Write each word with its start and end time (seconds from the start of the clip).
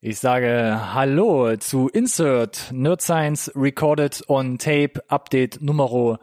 Ich 0.00 0.20
sage 0.20 0.94
Hallo 0.94 1.56
zu 1.56 1.88
Insert 1.88 2.70
Nerd 2.70 3.02
Science 3.02 3.50
Recorded 3.56 4.22
on 4.28 4.56
Tape 4.56 5.02
Update 5.08 5.60
Nummer 5.60 6.20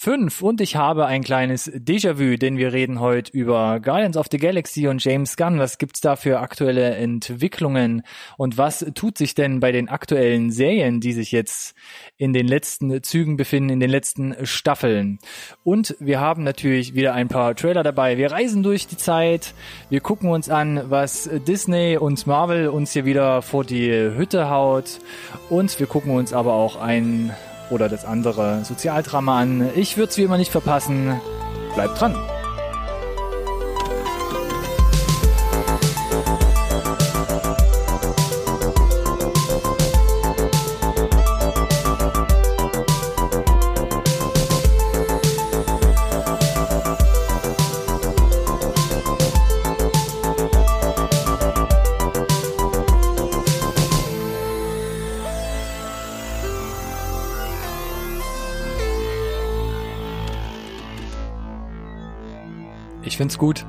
5 0.00 0.42
und 0.42 0.60
ich 0.60 0.76
habe 0.76 1.06
ein 1.06 1.24
kleines 1.24 1.68
Déjà-vu, 1.72 2.36
denn 2.36 2.56
wir 2.56 2.72
reden 2.72 3.00
heute 3.00 3.32
über 3.32 3.80
Guardians 3.80 4.16
of 4.16 4.26
the 4.30 4.38
Galaxy 4.38 4.86
und 4.86 5.02
James 5.02 5.36
Gunn. 5.36 5.58
Was 5.58 5.76
gibt's 5.76 6.00
da 6.00 6.14
für 6.14 6.38
aktuelle 6.38 6.94
Entwicklungen 6.94 8.04
und 8.36 8.56
was 8.56 8.86
tut 8.94 9.18
sich 9.18 9.34
denn 9.34 9.58
bei 9.58 9.72
den 9.72 9.88
aktuellen 9.88 10.52
Serien, 10.52 11.00
die 11.00 11.12
sich 11.14 11.32
jetzt 11.32 11.74
in 12.16 12.32
den 12.32 12.46
letzten 12.46 13.02
Zügen 13.02 13.36
befinden, 13.36 13.70
in 13.70 13.80
den 13.80 13.90
letzten 13.90 14.36
Staffeln? 14.46 15.18
Und 15.64 15.96
wir 15.98 16.20
haben 16.20 16.44
natürlich 16.44 16.94
wieder 16.94 17.14
ein 17.14 17.26
paar 17.26 17.56
Trailer 17.56 17.82
dabei. 17.82 18.18
Wir 18.18 18.30
reisen 18.30 18.62
durch 18.62 18.86
die 18.86 18.98
Zeit, 18.98 19.52
wir 19.90 19.98
gucken 19.98 20.30
uns 20.30 20.48
an, 20.48 20.80
was 20.90 21.28
Disney 21.48 21.98
und 21.98 22.24
Marvel 22.24 22.68
uns 22.68 22.92
hier 22.92 23.04
wieder 23.04 23.42
vor 23.42 23.64
die 23.64 23.90
Hütte 23.90 24.48
haut 24.48 25.00
und 25.50 25.80
wir 25.80 25.88
gucken 25.88 26.12
uns 26.12 26.32
aber 26.32 26.52
auch 26.52 26.80
ein 26.80 27.32
oder 27.70 27.88
das 27.88 28.04
andere 28.04 28.64
Sozialdrama 28.64 29.40
an. 29.40 29.70
Ich 29.74 29.96
würde 29.96 30.10
es 30.10 30.18
wie 30.18 30.22
immer 30.22 30.38
nicht 30.38 30.52
verpassen. 30.52 31.20
Bleibt 31.74 32.00
dran. 32.00 32.14
Find's 63.18 63.36
gut. 63.36 63.66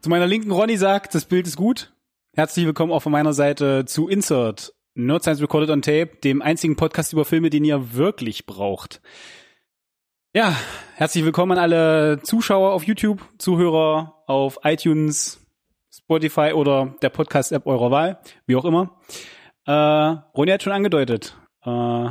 Zu 0.00 0.08
meiner 0.08 0.26
linken 0.26 0.50
Ronny 0.50 0.78
sagt, 0.78 1.14
das 1.14 1.26
Bild 1.26 1.46
ist 1.46 1.58
gut. 1.58 1.92
Herzlich 2.34 2.64
willkommen 2.64 2.90
auch 2.90 3.02
von 3.02 3.12
meiner 3.12 3.34
Seite 3.34 3.84
zu 3.84 4.08
Insert, 4.08 4.72
Nerd 4.94 5.24
Science 5.24 5.42
Recorded 5.42 5.68
on 5.68 5.82
Tape, 5.82 6.16
dem 6.24 6.40
einzigen 6.40 6.76
Podcast 6.76 7.12
über 7.12 7.26
Filme, 7.26 7.50
den 7.50 7.66
ihr 7.66 7.92
wirklich 7.92 8.46
braucht. 8.46 9.02
Ja, 10.34 10.56
herzlich 10.94 11.22
willkommen 11.22 11.52
an 11.52 11.58
alle 11.58 12.22
Zuschauer 12.22 12.72
auf 12.72 12.84
YouTube, 12.84 13.22
Zuhörer 13.36 14.22
auf 14.26 14.60
iTunes, 14.64 15.46
Spotify 15.92 16.52
oder 16.54 16.94
der 17.02 17.10
Podcast-App 17.10 17.66
eurer 17.66 17.90
Wahl, 17.90 18.20
wie 18.46 18.56
auch 18.56 18.64
immer. 18.64 18.98
Äh, 19.66 19.72
Ronny 19.72 20.52
hat 20.52 20.62
schon 20.62 20.72
angedeutet, 20.72 21.36
äh, 21.62 22.08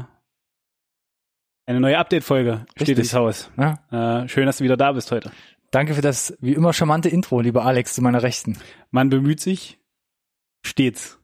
eine 1.68 1.80
neue 1.80 1.98
Update-Folge 2.00 2.66
steht 2.78 2.98
ins 2.98 3.14
Haus. 3.14 3.52
Ja. 3.58 4.24
Äh, 4.24 4.28
schön, 4.30 4.46
dass 4.46 4.58
du 4.58 4.64
wieder 4.64 4.78
da 4.78 4.94
bist 4.94 5.12
heute. 5.12 5.32
Danke 5.70 5.94
für 5.94 6.02
das 6.02 6.36
wie 6.40 6.54
immer 6.54 6.72
charmante 6.74 7.10
Intro, 7.10 7.42
lieber 7.42 7.66
Alex, 7.66 7.94
zu 7.94 8.02
meiner 8.02 8.24
Rechten. 8.24 8.58
Man 8.90 9.10
bemüht 9.10 9.42
sich 9.42 9.78
stets. 10.66 11.20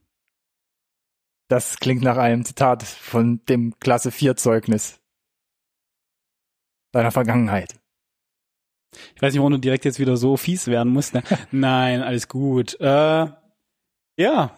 Das 1.47 1.77
klingt 1.77 2.03
nach 2.03 2.17
einem 2.17 2.43
Zitat 2.43 2.83
von 2.83 3.43
dem 3.45 3.79
Klasse 3.79 4.11
4 4.11 4.35
Zeugnis 4.35 4.99
deiner 6.91 7.11
Vergangenheit. 7.11 7.79
Ich 9.15 9.21
weiß 9.21 9.33
nicht, 9.33 9.39
warum 9.39 9.53
du 9.53 9.59
direkt 9.59 9.85
jetzt 9.85 9.99
wieder 9.99 10.17
so 10.17 10.35
fies 10.37 10.67
werden 10.67 10.91
musst. 10.91 11.13
Ne? 11.13 11.23
Nein, 11.51 12.01
alles 12.03 12.27
gut. 12.27 12.79
Äh, 12.79 13.27
ja, 14.17 14.55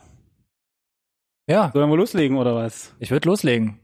Ja, 1.48 1.72
sollen 1.72 1.90
wir 1.90 1.96
loslegen 1.98 2.38
oder 2.38 2.56
was? 2.56 2.94
ich 3.00 3.12
würde 3.12 3.30
loslegen. 3.30 3.80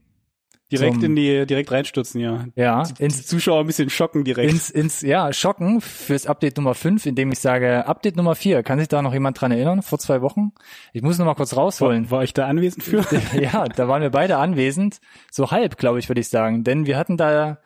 Direkt 0.78 1.02
in 1.02 1.14
die, 1.16 1.46
direkt 1.46 1.70
reinstürzen, 1.70 2.20
ja. 2.20 2.44
Ja, 2.56 2.82
Die 2.84 3.02
ins, 3.02 3.26
Zuschauer 3.26 3.60
ein 3.60 3.66
bisschen 3.66 3.90
schocken 3.90 4.24
direkt. 4.24 4.50
ins, 4.50 4.70
ins, 4.70 5.00
ja, 5.02 5.32
schocken 5.32 5.80
fürs 5.80 6.26
Update 6.26 6.56
Nummer 6.56 6.74
5, 6.74 7.06
indem 7.06 7.30
ich 7.32 7.38
sage, 7.38 7.86
Update 7.86 8.16
Nummer 8.16 8.34
4. 8.34 8.62
Kann 8.62 8.78
sich 8.78 8.88
da 8.88 9.02
noch 9.02 9.12
jemand 9.12 9.40
dran 9.40 9.52
erinnern? 9.52 9.82
Vor 9.82 9.98
zwei 9.98 10.20
Wochen? 10.22 10.52
Ich 10.92 11.02
muss 11.02 11.18
noch 11.18 11.26
mal 11.26 11.34
kurz 11.34 11.56
rausholen. 11.56 12.10
war, 12.10 12.18
war 12.18 12.24
ich 12.24 12.34
da 12.34 12.46
anwesend 12.46 12.82
für? 12.84 13.04
ja, 13.40 13.64
da 13.68 13.88
waren 13.88 14.02
wir 14.02 14.10
beide 14.10 14.36
anwesend. 14.38 15.00
So 15.30 15.50
halb, 15.50 15.76
glaube 15.76 15.98
ich, 15.98 16.08
würde 16.08 16.20
ich 16.20 16.28
sagen. 16.28 16.64
Denn 16.64 16.86
wir 16.86 16.96
hatten 16.96 17.16
da, 17.16 17.58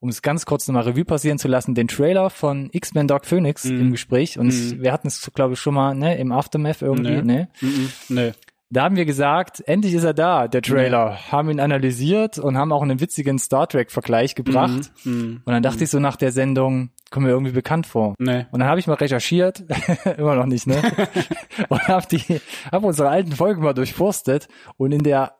um 0.00 0.08
es 0.08 0.22
ganz 0.22 0.44
kurz 0.46 0.68
nochmal 0.68 0.84
Revue 0.84 1.04
passieren 1.04 1.38
zu 1.38 1.48
lassen, 1.48 1.74
den 1.74 1.88
Trailer 1.88 2.30
von 2.30 2.68
X-Men 2.72 3.08
Dark 3.08 3.26
Phoenix 3.26 3.64
Mhm. 3.64 3.80
im 3.80 3.90
Gespräch. 3.92 4.38
Und 4.38 4.48
Mhm. 4.48 4.82
wir 4.82 4.92
hatten 4.92 5.08
es, 5.08 5.30
glaube 5.34 5.54
ich, 5.54 5.60
schon 5.60 5.74
mal 5.74 5.94
ne, 5.94 6.16
im 6.18 6.32
Aftermath 6.32 6.82
irgendwie. 6.82 7.10
Nee. 7.10 7.22
Ne? 7.22 7.48
Mhm, 7.60 7.90
Nö. 8.08 8.30
Da 8.76 8.82
haben 8.82 8.96
wir 8.96 9.06
gesagt, 9.06 9.66
endlich 9.66 9.94
ist 9.94 10.04
er 10.04 10.12
da, 10.12 10.48
der 10.48 10.60
Trailer. 10.60 11.16
Haben 11.32 11.48
ihn 11.48 11.60
analysiert 11.60 12.38
und 12.38 12.58
haben 12.58 12.72
auch 12.72 12.82
einen 12.82 13.00
witzigen 13.00 13.38
Star 13.38 13.66
Trek-Vergleich 13.66 14.34
gebracht. 14.34 14.92
Mhm. 15.04 15.40
Und 15.46 15.50
dann 15.50 15.62
dachte 15.62 15.84
ich 15.84 15.88
so 15.88 15.98
nach 15.98 16.16
der 16.16 16.30
Sendung, 16.30 16.90
kommen 17.10 17.24
wir 17.24 17.32
irgendwie 17.32 17.54
bekannt 17.54 17.86
vor. 17.86 18.14
Nee. 18.18 18.44
Und 18.50 18.60
dann 18.60 18.68
habe 18.68 18.78
ich 18.78 18.86
mal 18.86 18.92
recherchiert, 18.92 19.64
immer 20.18 20.34
noch 20.34 20.44
nicht, 20.44 20.66
ne? 20.66 20.82
und 21.70 21.88
habe 21.88 22.06
die, 22.10 22.38
habe 22.70 22.86
unsere 22.86 23.08
alten 23.08 23.32
Folgen 23.32 23.62
mal 23.62 23.72
durchforstet 23.72 24.46
und 24.76 24.92
in 24.92 25.04
der 25.04 25.36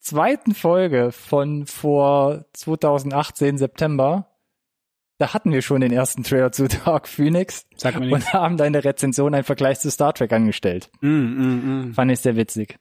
zweiten 0.00 0.52
Folge 0.52 1.12
von 1.12 1.66
vor 1.66 2.46
2018 2.52 3.58
September, 3.58 4.31
da 5.18 5.32
hatten 5.34 5.52
wir 5.52 5.62
schon 5.62 5.80
den 5.80 5.92
ersten 5.92 6.24
Trailer 6.24 6.50
zu 6.52 6.66
Dark 6.68 7.06
Phoenix 7.08 7.66
Sag 7.76 7.94
mir 7.98 8.06
nichts. 8.06 8.14
und 8.26 8.32
haben 8.32 8.56
da 8.56 8.64
in 8.64 8.72
der 8.72 8.84
Rezension 8.84 9.34
einen 9.34 9.44
Vergleich 9.44 9.78
zu 9.80 9.90
Star 9.90 10.12
Trek 10.14 10.32
angestellt. 10.32 10.90
Mm, 11.00 11.08
mm, 11.08 11.88
mm. 11.90 11.94
Fand 11.94 12.10
ich 12.10 12.20
sehr 12.20 12.36
witzig. 12.36 12.76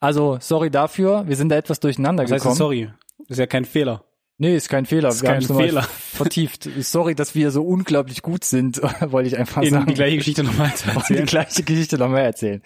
Also, 0.00 0.38
sorry 0.40 0.70
dafür, 0.70 1.26
wir 1.26 1.36
sind 1.36 1.48
da 1.48 1.56
etwas 1.56 1.80
durcheinander 1.80 2.24
Was 2.24 2.32
heißt 2.32 2.42
gekommen. 2.44 2.54
denn 2.54 2.58
sorry? 2.58 2.90
Das 3.20 3.30
ist 3.30 3.38
ja 3.38 3.46
kein 3.46 3.64
Fehler. 3.64 4.04
Nee, 4.36 4.56
ist 4.56 4.68
kein 4.68 4.84
Fehler. 4.84 5.10
Ist 5.10 5.22
wir 5.22 5.30
kein 5.30 5.42
nochmal 5.42 5.66
Fehler. 5.68 5.82
vertieft. 6.12 6.68
Sorry, 6.80 7.14
dass 7.14 7.34
wir 7.36 7.50
so 7.52 7.64
unglaublich 7.64 8.20
gut 8.22 8.44
sind, 8.44 8.82
wollte 9.00 9.28
ich 9.28 9.38
einfach 9.38 9.62
In 9.62 9.70
sagen. 9.70 9.86
die 9.86 9.94
gleiche 9.94 10.16
Geschichte 10.16 10.42
nochmal 10.42 10.70
Und 10.70 10.84
die 10.84 10.96
erzählen. 10.98 11.26
gleiche 11.26 11.62
Geschichte 11.62 11.98
noch 11.98 12.08
mehr 12.08 12.24
erzählen. 12.24 12.60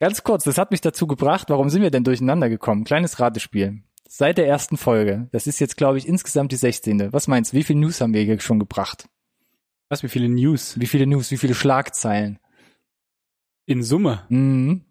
Ganz 0.00 0.24
kurz, 0.24 0.42
das 0.44 0.58
hat 0.58 0.72
mich 0.72 0.80
dazu 0.80 1.06
gebracht, 1.06 1.48
warum 1.50 1.70
sind 1.70 1.82
wir 1.82 1.92
denn 1.92 2.02
durcheinander 2.02 2.48
gekommen? 2.48 2.82
Kleines 2.84 3.20
Ratespiel. 3.20 3.82
Seit 4.14 4.36
der 4.36 4.46
ersten 4.46 4.76
Folge, 4.76 5.26
das 5.32 5.46
ist 5.46 5.58
jetzt, 5.58 5.78
glaube 5.78 5.96
ich, 5.96 6.06
insgesamt 6.06 6.52
die 6.52 6.56
16. 6.56 7.14
Was 7.14 7.28
meinst 7.28 7.52
du, 7.54 7.56
wie 7.56 7.62
viel 7.62 7.76
News 7.76 8.02
haben 8.02 8.12
wir 8.12 8.20
hier 8.20 8.38
schon 8.40 8.58
gebracht? 8.58 9.08
Was, 9.88 10.02
wie 10.02 10.10
viele 10.10 10.28
News? 10.28 10.78
Wie 10.78 10.86
viele 10.86 11.06
News, 11.06 11.30
wie 11.30 11.38
viele 11.38 11.54
Schlagzeilen? 11.54 12.38
In 13.64 13.82
Summe. 13.82 14.26
Mhm. 14.28 14.84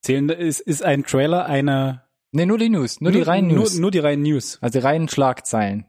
Zählen, 0.00 0.28
ist, 0.28 0.60
ist 0.60 0.84
ein 0.84 1.02
Trailer 1.02 1.46
eine... 1.46 2.04
Nee, 2.30 2.46
nur 2.46 2.58
die 2.58 2.68
News, 2.68 3.00
nur, 3.00 3.10
die 3.10 3.20
reinen 3.20 3.48
News. 3.48 3.72
Nur, 3.72 3.80
nur 3.80 3.90
die 3.90 3.98
reinen 3.98 4.22
News. 4.22 4.58
also 4.62 4.78
die 4.78 4.84
reinen 4.84 5.08
Schlagzeilen. 5.08 5.84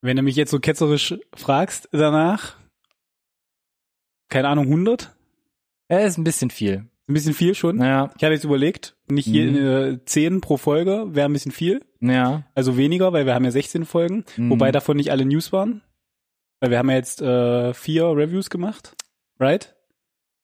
Wenn 0.00 0.16
du 0.16 0.22
mich 0.22 0.36
jetzt 0.36 0.52
so 0.52 0.58
ketzerisch 0.58 1.18
fragst 1.34 1.90
danach, 1.92 2.56
keine 4.30 4.48
Ahnung, 4.48 4.68
100? 4.68 5.14
Ja, 5.90 5.98
ist 5.98 6.16
ein 6.16 6.24
bisschen 6.24 6.48
viel. 6.48 6.88
Ein 7.08 7.14
bisschen 7.14 7.34
viel 7.34 7.54
schon. 7.54 7.76
Naja, 7.76 8.10
Ich 8.16 8.24
habe 8.24 8.34
jetzt 8.34 8.44
überlegt, 8.44 8.96
nicht 9.08 9.26
je, 9.28 9.46
Mhm. 9.46 9.56
äh, 9.94 10.04
10 10.04 10.40
pro 10.40 10.56
Folge 10.56 11.06
wäre 11.14 11.28
ein 11.28 11.32
bisschen 11.32 11.52
viel. 11.52 11.84
ja. 12.00 12.44
Also 12.54 12.76
weniger, 12.76 13.12
weil 13.12 13.26
wir 13.26 13.34
haben 13.34 13.44
ja 13.44 13.50
16 13.52 13.84
Folgen. 13.84 14.24
Mhm. 14.36 14.50
Wobei 14.50 14.72
davon 14.72 14.96
nicht 14.96 15.10
alle 15.12 15.24
News 15.24 15.52
waren. 15.52 15.82
Weil 16.60 16.70
wir 16.70 16.78
haben 16.78 16.90
ja 16.90 16.96
jetzt 16.96 17.22
äh, 17.22 17.74
vier 17.74 18.06
Reviews 18.06 18.50
gemacht. 18.50 18.96
Right? 19.38 19.76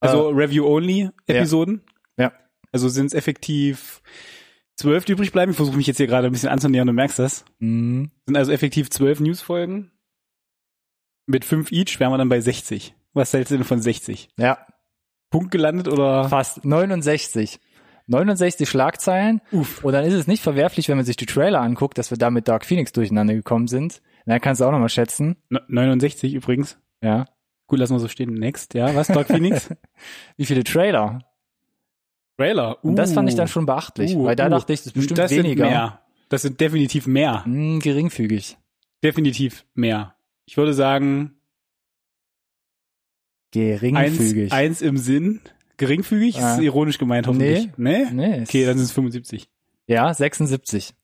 Also 0.00 0.28
Review-Only-Episoden. 0.28 1.82
Ja. 2.16 2.32
Also 2.70 2.88
sind 2.88 3.06
es 3.06 3.14
effektiv 3.14 4.02
zwölf, 4.76 5.04
die 5.04 5.12
übrig 5.12 5.32
bleiben. 5.32 5.50
Ich 5.52 5.56
versuche 5.56 5.76
mich 5.76 5.86
jetzt 5.86 5.96
hier 5.96 6.06
gerade 6.06 6.26
ein 6.26 6.32
bisschen 6.32 6.48
anzunähern, 6.48 6.86
du 6.86 6.92
merkst 6.92 7.18
das. 7.18 7.44
Mhm. 7.58 8.10
Sind 8.26 8.36
also 8.36 8.52
effektiv 8.52 8.90
zwölf 8.90 9.20
News-Folgen. 9.20 9.90
Mit 11.26 11.44
fünf 11.44 11.72
each 11.72 11.98
wären 12.00 12.12
wir 12.12 12.18
dann 12.18 12.28
bei 12.28 12.40
60. 12.40 12.94
Was 13.14 13.32
hältst 13.32 13.50
du 13.52 13.56
denn 13.56 13.64
von 13.64 13.80
60? 13.80 14.28
Ja, 14.38 14.66
Punkt 15.32 15.50
gelandet 15.50 15.88
oder? 15.88 16.28
fast 16.28 16.64
69. 16.64 17.58
69 18.06 18.68
Schlagzeilen. 18.68 19.40
Uff. 19.50 19.82
Und 19.84 19.92
dann 19.92 20.04
ist 20.04 20.14
es 20.14 20.26
nicht 20.26 20.42
verwerflich, 20.42 20.88
wenn 20.88 20.96
man 20.96 21.06
sich 21.06 21.16
die 21.16 21.26
Trailer 21.26 21.60
anguckt, 21.60 21.98
dass 21.98 22.10
wir 22.10 22.18
da 22.18 22.30
mit 22.30 22.46
Dark 22.48 22.64
Phoenix 22.64 22.92
durcheinander 22.92 23.34
gekommen 23.34 23.66
sind. 23.68 24.00
Na, 24.26 24.38
kannst 24.38 24.60
du 24.60 24.64
auch 24.64 24.70
nochmal 24.72 24.88
schätzen. 24.88 25.36
Ne- 25.50 25.62
69 25.68 26.34
übrigens. 26.34 26.78
Ja. 27.02 27.24
Gut, 27.66 27.78
lassen 27.78 27.94
wir 27.94 28.00
so 28.00 28.08
stehen. 28.08 28.34
Next, 28.34 28.74
ja. 28.74 28.94
Was, 28.94 29.08
Dark 29.08 29.28
Phoenix? 29.28 29.70
Wie 30.36 30.46
viele 30.46 30.62
Trailer? 30.62 31.20
Trailer. 32.36 32.84
Und 32.84 32.96
das 32.96 33.12
fand 33.12 33.28
ich 33.28 33.34
dann 33.34 33.46
Uh. 33.46 33.48
schon 33.50 33.66
beachtlich, 33.66 34.14
Uh, 34.14 34.24
weil 34.24 34.36
da 34.36 34.46
uh. 34.46 34.50
dachte 34.50 34.72
ich, 34.72 34.80
das 34.80 34.88
ist 34.88 34.92
bestimmt 34.94 35.18
das 35.18 35.30
weniger. 35.30 35.64
Sind 35.64 35.72
mehr. 35.72 36.00
Das 36.28 36.42
sind 36.42 36.60
definitiv 36.60 37.06
mehr. 37.06 37.44
Hm, 37.44 37.78
geringfügig. 37.80 38.56
Definitiv 39.02 39.64
mehr. 39.74 40.14
Ich 40.46 40.56
würde 40.56 40.74
sagen, 40.74 41.36
Geringfügig. 43.52 44.52
eins 44.52 44.82
im 44.82 44.96
Sinn. 44.96 45.40
Geringfügig 45.76 46.40
Ah. 46.40 46.54
ist 46.56 46.60
ironisch 46.62 46.98
gemeint, 46.98 47.26
hoffentlich. 47.26 47.68
Nee? 47.76 48.06
nee, 48.12 48.36
es- 48.42 48.48
Okay, 48.48 48.64
dann 48.66 48.76
sind 48.76 48.86
es 48.86 48.92
75. 48.92 49.48
ja, 49.86 50.12
76. 50.12 50.94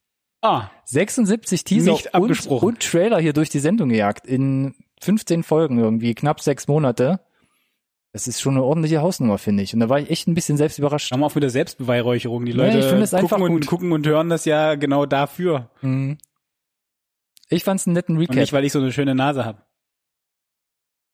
Ah, 0.40 0.70
76 0.84 1.64
Teaser 1.64 1.94
und, 1.94 2.14
abgesprochen. 2.14 2.68
und 2.68 2.80
Trailer 2.80 3.18
hier 3.20 3.32
durch 3.32 3.48
die 3.48 3.58
Sendung 3.58 3.88
gejagt. 3.88 4.26
In 4.26 4.74
15 5.00 5.42
Folgen 5.42 5.78
irgendwie, 5.78 6.14
knapp 6.14 6.40
sechs 6.40 6.68
Monate. 6.68 7.20
Das 8.12 8.26
ist 8.28 8.40
schon 8.40 8.54
eine 8.54 8.62
ordentliche 8.64 9.02
Hausnummer, 9.02 9.36
finde 9.38 9.62
ich. 9.64 9.74
Und 9.74 9.80
da 9.80 9.88
war 9.88 9.98
ich 10.00 10.10
echt 10.10 10.28
ein 10.28 10.34
bisschen 10.34 10.56
selbst 10.56 10.78
überrascht. 10.78 11.10
Haben 11.12 11.20
wir 11.20 11.26
auch 11.26 11.34
wieder 11.36 11.50
Selbstbeweihräucherung. 11.50 12.44
Die 12.46 12.52
Nee, 12.52 12.56
Leute 12.58 12.78
ich 12.78 12.86
finde 12.86 13.02
es 13.04 13.12
einfach 13.14 13.36
gucken, 13.36 13.52
und, 13.54 13.60
gut. 13.60 13.66
gucken 13.66 13.92
und 13.92 14.06
hören 14.06 14.28
das 14.30 14.44
ja 14.44 14.76
genau 14.76 15.06
dafür. 15.06 15.70
Mhm. 15.82 16.18
Ich 17.50 17.64
fand's 17.64 17.86
einen 17.86 17.94
netten 17.94 18.14
Und 18.16 18.22
Recap. 18.22 18.36
nicht, 18.36 18.52
weil 18.52 18.64
ich 18.64 18.72
so 18.72 18.78
eine 18.78 18.92
schöne 18.92 19.14
Nase 19.14 19.44
habe. 19.44 19.62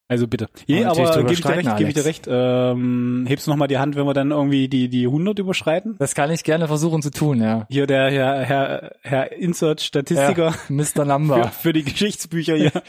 Also 0.06 0.28
bitte. 0.28 0.48
Je, 0.66 0.84
Aber 0.84 1.16
gebe 1.16 1.32
ich 1.32 1.40
dir 1.40 1.56
recht, 1.56 1.76
gebe 1.78 1.88
ich 1.88 1.94
dir 1.94 2.04
recht. 2.04 2.26
Ähm, 2.28 3.24
hebst 3.26 3.46
du 3.46 3.50
noch 3.50 3.56
mal 3.56 3.68
die 3.68 3.78
Hand, 3.78 3.96
wenn 3.96 4.04
wir 4.04 4.12
dann 4.12 4.32
irgendwie 4.32 4.68
die, 4.68 4.88
die 4.90 5.06
100 5.06 5.38
überschreiten? 5.38 5.96
das 5.98 6.14
kann 6.14 6.30
ich 6.30 6.44
gerne 6.44 6.66
versuchen 6.68 7.00
zu 7.00 7.10
tun, 7.10 7.40
ja. 7.40 7.66
Hier 7.70 7.86
der 7.86 8.10
Herr, 8.10 8.40
Herr, 8.40 8.92
Herr 9.00 9.32
Insert-Statistiker 9.32 10.50
ja 10.50 10.54
Mr. 10.68 10.84
für, 10.84 11.04
Number. 11.06 11.44
für 11.62 11.72
die 11.72 11.84
Geschichtsbücher 11.84 12.56
hier. 12.56 12.72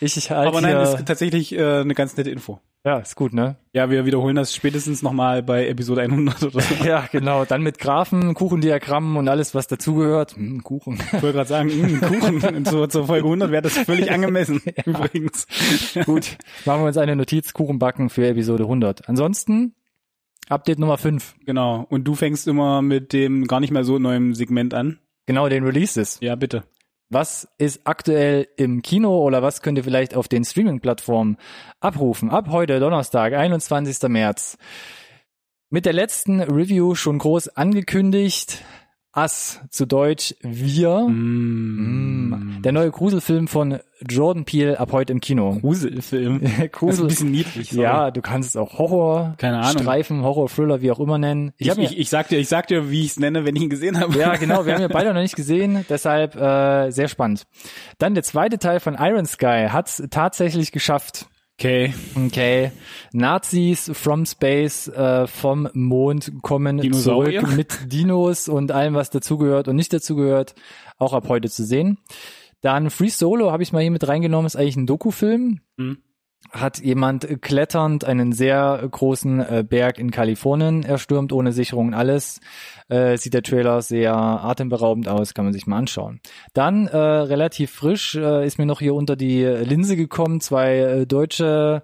Ich, 0.00 0.16
ich 0.16 0.30
halt 0.30 0.46
aber 0.46 0.60
nein, 0.60 0.74
das 0.74 0.94
ist 0.94 1.06
tatsächlich 1.06 1.52
äh, 1.52 1.80
eine 1.80 1.94
ganz 1.94 2.16
nette 2.16 2.30
Info. 2.30 2.60
Ja, 2.86 2.98
ist 2.98 3.16
gut, 3.16 3.32
ne? 3.34 3.56
Ja, 3.72 3.90
wir 3.90 4.06
wiederholen 4.06 4.36
das 4.36 4.54
spätestens 4.54 5.02
noch 5.02 5.12
mal 5.12 5.42
bei 5.42 5.66
Episode 5.66 6.02
100 6.02 6.40
oder 6.44 6.60
so. 6.60 6.74
Ja, 6.84 7.08
genau. 7.10 7.44
Dann 7.44 7.62
mit 7.62 7.80
Graphen, 7.80 8.32
Kuchendiagrammen 8.34 9.16
und 9.16 9.28
alles, 9.28 9.56
was 9.56 9.66
dazugehört. 9.66 10.36
Hm, 10.36 10.62
Kuchen. 10.62 10.94
Ich 10.94 11.12
wollte 11.14 11.32
gerade 11.32 11.48
sagen, 11.48 11.68
mh, 11.68 12.06
Kuchen. 12.06 12.56
Und 12.56 12.68
zur, 12.68 12.88
zur 12.88 13.08
Folge 13.08 13.26
100 13.26 13.50
wäre 13.50 13.62
das 13.62 13.76
völlig 13.76 14.10
angemessen, 14.12 14.62
übrigens. 14.84 15.48
Gut, 16.06 16.38
machen 16.64 16.82
wir 16.82 16.86
uns 16.86 16.96
eine 16.96 17.16
Notiz, 17.16 17.52
Kuchen 17.52 17.80
backen 17.80 18.08
für 18.08 18.24
Episode 18.28 18.62
100. 18.62 19.08
Ansonsten, 19.08 19.74
Update 20.48 20.78
Nummer 20.78 20.96
5. 20.96 21.34
Genau. 21.44 21.84
Und 21.88 22.04
du 22.04 22.14
fängst 22.14 22.46
immer 22.46 22.82
mit 22.82 23.12
dem 23.12 23.48
gar 23.48 23.58
nicht 23.58 23.72
mehr 23.72 23.82
so 23.82 23.98
neuen 23.98 24.32
Segment 24.34 24.74
an. 24.74 25.00
Genau, 25.26 25.48
den 25.48 25.64
Releases. 25.64 26.18
Ja, 26.20 26.36
bitte. 26.36 26.62
Was 27.08 27.46
ist 27.58 27.82
aktuell 27.84 28.48
im 28.56 28.82
Kino 28.82 29.22
oder 29.22 29.40
was 29.40 29.62
könnt 29.62 29.78
ihr 29.78 29.84
vielleicht 29.84 30.16
auf 30.16 30.26
den 30.26 30.44
Streaming-Plattformen 30.44 31.36
abrufen? 31.78 32.30
Ab 32.30 32.48
heute, 32.50 32.80
Donnerstag, 32.80 33.32
21. 33.32 34.08
März. 34.08 34.58
Mit 35.70 35.86
der 35.86 35.92
letzten 35.92 36.40
Review 36.40 36.96
schon 36.96 37.18
groß 37.18 37.48
angekündigt. 37.50 38.64
Us, 39.16 39.60
zu 39.70 39.86
Deutsch 39.86 40.34
Wir. 40.42 40.98
Mm. 41.08 42.60
Der 42.62 42.72
neue 42.72 42.90
Gruselfilm 42.90 43.48
von 43.48 43.78
Jordan 44.06 44.44
Peele 44.44 44.78
ab 44.78 44.92
heute 44.92 45.12
im 45.12 45.20
Kino. 45.20 45.56
Gruselfilm. 45.60 46.40
Das 46.42 46.50
ist 46.52 46.60
ein 46.60 46.70
Grusel. 46.70 47.06
bisschen 47.06 47.30
niedlich. 47.30 47.70
sorry. 47.70 47.82
Ja, 47.82 48.10
du 48.10 48.20
kannst 48.20 48.50
es 48.50 48.56
auch 48.56 48.78
Horror, 48.78 49.34
Keine 49.38 49.60
Ahnung. 49.60 49.82
Streifen, 49.82 50.22
Horror, 50.22 50.48
Thriller, 50.50 50.82
wie 50.82 50.90
auch 50.90 51.00
immer 51.00 51.16
nennen. 51.16 51.52
Ich, 51.56 51.68
Ich, 51.68 51.78
ich, 51.78 51.98
ich 51.98 52.10
sag 52.10 52.28
dir, 52.28 52.38
ich 52.38 52.48
sag 52.48 52.66
dir, 52.66 52.90
wie 52.90 53.00
ich 53.04 53.12
es 53.12 53.18
nenne, 53.18 53.46
wenn 53.46 53.56
ich 53.56 53.62
ihn 53.62 53.70
gesehen 53.70 53.98
habe. 53.98 54.18
ja, 54.18 54.36
genau, 54.36 54.66
wir 54.66 54.74
haben 54.74 54.82
ja 54.82 54.88
beide 54.92 55.14
noch 55.14 55.22
nicht 55.22 55.36
gesehen, 55.36 55.86
deshalb 55.88 56.36
äh, 56.36 56.90
sehr 56.90 57.08
spannend. 57.08 57.46
Dann 57.98 58.12
der 58.14 58.22
zweite 58.22 58.58
Teil 58.58 58.80
von 58.80 58.96
Iron 59.00 59.24
Sky 59.24 59.68
hat's 59.70 60.02
tatsächlich 60.10 60.72
geschafft. 60.72 61.26
Okay. 61.58 61.94
Okay, 62.14 62.70
Nazis 63.12 63.90
from 63.94 64.26
Space 64.26 64.88
äh, 64.88 65.26
vom 65.26 65.70
Mond 65.72 66.30
kommen 66.42 66.76
Dinosaurier? 66.76 67.40
zurück 67.40 67.56
mit 67.56 67.92
Dinos 67.92 68.48
und 68.48 68.72
allem, 68.72 68.92
was 68.92 69.08
dazugehört 69.08 69.66
und 69.66 69.76
nicht 69.76 69.90
dazugehört, 69.90 70.54
auch 70.98 71.14
ab 71.14 71.28
heute 71.28 71.48
zu 71.48 71.64
sehen. 71.64 71.96
Dann 72.60 72.90
Free 72.90 73.08
Solo 73.08 73.52
habe 73.52 73.62
ich 73.62 73.72
mal 73.72 73.80
hier 73.80 73.90
mit 73.90 74.06
reingenommen, 74.06 74.46
ist 74.46 74.56
eigentlich 74.56 74.76
ein 74.76 74.86
Dokufilm. 74.86 75.60
Mhm. 75.78 75.98
Hat 76.50 76.78
jemand 76.78 77.42
kletternd 77.42 78.04
einen 78.04 78.32
sehr 78.32 78.86
großen 78.90 79.40
äh, 79.40 79.64
Berg 79.68 79.98
in 79.98 80.10
Kalifornien 80.10 80.82
erstürmt, 80.82 81.32
ohne 81.32 81.52
Sicherung 81.52 81.88
und 81.88 81.94
alles. 81.94 82.40
Äh, 82.88 83.16
sieht 83.18 83.34
der 83.34 83.42
Trailer 83.42 83.82
sehr 83.82 84.14
atemberaubend 84.14 85.08
aus, 85.08 85.34
kann 85.34 85.44
man 85.44 85.52
sich 85.52 85.66
mal 85.66 85.78
anschauen. 85.78 86.20
Dann 86.52 86.86
äh, 86.86 86.96
relativ 86.96 87.72
frisch 87.72 88.14
äh, 88.14 88.46
ist 88.46 88.58
mir 88.58 88.66
noch 88.66 88.80
hier 88.80 88.94
unter 88.94 89.16
die 89.16 89.44
Linse 89.44 89.96
gekommen, 89.96 90.40
zwei 90.40 90.76
äh, 90.76 91.06
deutsche 91.06 91.82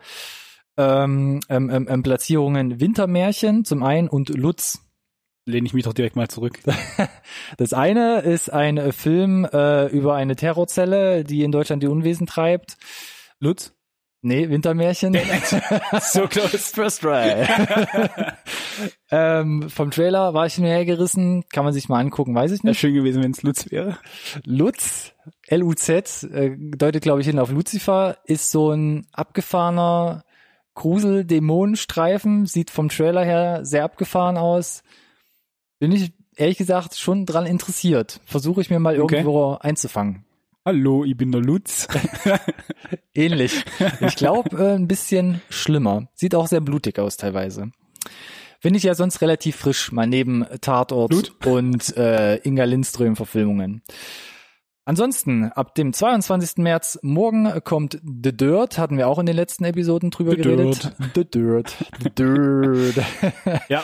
ähm, 0.76 1.40
ähm, 1.48 1.70
ähm, 1.70 1.86
ähm, 1.88 2.02
Platzierungen 2.02 2.80
Wintermärchen 2.80 3.64
zum 3.64 3.82
einen 3.82 4.08
und 4.08 4.30
Lutz. 4.30 4.80
Lehne 5.44 5.66
ich 5.66 5.74
mich 5.74 5.84
doch 5.84 5.92
direkt 5.92 6.16
mal 6.16 6.28
zurück. 6.28 6.58
Das 7.56 7.72
eine 7.72 8.20
ist 8.20 8.52
ein 8.52 8.76
äh, 8.78 8.92
Film 8.92 9.44
äh, 9.44 9.86
über 9.86 10.14
eine 10.14 10.36
Terrorzelle, 10.36 11.24
die 11.24 11.42
in 11.42 11.52
Deutschland 11.52 11.82
die 11.82 11.88
Unwesen 11.88 12.26
treibt. 12.26 12.76
Lutz? 13.38 13.74
Nee, 14.24 14.48
Wintermärchen. 14.48 15.16
So 16.00 16.28
close. 16.28 16.58
First 16.58 17.00
try. 17.02 17.44
ähm, 19.10 19.68
vom 19.68 19.90
Trailer 19.90 20.32
war 20.32 20.46
ich 20.46 20.58
mir 20.58 20.68
hergerissen. 20.68 21.44
Kann 21.52 21.64
man 21.64 21.72
sich 21.74 21.88
mal 21.88 21.98
angucken, 21.98 22.34
weiß 22.34 22.52
ich 22.52 22.62
Wäre 22.62 22.70
nicht. 22.70 22.78
schön 22.80 22.94
gewesen, 22.94 23.22
wenn 23.22 23.32
es 23.32 23.42
Lutz 23.42 23.70
wäre. 23.72 23.98
Lutz, 24.44 25.12
L-U-Z, 25.48 26.22
äh, 26.32 26.56
deutet 26.56 27.02
glaube 27.02 27.20
ich 27.20 27.26
hin 27.26 27.38
auf 27.40 27.50
Lucifer, 27.50 28.16
ist 28.24 28.50
so 28.52 28.70
ein 28.70 29.06
abgefahrener 29.12 30.24
Grusel-Dämonenstreifen, 30.74 32.46
sieht 32.46 32.70
vom 32.70 32.88
Trailer 32.88 33.24
her 33.24 33.60
sehr 33.64 33.84
abgefahren 33.84 34.36
aus. 34.36 34.82
Bin 35.80 35.90
ich 35.92 36.12
ehrlich 36.36 36.58
gesagt 36.58 36.96
schon 36.96 37.26
dran 37.26 37.44
interessiert. 37.46 38.20
Versuche 38.24 38.60
ich 38.60 38.70
mir 38.70 38.78
mal 38.78 38.98
Okay. 39.00 39.16
irgendwo 39.16 39.58
einzufangen. 39.60 40.24
Hallo, 40.64 41.04
ich 41.04 41.16
bin 41.16 41.32
der 41.32 41.40
Lutz. 41.40 41.88
Ähnlich. 43.14 43.64
Ich 44.00 44.14
glaube, 44.14 44.56
äh, 44.56 44.74
ein 44.76 44.86
bisschen 44.86 45.42
schlimmer. 45.50 46.06
Sieht 46.14 46.36
auch 46.36 46.46
sehr 46.46 46.60
blutig 46.60 47.00
aus 47.00 47.16
teilweise. 47.16 47.72
Finde 48.60 48.76
ich 48.76 48.84
ja 48.84 48.94
sonst 48.94 49.20
relativ 49.22 49.56
frisch, 49.56 49.90
mal 49.90 50.06
neben 50.06 50.46
Tatort 50.60 51.10
Blut? 51.10 51.32
und 51.46 51.96
äh, 51.96 52.36
Inga 52.44 52.62
Lindström-Verfilmungen. 52.62 53.82
Ansonsten, 54.84 55.46
ab 55.46 55.74
dem 55.74 55.92
22. 55.92 56.58
März 56.58 57.00
morgen 57.02 57.52
kommt 57.64 58.00
The 58.00 58.36
Dirt, 58.36 58.78
hatten 58.78 58.98
wir 58.98 59.08
auch 59.08 59.18
in 59.18 59.26
den 59.26 59.34
letzten 59.34 59.64
Episoden 59.64 60.10
drüber 60.10 60.32
The 60.32 60.42
geredet. 60.42 60.92
The 61.14 61.24
Dirt. 61.24 61.76
The 62.04 62.10
Dirt. 62.10 62.94
ja. 63.68 63.82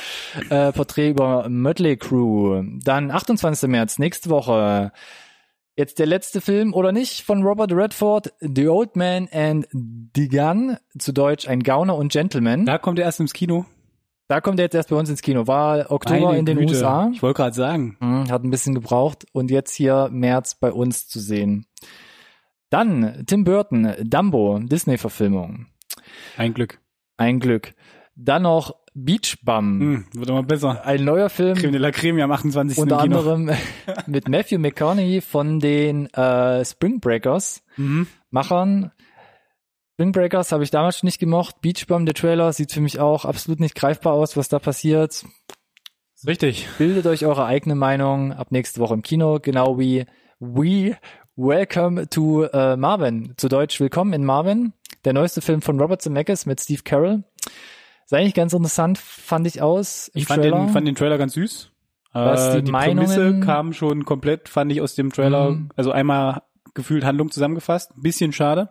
äh, 0.48 0.70
Porträt 0.72 1.10
über 1.10 1.48
Mötley 1.48 1.96
Crew. 1.96 2.62
Dann 2.84 3.10
28. 3.10 3.68
März, 3.68 3.98
nächste 3.98 4.30
Woche. 4.30 4.92
Jetzt 5.78 6.00
der 6.00 6.06
letzte 6.06 6.40
Film 6.40 6.74
oder 6.74 6.90
nicht 6.90 7.22
von 7.22 7.40
Robert 7.44 7.70
Redford, 7.72 8.32
The 8.40 8.66
Old 8.66 8.96
Man 8.96 9.28
and 9.30 9.64
the 10.16 10.26
Gun, 10.26 10.76
zu 10.98 11.12
Deutsch 11.12 11.46
ein 11.46 11.62
Gauner 11.62 11.94
und 11.94 12.10
Gentleman. 12.10 12.66
Da, 12.66 12.72
Da 12.72 12.78
kommt 12.78 12.98
er 12.98 13.04
erst 13.04 13.20
ins 13.20 13.32
Kino. 13.32 13.64
kommt 14.42 14.58
er 14.58 14.64
jetzt 14.64 14.74
erst 14.74 14.88
bei 14.88 14.96
uns 14.96 15.08
ins 15.08 15.22
Kino. 15.22 15.46
War 15.46 15.88
Oktober 15.92 16.18
Meine 16.26 16.38
in 16.40 16.46
den 16.46 16.58
Güte. 16.58 16.72
USA. 16.72 17.08
Ich 17.14 17.22
wollte 17.22 17.36
gerade 17.36 17.54
sagen. 17.54 17.96
Hm, 18.00 18.28
hat 18.28 18.42
ein 18.42 18.50
bisschen 18.50 18.74
gebraucht 18.74 19.26
und 19.30 19.52
jetzt 19.52 19.72
hier 19.72 20.08
März 20.10 20.56
bei 20.56 20.72
uns 20.72 21.06
zu 21.06 21.20
sehen. 21.20 21.66
Dann 22.70 23.22
Tim 23.28 23.44
Burton, 23.44 23.94
Dumbo, 24.02 24.58
Disney-Verfilmung. 24.58 25.66
Ein 26.36 26.54
Glück. 26.54 26.80
Ein 27.18 27.38
Glück. 27.38 27.74
Dann 28.20 28.42
noch 28.42 28.74
Beach 28.94 29.36
Bum, 29.44 29.80
Hm, 29.80 30.06
wird 30.12 30.28
immer 30.28 30.42
besser. 30.42 30.84
ein 30.84 31.04
neuer 31.04 31.30
Film. 31.30 31.56
Creme 31.56 31.70
de 31.72 31.80
la 31.80 31.92
Creme 31.92 32.20
am 32.22 32.32
28. 32.32 32.76
unter 32.78 32.98
anderem 32.98 33.48
mit 34.08 34.28
Matthew 34.28 34.58
McConaughey 34.58 35.20
von 35.20 35.60
den 35.60 36.06
äh, 36.14 36.64
Spring 36.64 36.98
Breakers 36.98 37.62
Mhm. 37.76 38.08
Machern. 38.30 38.90
Spring 39.94 40.10
Breakers 40.12 40.50
habe 40.50 40.64
ich 40.64 40.70
damals 40.70 40.98
schon 40.98 41.06
nicht 41.06 41.20
gemocht. 41.20 41.60
Beach 41.60 41.86
Bum, 41.86 42.06
der 42.06 42.14
Trailer, 42.14 42.52
sieht 42.52 42.72
für 42.72 42.80
mich 42.80 42.98
auch 42.98 43.24
absolut 43.24 43.60
nicht 43.60 43.76
greifbar 43.76 44.14
aus, 44.14 44.36
was 44.36 44.48
da 44.48 44.58
passiert. 44.58 45.24
Richtig. 46.26 46.66
Bildet 46.78 47.06
euch 47.06 47.24
eure 47.24 47.44
eigene 47.46 47.76
Meinung 47.76 48.32
ab 48.32 48.48
nächste 48.50 48.80
Woche 48.80 48.94
im 48.94 49.02
Kino, 49.02 49.38
genau 49.40 49.78
wie 49.78 50.06
We 50.40 50.96
Welcome 51.36 52.08
to 52.08 52.44
äh, 52.46 52.76
Marvin. 52.76 53.34
Zu 53.36 53.48
Deutsch 53.48 53.78
Willkommen 53.78 54.12
in 54.12 54.24
Marvin. 54.24 54.72
Der 55.04 55.12
neueste 55.12 55.40
Film 55.40 55.62
von 55.62 55.78
Robert 55.80 56.02
Zemeckis 56.02 56.46
mit 56.46 56.60
Steve 56.60 56.82
Carell. 56.82 57.22
Ist 58.10 58.14
eigentlich 58.14 58.32
ganz 58.34 58.54
interessant, 58.54 58.96
fand 58.96 59.46
ich 59.46 59.60
aus. 59.60 60.10
Ich 60.14 60.24
fand 60.26 60.40
Trailer. 60.42 60.60
den, 60.64 60.68
fand 60.70 60.86
den 60.88 60.94
Trailer 60.94 61.18
ganz 61.18 61.34
süß. 61.34 61.70
Was 62.14 62.54
Äh, 62.54 62.62
die 62.62 62.72
Meinungen- 62.72 63.06
Prämisse 63.06 63.40
kam 63.40 63.74
schon 63.74 64.06
komplett, 64.06 64.48
fand 64.48 64.72
ich 64.72 64.80
aus 64.80 64.94
dem 64.94 65.12
Trailer, 65.12 65.50
Mhm. 65.50 65.68
also 65.76 65.92
einmal 65.92 66.40
gefühlt 66.72 67.04
Handlung 67.04 67.30
zusammengefasst. 67.30 67.92
Ein 67.94 68.02
bisschen 68.02 68.32
schade. 68.32 68.70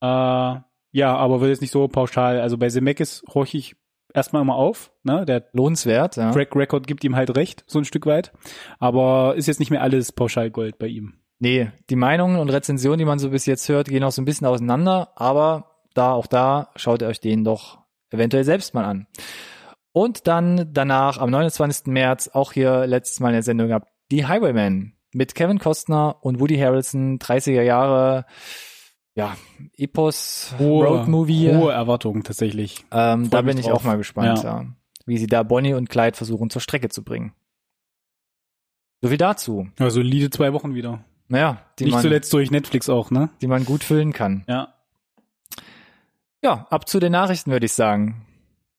Äh, 0.00 0.06
ja, 0.06 1.16
aber 1.16 1.40
wird 1.40 1.50
jetzt 1.50 1.60
nicht 1.60 1.70
so 1.70 1.86
pauschal. 1.88 2.40
Also 2.40 2.58
bei 2.58 2.68
Zemeckis 2.68 3.22
horche 3.32 3.56
ich 3.58 3.76
erstmal 4.12 4.42
immer 4.42 4.56
auf. 4.56 4.90
Ne? 5.04 5.24
Der 5.24 5.46
Lohnenswert, 5.52 6.16
ja. 6.16 6.32
Track 6.32 6.54
Record 6.56 6.86
gibt 6.86 7.04
ihm 7.04 7.14
halt 7.16 7.36
recht, 7.36 7.64
so 7.68 7.78
ein 7.78 7.84
Stück 7.84 8.06
weit. 8.06 8.32
Aber 8.80 9.34
ist 9.36 9.46
jetzt 9.46 9.60
nicht 9.60 9.70
mehr 9.70 9.82
alles 9.82 10.12
pauschal 10.12 10.50
Gold 10.50 10.78
bei 10.78 10.88
ihm. 10.88 11.14
Nee, 11.38 11.70
die 11.90 11.96
Meinungen 11.96 12.38
und 12.38 12.50
Rezensionen, 12.50 12.98
die 12.98 13.04
man 13.04 13.18
so 13.18 13.30
bis 13.30 13.46
jetzt 13.46 13.68
hört, 13.68 13.88
gehen 13.88 14.04
auch 14.04 14.12
so 14.12 14.20
ein 14.20 14.26
bisschen 14.26 14.46
auseinander, 14.46 15.12
aber 15.16 15.70
da, 15.94 16.12
auch 16.12 16.26
da, 16.26 16.70
schaut 16.76 17.02
ihr 17.02 17.08
euch 17.08 17.20
den 17.20 17.42
doch 17.44 17.81
eventuell 18.12 18.44
selbst 18.44 18.74
mal 18.74 18.84
an. 18.84 19.06
Und 19.92 20.26
dann 20.26 20.70
danach, 20.72 21.18
am 21.18 21.30
29. 21.30 21.86
März, 21.86 22.28
auch 22.28 22.52
hier 22.52 22.86
letztes 22.86 23.20
Mal 23.20 23.28
in 23.28 23.34
der 23.34 23.42
Sendung 23.42 23.68
gehabt, 23.68 23.88
die 24.10 24.26
Highwaymen 24.26 24.96
mit 25.12 25.34
Kevin 25.34 25.58
Costner 25.58 26.16
und 26.22 26.40
Woody 26.40 26.56
Harrelson, 26.58 27.18
30er 27.18 27.62
Jahre, 27.62 28.24
ja, 29.14 29.36
Epos, 29.76 30.54
Roadmovie. 30.58 31.54
Hohe 31.54 31.72
Erwartungen 31.72 32.22
tatsächlich. 32.22 32.84
Ähm, 32.90 33.28
da 33.28 33.42
bin 33.42 33.58
ich 33.58 33.66
drauf. 33.66 33.80
auch 33.80 33.84
mal 33.84 33.98
gespannt, 33.98 34.42
Ja. 34.42 34.60
ja. 34.62 34.66
wie 35.04 35.18
sie 35.18 35.26
da 35.26 35.42
Bonnie 35.42 35.74
und 35.74 35.90
Clyde 35.90 36.16
versuchen 36.16 36.48
zur 36.48 36.62
Strecke 36.62 36.88
zu 36.88 37.04
bringen. 37.04 37.34
So 39.02 39.08
viel 39.08 39.18
dazu. 39.18 39.68
Ja, 39.78 39.90
solide 39.90 40.30
zwei 40.30 40.52
Wochen 40.52 40.74
wieder. 40.74 41.04
Naja, 41.28 41.62
die 41.78 41.84
nicht 41.84 41.94
man, 41.94 42.02
zuletzt 42.02 42.32
durch 42.32 42.50
Netflix 42.50 42.88
auch, 42.88 43.10
ne? 43.10 43.30
die 43.40 43.48
man 43.48 43.64
gut 43.64 43.84
füllen 43.84 44.12
kann. 44.12 44.44
Ja. 44.48 44.74
Ja, 46.42 46.66
ab 46.70 46.88
zu 46.88 46.98
den 47.00 47.12
Nachrichten 47.12 47.50
würde 47.50 47.66
ich 47.66 47.72
sagen. 47.72 48.26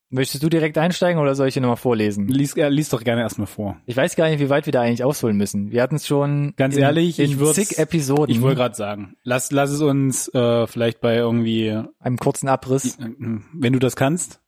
Möchtest 0.09 0.43
du 0.43 0.49
direkt 0.49 0.77
einsteigen 0.77 1.19
oder 1.19 1.33
soll 1.33 1.47
ich 1.47 1.55
hier 1.55 1.61
nochmal 1.63 1.77
vorlesen? 1.77 2.27
Lies, 2.27 2.55
äh, 2.55 2.69
lies 2.69 2.89
doch 2.89 3.03
gerne 3.03 3.21
erstmal 3.21 3.47
vor. 3.47 3.77
Ich 3.87 3.97
weiß 3.97 4.15
gar 4.15 4.29
nicht, 4.29 4.39
wie 4.39 4.49
weit 4.49 4.67
wir 4.67 4.73
da 4.73 4.81
eigentlich 4.81 5.03
ausholen 5.03 5.37
müssen. 5.37 5.71
Wir 5.71 5.81
hatten 5.81 5.95
es 5.95 6.05
schon 6.05 6.53
Ganz 6.55 6.75
in, 6.75 6.83
ehrlich, 6.83 7.17
in 7.17 7.31
ich 7.31 7.53
zig 7.53 7.79
Episoden. 7.79 8.29
Ich 8.35 8.39
wollte 8.41 8.57
gerade 8.57 8.75
sagen, 8.75 9.15
lass, 9.23 9.49
lass 9.49 9.71
es 9.71 9.81
uns 9.81 10.27
äh, 10.35 10.67
vielleicht 10.67 11.01
bei 11.01 11.15
irgendwie, 11.15 11.81
einem 11.99 12.17
kurzen 12.17 12.47
Abriss. 12.47 12.99
äh, 12.99 13.09
wenn 13.53 13.73
du 13.73 13.79
das 13.79 13.95
kannst, 13.95 14.39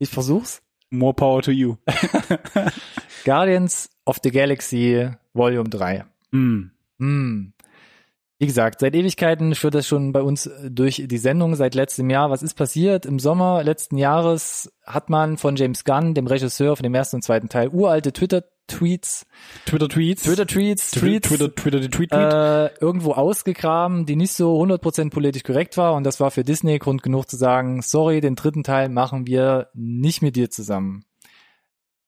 Ich 0.00 0.08
versuch's. 0.10 0.62
more 0.90 1.14
power 1.14 1.42
to 1.42 1.52
you. 1.52 1.76
Guardians 3.24 3.90
of 4.04 4.18
the 4.24 4.30
Galaxy 4.32 5.10
Volume 5.32 5.68
3. 5.68 6.04
Mm. 6.32 6.70
Hm. 6.98 7.52
Wie 8.40 8.46
gesagt, 8.46 8.78
seit 8.80 8.94
Ewigkeiten 8.94 9.54
führt 9.56 9.74
das 9.74 9.88
schon 9.88 10.12
bei 10.12 10.22
uns 10.22 10.46
äh, 10.46 10.70
durch 10.70 11.02
die 11.06 11.18
Sendung 11.18 11.56
seit 11.56 11.74
letztem 11.74 12.08
Jahr. 12.08 12.30
Was 12.30 12.42
ist 12.44 12.54
passiert? 12.54 13.04
Im 13.04 13.18
Sommer 13.18 13.64
letzten 13.64 13.98
Jahres 13.98 14.72
hat 14.86 15.10
man 15.10 15.36
von 15.38 15.56
James 15.56 15.84
Gunn, 15.84 16.14
dem 16.14 16.26
Regisseur 16.28 16.76
von 16.76 16.84
dem 16.84 16.94
ersten 16.94 17.16
und 17.16 17.22
zweiten 17.22 17.48
Teil, 17.48 17.68
uralte 17.70 18.12
Twitter-Tweets, 18.12 19.26
Twitter-Tweets. 19.66 20.22
Twitter-Tweets, 20.22 20.90
Twitter, 20.92 21.00
Tweets, 21.20 21.28
Twitter, 21.28 21.54
Twitter, 21.54 21.80
die 21.80 21.88
Tweet, 21.90 22.10
Tweet. 22.10 22.32
äh, 22.32 22.66
irgendwo 22.80 23.12
ausgegraben, 23.14 24.06
die 24.06 24.14
nicht 24.14 24.32
so 24.34 24.56
100% 24.62 25.10
politisch 25.10 25.42
korrekt 25.42 25.76
war. 25.76 25.94
Und 25.94 26.04
das 26.04 26.20
war 26.20 26.30
für 26.30 26.44
Disney 26.44 26.78
Grund 26.78 27.02
genug 27.02 27.28
zu 27.28 27.36
sagen, 27.36 27.82
sorry, 27.82 28.20
den 28.20 28.36
dritten 28.36 28.62
Teil 28.62 28.88
machen 28.88 29.26
wir 29.26 29.68
nicht 29.74 30.22
mit 30.22 30.36
dir 30.36 30.48
zusammen. 30.48 31.04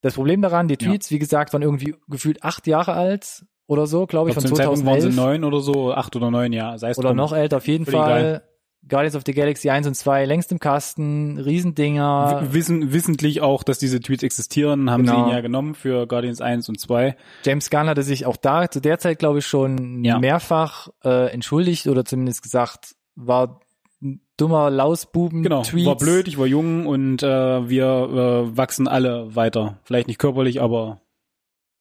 Das 0.01 0.15
Problem 0.15 0.43
daran, 0.43 0.69
die 0.69 0.75
Ja. 0.81 0.91
Tweets, 0.91 1.11
wie 1.11 1.19
gesagt, 1.19 1.53
waren 1.53 1.63
irgendwie 1.63 1.97
gefühlt 2.09 2.45
acht 2.45 2.69
Jahre 2.69 2.93
alt 2.93 3.45
oder 3.71 3.87
so, 3.87 4.07
glaube 4.07 4.31
Ich 4.31 4.35
glaub, 4.35 4.43
von 4.43 4.49
zum 4.49 4.57
Zeitpunkt 4.57 4.85
waren 4.85 5.01
sie 5.01 5.11
2011 5.11 5.17
neun 5.17 5.45
oder 5.45 5.61
so, 5.61 5.93
acht 5.95 6.15
oder 6.17 6.31
neun, 6.31 6.53
ja. 6.53 6.77
Sei 6.77 6.91
es 6.91 6.99
oder 6.99 7.09
drum. 7.09 7.17
noch 7.19 7.33
älter, 7.33 7.59
auf 7.59 7.67
jeden 7.69 7.85
Völlig 7.87 8.01
Fall. 8.01 8.21
egal. 8.21 8.43
Guardians 8.89 9.15
of 9.15 9.23
the 9.27 9.33
Galaxy 9.35 9.69
1 9.69 9.87
und 9.87 9.95
2 9.95 10.25
längst 10.25 10.51
im 10.53 10.59
Kasten, 10.59 11.39
Riesendinger. 11.39 12.41
W- 12.51 12.55
Wissen, 12.55 12.93
wissentlich 12.95 13.43
auch, 13.43 13.63
dass 13.63 13.79
diese 13.79 14.01
Tweets 14.01 14.23
existieren, 14.23 14.91
haben 14.91 15.05
Genau. 15.05 15.25
sie 15.27 15.31
ihn 15.31 15.35
ja 15.37 15.41
genommen 15.43 15.75
für 15.75 16.07
Guardians 16.07 16.41
1 16.41 16.69
und 16.71 16.81
2. 16.81 17.15
James 17.45 17.69
Gunn 17.69 17.89
hatte 17.89 18.03
sich 18.03 18.25
auch 18.25 18.37
da 18.39 18.71
zu 18.71 18.81
der 18.81 18.99
Zeit, 18.99 19.19
glaube 19.19 19.41
ich, 19.41 19.47
schon 19.47 20.03
Ja. 20.03 20.19
mehrfach 20.19 20.89
äh, 21.05 21.31
entschuldigt 21.31 21.89
oder 21.89 22.05
zumindest 22.07 22.43
gesagt, 22.43 22.95
war 23.17 23.61
ein 24.03 24.23
dummer 24.39 24.71
Lausbuben. 24.71 25.43
Genau, 25.43 25.63
Tweets. 25.63 25.87
war 25.87 25.97
blöd, 25.97 26.27
ich 26.27 26.39
war 26.39 26.47
jung 26.47 26.87
und 26.87 27.23
äh, 27.23 27.69
wir 27.69 27.85
äh, 27.85 28.57
wachsen 28.57 28.89
alle 28.89 29.37
weiter. 29.37 29.79
Vielleicht 29.85 30.09
nicht 30.09 30.19
körperlich, 30.19 30.63
aber 30.63 31.03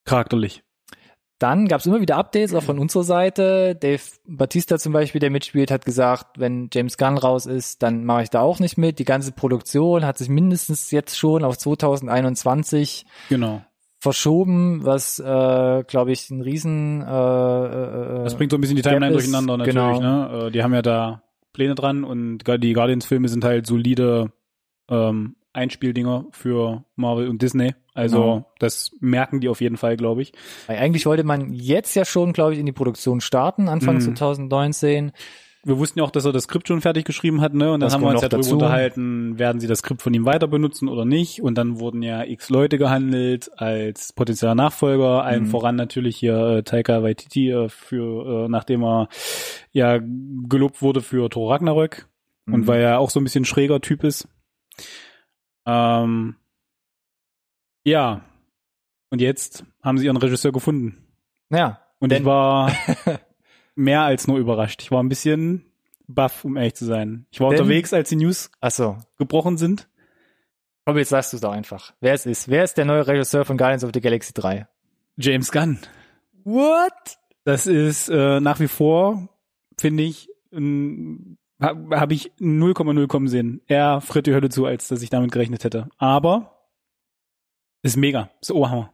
charakterlich. 0.05 0.63
Dann 1.39 1.67
gab 1.69 1.79
es 1.79 1.85
immer 1.85 2.01
wieder 2.01 2.17
Updates, 2.17 2.53
auch 2.53 2.63
von 2.63 2.79
unserer 2.79 3.03
Seite. 3.03 3.73
Dave 3.73 4.01
Batista 4.27 4.77
zum 4.77 4.91
Beispiel, 4.91 5.19
der 5.19 5.29
mitspielt, 5.29 5.71
hat 5.71 5.85
gesagt, 5.85 6.37
wenn 6.37 6.69
James 6.73 6.97
Gunn 6.97 7.17
raus 7.17 7.45
ist, 7.45 7.81
dann 7.81 8.03
mache 8.03 8.23
ich 8.23 8.29
da 8.29 8.41
auch 8.41 8.59
nicht 8.59 8.77
mit. 8.77 8.99
Die 8.99 9.05
ganze 9.05 9.31
Produktion 9.31 10.05
hat 10.05 10.17
sich 10.17 10.27
mindestens 10.27 10.91
jetzt 10.91 11.17
schon 11.17 11.45
auf 11.45 11.57
2021 11.57 13.05
Genau. 13.29 13.61
verschoben, 13.99 14.83
was, 14.83 15.19
äh, 15.19 15.83
glaube 15.83 16.11
ich, 16.11 16.29
ein 16.29 16.41
Riesen... 16.41 17.01
Äh, 17.01 17.05
äh, 17.05 18.23
Das 18.23 18.35
bringt 18.35 18.51
so 18.51 18.57
ein 18.57 18.61
bisschen 18.61 18.75
die 18.75 18.81
Timeline 18.81 19.13
durcheinander 19.13 19.57
natürlich. 19.57 19.75
genau. 19.75 19.99
Ne? 20.01 20.47
Äh, 20.47 20.51
Die 20.51 20.61
haben 20.61 20.73
ja 20.73 20.81
da 20.81 21.23
Pläne 21.53 21.75
dran 21.75 22.03
und 22.03 22.39
die 22.47 22.73
Guardians-Filme 22.73 23.27
sind 23.29 23.43
halt 23.43 23.65
solide 23.65 24.31
ähm, 24.89 25.35
Einspieldinger 25.53 26.25
für 26.31 26.83
Marvel 26.95 27.27
und 27.27 27.41
Disney. 27.41 27.73
Also 27.99 28.17
Genau. 28.21 28.51
das 28.59 28.91
merken 28.99 29.39
die 29.41 29.49
auf 29.49 29.61
jeden 29.61 29.77
Fall, 29.77 29.97
glaube 29.97 30.21
ich. 30.23 30.31
Weil 30.67 30.77
eigentlich 30.77 31.05
wollte 31.05 31.23
man 31.23 31.53
jetzt 31.53 31.95
ja 31.95 32.05
schon, 32.05 32.33
glaube 32.33 32.53
ich, 32.53 32.59
in 32.59 32.65
die 32.65 32.71
Produktion 32.71 33.21
starten, 33.21 33.67
Anfang 33.67 33.95
Mhm. 33.97 34.15
2019. 34.15 35.11
Wir 35.65 35.77
wussten 35.77 35.99
ja 35.99 36.05
auch, 36.05 36.11
dass 36.11 36.23
er 36.23 36.31
das 36.31 36.43
Skript 36.43 36.69
schon 36.69 36.79
fertig 36.79 37.03
geschrieben 37.03 37.41
hat, 37.41 37.53
ne? 37.53 37.73
Und 37.73 37.81
dann 37.81 37.87
Das 37.87 37.93
haben 37.93 38.01
wir 38.01 38.09
uns 38.11 38.21
ja 38.21 38.29
darüber 38.29 38.43
dazu. 38.45 38.53
unterhalten, 38.55 39.37
werden 39.37 39.59
sie 39.59 39.67
das 39.67 39.79
Skript 39.79 40.01
von 40.01 40.13
ihm 40.13 40.23
weiter 40.25 40.47
benutzen 40.47 40.87
oder 40.87 41.03
nicht. 41.03 41.41
Und 41.41 41.55
dann 41.57 41.81
wurden 41.81 42.01
ja 42.01 42.23
x 42.23 42.49
Leute 42.49 42.77
gehandelt 42.77 43.51
als 43.59 44.13
potenzieller 44.13 44.55
Nachfolger, 44.55 45.21
allen 45.25 45.43
Mhm. 45.43 45.47
voran 45.47 45.75
natürlich 45.75 46.15
hier 46.15 46.37
äh, 46.39 46.63
Taika 46.63 47.03
Waititi 47.03 47.51
äh, 47.51 47.67
für, 47.67 48.45
äh, 48.45 48.47
nachdem 48.49 48.83
er 48.85 49.09
ja 49.73 49.99
gelobt 50.47 50.81
wurde 50.81 51.01
für 51.01 51.29
Thor 51.29 51.51
Ragnarök 51.53 52.07
und 52.47 52.61
Mhm. 52.61 52.67
weil 52.67 52.79
er 52.81 52.99
auch 52.99 53.09
so 53.09 53.19
ein 53.19 53.25
bisschen 53.25 53.43
schräger 53.43 53.81
Typ 53.81 54.05
ist. 54.05 54.29
Ähm, 55.65 56.35
ja. 57.83 58.21
Und 59.11 59.21
jetzt 59.21 59.63
haben 59.81 59.97
sie 59.97 60.05
ihren 60.05 60.17
Regisseur 60.17 60.51
gefunden. 60.51 60.97
Ja, 61.49 61.79
Und 61.99 62.13
ich 62.13 62.23
war 62.25 62.71
mehr 63.75 64.01
als 64.01 64.27
nur 64.27 64.37
überrascht. 64.37 64.81
Ich 64.83 64.91
war 64.91 65.01
ein 65.01 65.09
bisschen 65.09 65.65
baff, 66.07 66.45
um 66.45 66.57
ehrlich 66.57 66.75
zu 66.75 66.85
sein. 66.85 67.25
Ich 67.31 67.39
war 67.39 67.49
Denn- 67.49 67.59
unterwegs, 67.61 67.91
als 67.93 68.09
die 68.09 68.17
News 68.17 68.51
so. 68.69 68.97
gebrochen 69.17 69.57
sind. 69.57 69.87
Aber 70.85 70.99
jetzt 70.99 71.09
sagst 71.09 71.33
du 71.33 71.37
es 71.37 71.41
doch 71.41 71.51
einfach. 71.51 71.93
Wer 72.01 72.13
es 72.13 72.25
ist. 72.25 72.49
Wer 72.49 72.63
ist 72.63 72.75
der 72.77 72.85
neue 72.85 73.05
Regisseur 73.07 73.45
von 73.45 73.57
Guardians 73.57 73.83
of 73.83 73.91
the 73.93 74.01
Galaxy 74.01 74.33
3? 74.33 74.67
James 75.17 75.51
Gunn. 75.51 75.79
What? 76.43 77.17
Das 77.43 77.67
ist 77.67 78.09
äh, 78.09 78.39
nach 78.39 78.59
wie 78.59 78.67
vor, 78.67 79.29
finde 79.79 80.03
ich, 80.03 80.29
habe 80.51 81.99
hab 81.99 82.11
ich 82.11 82.31
0,0 82.39 83.07
kommen 83.07 83.27
sehen. 83.27 83.61
Er 83.67 84.01
fritt 84.01 84.27
die 84.27 84.33
Hölle 84.33 84.49
zu, 84.49 84.65
als 84.65 84.87
dass 84.87 85.01
ich 85.01 85.09
damit 85.09 85.31
gerechnet 85.31 85.63
hätte. 85.63 85.89
Aber 85.97 86.58
ist 87.81 87.97
mega. 87.97 88.29
Ist 88.41 88.51
Ohrhammer. 88.51 88.93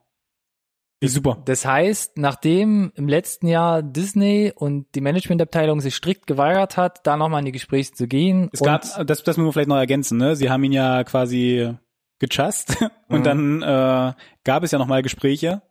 Ist 1.02 1.14
super. 1.14 1.42
Das 1.46 1.66
heißt, 1.66 2.18
nachdem 2.18 2.92
im 2.96 3.08
letzten 3.08 3.48
Jahr 3.48 3.84
Disney 3.84 4.54
und 4.56 4.88
die 4.96 5.02
Managementabteilung 5.02 5.82
sich 5.82 5.94
strikt 5.96 6.26
geweigert 6.26 6.78
hat, 6.78 7.06
da 7.06 7.18
nochmal 7.18 7.40
in 7.40 7.46
die 7.46 7.52
Gespräche 7.52 7.92
zu 7.92 8.08
gehen. 8.08 8.50
Es 8.54 8.62
gab, 8.62 8.82
das, 8.82 8.96
das 9.06 9.26
müssen 9.38 9.46
wir 9.46 9.52
vielleicht 9.54 9.68
noch 9.70 9.76
ergänzen, 9.78 10.18
ne? 10.18 10.36
Sie 10.36 10.50
haben 10.50 10.64
ihn 10.64 10.72
ja 10.72 11.04
quasi 11.04 11.74
gechast 12.20 12.78
und 13.10 13.20
Mhm. 13.20 13.24
dann 13.24 13.62
äh, 13.62 14.14
gab 14.46 14.64
es 14.64 14.72
ja 14.72 14.80
nochmal 14.80 15.02
Gespräche. 15.04 15.62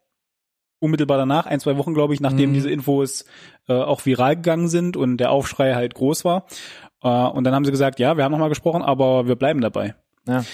Unmittelbar 0.79 1.17
danach, 1.17 1.47
ein, 1.47 1.59
zwei 1.61 1.79
Wochen, 1.79 1.95
glaube 1.95 2.13
ich, 2.13 2.21
nachdem 2.21 2.51
Mhm. 2.51 2.55
diese 2.55 2.71
Infos 2.71 3.25
äh, 3.69 3.73
auch 3.73 4.05
viral 4.05 4.37
gegangen 4.37 4.69
sind 4.69 4.97
und 4.97 5.17
der 5.17 5.31
Aufschrei 5.31 5.75
halt 5.75 5.95
groß 5.95 6.27
war. 6.27 6.47
Äh, 7.03 7.09
und 7.09 7.45
dann 7.45 7.55
haben 7.55 7.65
sie 7.65 7.71
gesagt, 7.71 7.99
ja, 7.99 8.19
wir 8.19 8.25
haben 8.25 8.33
nochmal 8.33 8.51
gesprochen, 8.51 8.83
aber 8.83 9.27
wir 9.27 9.37
bleiben 9.37 9.63
dabei. 9.63 9.95
Ja. 10.29 10.45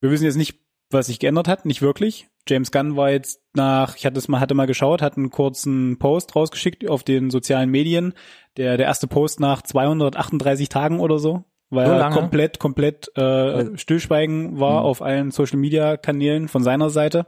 Wir 0.00 0.10
wissen 0.10 0.24
jetzt 0.24 0.36
nicht, 0.36 0.60
was 0.90 1.06
sich 1.06 1.18
geändert 1.18 1.48
hat, 1.48 1.66
nicht 1.66 1.82
wirklich. 1.82 2.28
James 2.48 2.70
Gunn 2.70 2.96
war 2.96 3.10
jetzt 3.10 3.40
nach, 3.54 3.96
ich 3.96 4.06
hatte 4.06 4.18
es 4.18 4.28
mal, 4.28 4.38
hatte 4.38 4.54
mal 4.54 4.66
geschaut, 4.68 5.02
hat 5.02 5.16
einen 5.16 5.30
kurzen 5.30 5.98
Post 5.98 6.36
rausgeschickt 6.36 6.88
auf 6.88 7.02
den 7.02 7.30
sozialen 7.30 7.70
Medien. 7.70 8.14
Der, 8.56 8.76
der 8.76 8.86
erste 8.86 9.08
Post 9.08 9.40
nach 9.40 9.62
238 9.62 10.68
Tagen 10.68 11.00
oder 11.00 11.18
so, 11.18 11.44
weil 11.70 11.86
So 11.86 11.92
er 11.92 12.10
komplett, 12.10 12.60
komplett 12.60 13.10
äh, 13.16 13.76
Stillschweigen 13.76 14.60
war 14.60 14.80
Mhm. 14.80 14.86
auf 14.86 15.02
allen 15.02 15.30
Social 15.32 15.58
Media 15.58 15.96
Kanälen 15.96 16.46
von 16.46 16.62
seiner 16.62 16.88
Seite. 16.88 17.26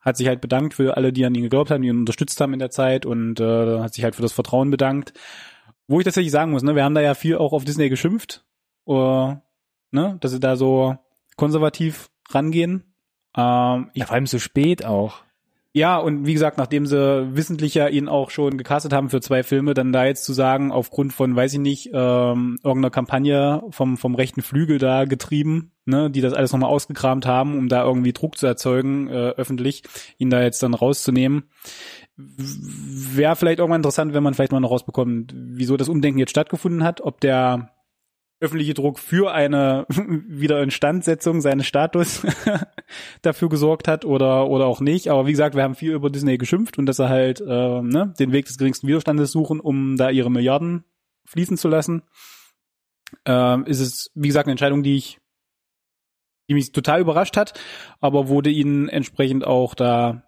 Hat 0.00 0.16
sich 0.16 0.26
halt 0.26 0.40
bedankt 0.40 0.74
für 0.74 0.96
alle, 0.96 1.12
die 1.12 1.24
an 1.24 1.34
ihn 1.34 1.42
geglaubt 1.42 1.70
haben, 1.70 1.82
die 1.82 1.88
ihn 1.88 1.98
unterstützt 1.98 2.40
haben 2.40 2.52
in 2.52 2.58
der 2.58 2.70
Zeit 2.70 3.06
und 3.06 3.38
äh, 3.40 3.78
hat 3.80 3.94
sich 3.94 4.02
halt 4.02 4.16
für 4.16 4.22
das 4.22 4.32
Vertrauen 4.32 4.70
bedankt. 4.70 5.12
Wo 5.86 6.00
ich 6.00 6.04
tatsächlich 6.04 6.32
sagen 6.32 6.50
muss, 6.50 6.62
ne, 6.64 6.74
wir 6.74 6.84
haben 6.84 6.94
da 6.94 7.00
ja 7.00 7.14
viel 7.14 7.36
auch 7.38 7.52
auf 7.52 7.64
Disney 7.64 7.88
geschimpft, 7.88 8.44
äh, 8.88 8.92
ne, 8.92 10.16
dass 10.20 10.32
sie 10.32 10.40
da 10.40 10.56
so 10.56 10.96
konservativ 11.36 12.10
rangehen. 12.30 12.87
Ähm, 13.38 13.90
ich, 13.94 14.00
Ja, 14.00 14.06
vor 14.06 14.14
allem 14.14 14.26
so 14.26 14.38
spät 14.38 14.84
auch. 14.84 15.22
ja, 15.72 15.96
und 15.98 16.26
wie 16.26 16.32
gesagt, 16.32 16.58
nachdem 16.58 16.86
sie 16.86 17.36
wissentlich 17.36 17.74
ja 17.74 17.86
ihn 17.86 18.08
auch 18.08 18.30
schon 18.30 18.58
gecastet 18.58 18.92
haben 18.92 19.10
für 19.10 19.20
zwei 19.20 19.42
Filme, 19.44 19.74
dann 19.74 19.92
da 19.92 20.06
jetzt 20.06 20.24
zu 20.24 20.32
sagen, 20.32 20.72
aufgrund 20.72 21.12
von, 21.12 21.36
weiß 21.36 21.52
ich 21.52 21.60
nicht, 21.60 21.90
ähm, 21.92 22.58
irgendeiner 22.64 22.90
Kampagne 22.90 23.62
vom, 23.70 23.96
vom 23.96 24.14
rechten 24.16 24.42
Flügel 24.42 24.78
da 24.78 25.04
getrieben, 25.04 25.70
ne, 25.84 26.10
die 26.10 26.20
das 26.20 26.32
alles 26.32 26.52
nochmal 26.52 26.70
ausgekramt 26.70 27.26
haben, 27.26 27.56
um 27.56 27.68
da 27.68 27.84
irgendwie 27.84 28.12
Druck 28.12 28.36
zu 28.38 28.46
erzeugen, 28.46 29.08
äh, 29.08 29.30
öffentlich, 29.36 29.84
ihn 30.18 30.30
da 30.30 30.42
jetzt 30.42 30.62
dann 30.62 30.74
rauszunehmen. 30.74 31.44
Wäre 32.16 33.36
vielleicht 33.36 33.60
irgendwann 33.60 33.78
interessant, 33.80 34.14
wenn 34.14 34.24
man 34.24 34.34
vielleicht 34.34 34.50
mal 34.50 34.58
noch 34.58 34.72
rausbekommt, 34.72 35.32
wieso 35.36 35.76
das 35.76 35.88
Umdenken 35.88 36.18
jetzt 36.18 36.30
stattgefunden 36.30 36.82
hat, 36.82 37.00
ob 37.00 37.20
der 37.20 37.70
öffentliche 38.40 38.74
Druck 38.74 38.98
für 38.98 39.32
eine 39.32 39.86
Wiederinstandsetzung 39.88 41.40
seines 41.40 41.66
Status 41.66 42.24
dafür 43.22 43.48
gesorgt 43.48 43.88
hat 43.88 44.04
oder 44.04 44.48
oder 44.48 44.66
auch 44.66 44.80
nicht. 44.80 45.08
Aber 45.08 45.26
wie 45.26 45.32
gesagt, 45.32 45.56
wir 45.56 45.62
haben 45.62 45.74
viel 45.74 45.92
über 45.92 46.10
Disney 46.10 46.38
geschimpft 46.38 46.78
und 46.78 46.86
dass 46.86 46.98
sie 46.98 47.08
halt 47.08 47.40
äh, 47.40 47.44
ne, 47.82 48.14
den 48.18 48.32
Weg 48.32 48.46
des 48.46 48.58
geringsten 48.58 48.86
Widerstandes 48.86 49.32
suchen, 49.32 49.60
um 49.60 49.96
da 49.96 50.10
ihre 50.10 50.30
Milliarden 50.30 50.84
fließen 51.26 51.56
zu 51.56 51.68
lassen. 51.68 52.02
Ähm, 53.24 53.64
ist 53.64 53.80
es, 53.80 54.10
wie 54.14 54.28
gesagt, 54.28 54.46
eine 54.46 54.52
Entscheidung, 54.52 54.82
die 54.82 54.96
ich, 54.96 55.18
die 56.48 56.54
mich 56.54 56.72
total 56.72 57.00
überrascht 57.00 57.36
hat, 57.36 57.58
aber 58.00 58.28
wurde 58.28 58.50
ihnen 58.50 58.88
entsprechend 58.88 59.44
auch 59.44 59.74
da 59.74 60.22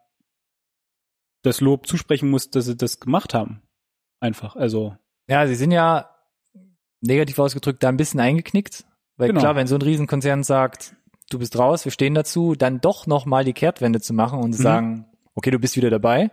das 1.42 1.60
Lob 1.60 1.86
zusprechen 1.86 2.28
muss, 2.28 2.50
dass 2.50 2.66
sie 2.66 2.76
das 2.76 3.00
gemacht 3.00 3.34
haben. 3.34 3.62
Einfach. 4.20 4.56
Also 4.56 4.96
Ja, 5.28 5.46
sie 5.46 5.54
sind 5.54 5.70
ja 5.70 6.09
negativ 7.00 7.38
ausgedrückt 7.38 7.82
da 7.82 7.88
ein 7.88 7.96
bisschen 7.96 8.20
eingeknickt. 8.20 8.84
Weil 9.16 9.28
Genau. 9.28 9.40
klar, 9.40 9.56
wenn 9.56 9.66
so 9.66 9.74
ein 9.76 9.82
Riesenkonzern 9.82 10.42
sagt, 10.42 10.94
du 11.30 11.38
bist 11.38 11.58
raus, 11.58 11.84
wir 11.84 11.92
stehen 11.92 12.14
dazu, 12.14 12.54
dann 12.54 12.80
doch 12.80 13.06
nochmal 13.06 13.44
die 13.44 13.52
Kehrtwende 13.52 14.00
zu 14.00 14.12
machen 14.14 14.40
und 14.40 14.52
zu 14.54 14.60
Mhm. 14.60 14.64
sagen, 14.64 15.04
okay, 15.34 15.50
du 15.50 15.58
bist 15.58 15.76
wieder 15.76 15.90
dabei, 15.90 16.30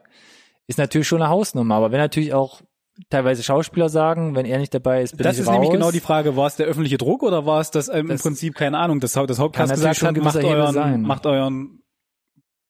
ist 0.68 0.78
natürlich 0.80 1.08
schon 1.08 1.22
eine 1.22 1.30
Hausnummer. 1.30 1.76
Aber 1.76 1.92
wenn 1.92 2.00
natürlich 2.00 2.34
auch 2.34 2.62
teilweise 3.10 3.44
Schauspieler 3.44 3.90
sagen, 3.90 4.36
wenn 4.36 4.46
er 4.46 4.58
nicht 4.58 4.74
dabei 4.74 5.04
ist, 5.04 5.16
bin 5.18 5.24
das 5.24 5.36
ich 5.36 5.42
ist 5.42 5.48
raus. 5.48 5.54
nämlich 5.54 5.70
genau 5.72 5.92
die 5.92 6.00
Frage, 6.00 6.36
war 6.36 6.48
es 6.48 6.56
der 6.56 6.66
öffentliche 6.66 6.98
Druck 6.98 7.22
oder 7.24 7.46
war 7.46 7.62
es 7.62 7.70
das 7.72 7.90
ähm, 7.90 8.08
Das 8.08 8.20
im 8.22 8.24
Prinzip, 8.24 8.56
keine 8.56 8.78
Ahnung, 8.80 9.00
das, 9.00 9.14
das 9.14 9.38
Hauptcast 9.40 9.74
gesagt 9.74 10.02
hat, 10.02 10.18
macht 10.18 10.44
euren, 10.44 10.74
sein. 10.74 11.02
macht 11.04 11.26
euren 11.28 11.84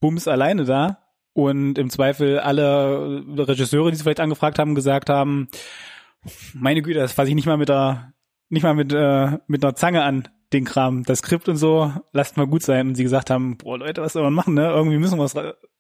Bums 0.01 0.27
alleine 0.27 0.65
da 0.65 0.99
und 1.33 1.77
im 1.77 1.89
Zweifel 1.89 2.39
alle 2.39 3.23
Regisseure, 3.37 3.89
die 3.91 3.95
sie 3.97 4.03
vielleicht 4.03 4.19
angefragt 4.19 4.59
haben, 4.59 4.75
gesagt 4.75 5.09
haben, 5.09 5.47
meine 6.53 6.81
Güte, 6.81 6.99
das 6.99 7.13
fasse 7.13 7.29
ich 7.29 7.35
nicht 7.35 7.45
mal 7.45 7.57
mit 7.57 7.69
der, 7.69 8.13
nicht 8.49 8.63
mal 8.63 8.73
mit, 8.75 8.93
äh, 8.93 9.37
mit 9.47 9.63
einer 9.63 9.75
Zange 9.75 10.03
an, 10.03 10.27
den 10.53 10.63
Kram, 10.65 11.03
das 11.03 11.19
Skript 11.19 11.49
und 11.49 11.57
so, 11.57 11.91
lasst 12.13 12.37
mal 12.37 12.47
gut 12.47 12.63
sein. 12.63 12.87
Und 12.89 12.95
sie 12.95 13.03
gesagt 13.03 13.29
haben, 13.29 13.57
boah 13.57 13.77
Leute, 13.77 14.01
was 14.01 14.13
soll 14.13 14.23
man 14.23 14.33
machen, 14.33 14.53
ne? 14.53 14.67
Irgendwie 14.69 14.97
müssen 14.97 15.17
wir 15.19 15.25
es 15.25 15.35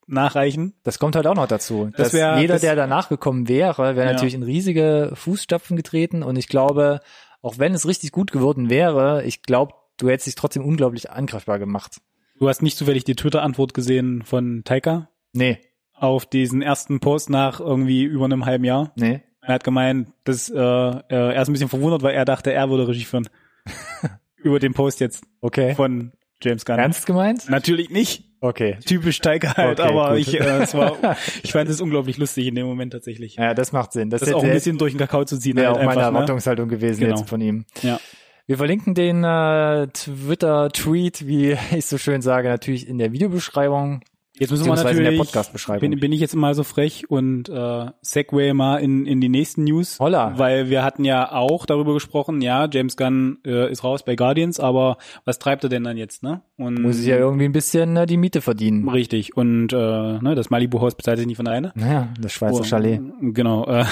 nachreichen. 0.07 0.73
Das 0.83 0.99
kommt 0.99 1.15
halt 1.15 1.27
auch 1.27 1.35
noch 1.35 1.47
dazu. 1.47 1.89
Das 1.95 2.13
wär- 2.13 2.39
jeder, 2.39 2.55
das- 2.55 2.61
der 2.61 2.75
danach 2.75 3.09
gekommen 3.09 3.47
wäre, 3.47 3.95
wäre 3.95 4.07
Ja. 4.07 4.13
natürlich 4.13 4.33
in 4.33 4.43
riesige 4.43 5.11
Fußstapfen 5.13 5.75
getreten. 5.77 6.23
Und 6.23 6.37
ich 6.37 6.47
glaube, 6.47 7.01
auch 7.41 7.57
wenn 7.59 7.73
es 7.73 7.87
richtig 7.87 8.11
gut 8.11 8.31
geworden 8.31 8.69
wäre, 8.69 9.23
ich 9.23 9.41
glaube, 9.43 9.73
du 9.97 10.09
hättest 10.09 10.27
dich 10.27 10.35
trotzdem 10.35 10.63
unglaublich 10.65 11.11
angreifbar 11.11 11.59
gemacht. 11.59 11.97
Du 12.39 12.47
hast 12.47 12.61
nicht 12.61 12.77
zufällig 12.77 13.03
die 13.03 13.15
Twitter-Antwort 13.15 13.73
gesehen 13.73 14.21
von 14.23 14.61
Taika 14.63 15.09
Nee, 15.33 15.59
auf 15.93 16.25
diesen 16.25 16.61
ersten 16.61 16.99
Post 16.99 17.29
nach 17.29 17.59
irgendwie 17.59 18.03
über 18.03 18.25
einem 18.25 18.45
halben 18.45 18.63
Jahr. 18.63 18.91
nee. 18.95 19.21
Er 19.47 19.53
hat 19.55 19.63
gemeint, 19.63 20.09
dass 20.25 20.49
äh, 20.49 20.55
er 20.57 21.41
ist 21.41 21.47
ein 21.47 21.53
bisschen 21.53 21.69
verwundert, 21.69 22.03
weil 22.03 22.13
er 22.13 22.25
dachte, 22.25 22.51
er 22.53 22.69
würde 22.69 22.87
Regie 22.87 23.05
führen. 23.05 23.27
Über 24.37 24.59
den 24.59 24.73
Post 24.73 24.99
jetzt 24.99 25.23
Okay. 25.41 25.73
von 25.73 26.11
James 26.43 26.65
Gunn. 26.65 26.77
Ernst 26.79 27.05
gemeint? 27.05 27.49
Natürlich 27.49 27.89
nicht. 27.89 28.25
Okay. 28.41 28.77
Typisch 28.85 29.19
Tiger 29.19 29.53
halt, 29.55 29.79
Okay, 29.79 29.89
aber 29.89 30.09
gut. 30.11 30.19
ich, 30.19 30.39
äh, 30.39 30.43
es 30.61 30.73
war, 30.75 30.97
ich 31.43 31.51
fand 31.53 31.69
es 31.69 31.81
unglaublich 31.81 32.17
lustig 32.17 32.45
in 32.47 32.53
dem 32.55 32.67
Moment 32.67 32.93
tatsächlich. 32.93 33.35
Ja, 33.37 33.53
das 33.55 33.71
macht 33.71 33.93
Sinn. 33.93 34.09
Das, 34.11 34.19
Das 34.19 34.29
ist 34.29 34.35
auch 34.35 34.43
ein 34.43 34.51
bisschen 34.51 34.77
durch 34.77 34.93
den 34.93 34.99
Kakao 34.99 35.23
zu 35.25 35.39
ziehen. 35.39 35.55
wäre 35.57 35.67
Halt 35.69 35.77
auch 35.77 35.79
meine 35.79 35.91
einfach, 36.01 36.11
ne? 36.11 36.17
Erwartungshaltung 36.17 36.69
gewesen 36.69 36.99
Genau. 36.99 37.15
jetzt 37.17 37.27
von 37.27 37.41
ihm. 37.41 37.65
Ja. 37.81 37.99
Wir 38.45 38.57
verlinken 38.57 38.93
den 38.93 39.23
äh, 39.23 39.87
Twitter-Tweet, 39.87 41.25
wie 41.25 41.57
ich 41.75 41.85
so 41.85 41.97
schön 41.97 42.21
sage, 42.21 42.47
natürlich 42.49 42.87
in 42.87 42.97
der 42.99 43.11
Videobeschreibung, 43.11 44.01
Jetzt 44.39 44.51
müssen 44.51 44.65
wir 44.65 44.71
beziehungsweise 44.71 44.97
in 44.97 45.03
der 45.03 45.11
natürlich, 45.11 45.19
Podcast-Beschreibung. 45.19 45.89
bin, 45.89 45.99
bin 45.99 46.11
ich 46.11 46.19
jetzt 46.19 46.35
mal 46.35 46.53
so 46.53 46.63
frech 46.63 47.09
und 47.09 47.49
äh, 47.49 47.85
Segway 48.01 48.53
mal 48.53 48.77
in, 48.77 49.05
in 49.05 49.21
die 49.21 49.29
nächsten 49.29 49.63
News. 49.63 49.99
Holla. 49.99 50.37
Weil 50.37 50.69
wir 50.69 50.83
hatten 50.83 51.03
ja 51.05 51.31
auch 51.31 51.65
darüber 51.65 51.93
gesprochen, 51.93 52.41
ja, 52.41 52.67
James 52.71 52.97
Gunn 52.97 53.39
äh, 53.45 53.71
ist 53.71 53.83
raus 53.83 54.03
bei 54.03 54.15
Guardians, 54.15 54.59
aber 54.59 54.97
was 55.25 55.39
treibt 55.39 55.63
er 55.63 55.69
denn 55.69 55.83
dann 55.83 55.97
jetzt, 55.97 56.23
ne? 56.23 56.41
Und 56.57 56.81
Muss 56.81 56.99
ich 56.99 57.07
ja 57.07 57.17
irgendwie 57.17 57.45
ein 57.45 57.51
bisschen 57.51 57.97
äh, 57.97 58.05
die 58.05 58.17
Miete 58.17 58.41
verdienen. 58.41 58.87
Richtig. 58.89 59.35
Und 59.35 59.73
äh, 59.73 59.75
ne, 59.75 60.33
das 60.35 60.49
Malibu-Haus 60.49 60.95
bezahlt 60.95 61.17
sich 61.17 61.27
nicht 61.27 61.37
von 61.37 61.47
alleine. 61.47 61.71
Naja, 61.75 62.09
das 62.19 62.33
Schweizer 62.33 62.61
Oh, 62.61 62.63
Chalet. 62.63 63.01
Genau. 63.21 63.65
Äh, 63.65 63.85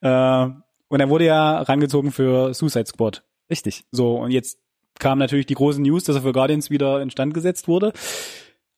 äh, 0.00 0.50
und 0.88 1.00
er 1.00 1.08
wurde 1.08 1.24
ja 1.26 1.60
rangezogen 1.62 2.12
für 2.12 2.54
Suicide 2.54 2.86
Squad. 2.86 3.24
Richtig. 3.50 3.84
So, 3.90 4.16
und 4.16 4.30
jetzt 4.30 4.58
kam 4.98 5.18
natürlich 5.18 5.46
die 5.46 5.54
große 5.54 5.82
News, 5.82 6.04
dass 6.04 6.16
er 6.16 6.22
für 6.22 6.32
Guardians 6.32 6.70
wieder 6.70 7.02
instand 7.02 7.34
gesetzt 7.34 7.68
wurde. 7.68 7.92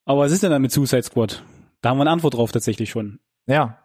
Aber 0.06 0.20
was 0.20 0.32
ist 0.32 0.42
denn 0.42 0.50
dann 0.52 0.62
mit 0.62 0.72
Suicide 0.72 1.02
Squad? 1.02 1.42
Da 1.82 1.90
haben 1.90 1.98
wir 1.98 2.02
eine 2.02 2.12
Antwort 2.12 2.34
drauf 2.34 2.52
tatsächlich 2.52 2.90
schon. 2.90 3.18
Ja. 3.46 3.78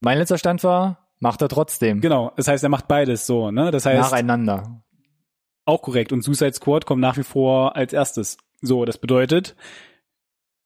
Mein 0.00 0.18
letzter 0.18 0.38
Stand 0.38 0.62
war, 0.64 1.08
macht 1.18 1.42
er 1.42 1.48
trotzdem. 1.48 2.00
Genau, 2.00 2.32
das 2.36 2.48
heißt, 2.48 2.62
er 2.62 2.70
macht 2.70 2.88
beides 2.88 3.26
so, 3.26 3.50
ne? 3.50 3.70
Das 3.70 3.84
heißt, 3.84 4.10
Nacheinander. 4.12 4.82
auch 5.64 5.82
korrekt. 5.82 6.12
Und 6.12 6.22
Suicide 6.22 6.54
Squad 6.54 6.86
kommt 6.86 7.00
nach 7.00 7.16
wie 7.16 7.24
vor 7.24 7.76
als 7.76 7.92
erstes. 7.92 8.38
So, 8.62 8.84
das 8.84 8.98
bedeutet, 8.98 9.56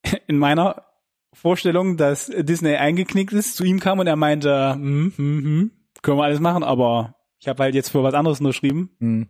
in 0.27 0.39
meiner 0.39 0.85
Vorstellung, 1.33 1.97
dass 1.97 2.27
Disney 2.27 2.77
eingeknickt 2.77 3.33
ist, 3.33 3.57
zu 3.57 3.65
ihm 3.65 3.81
kam 3.81 3.99
und 4.01 4.07
er 4.07 4.17
meinte, 4.17 4.75
hm, 4.75 5.13
hm, 5.17 5.45
hm, 5.45 5.71
können 6.03 6.19
wir 6.19 6.25
alles 6.25 6.41
machen, 6.41 6.63
aber 6.63 7.15
ich 7.39 7.49
habe 7.49 7.63
halt 7.63 7.75
jetzt 7.75 7.91
für 7.91 8.03
was 8.03 8.15
anderes 8.15 8.41
unterschrieben. 8.41 8.91
Hm. 9.01 9.29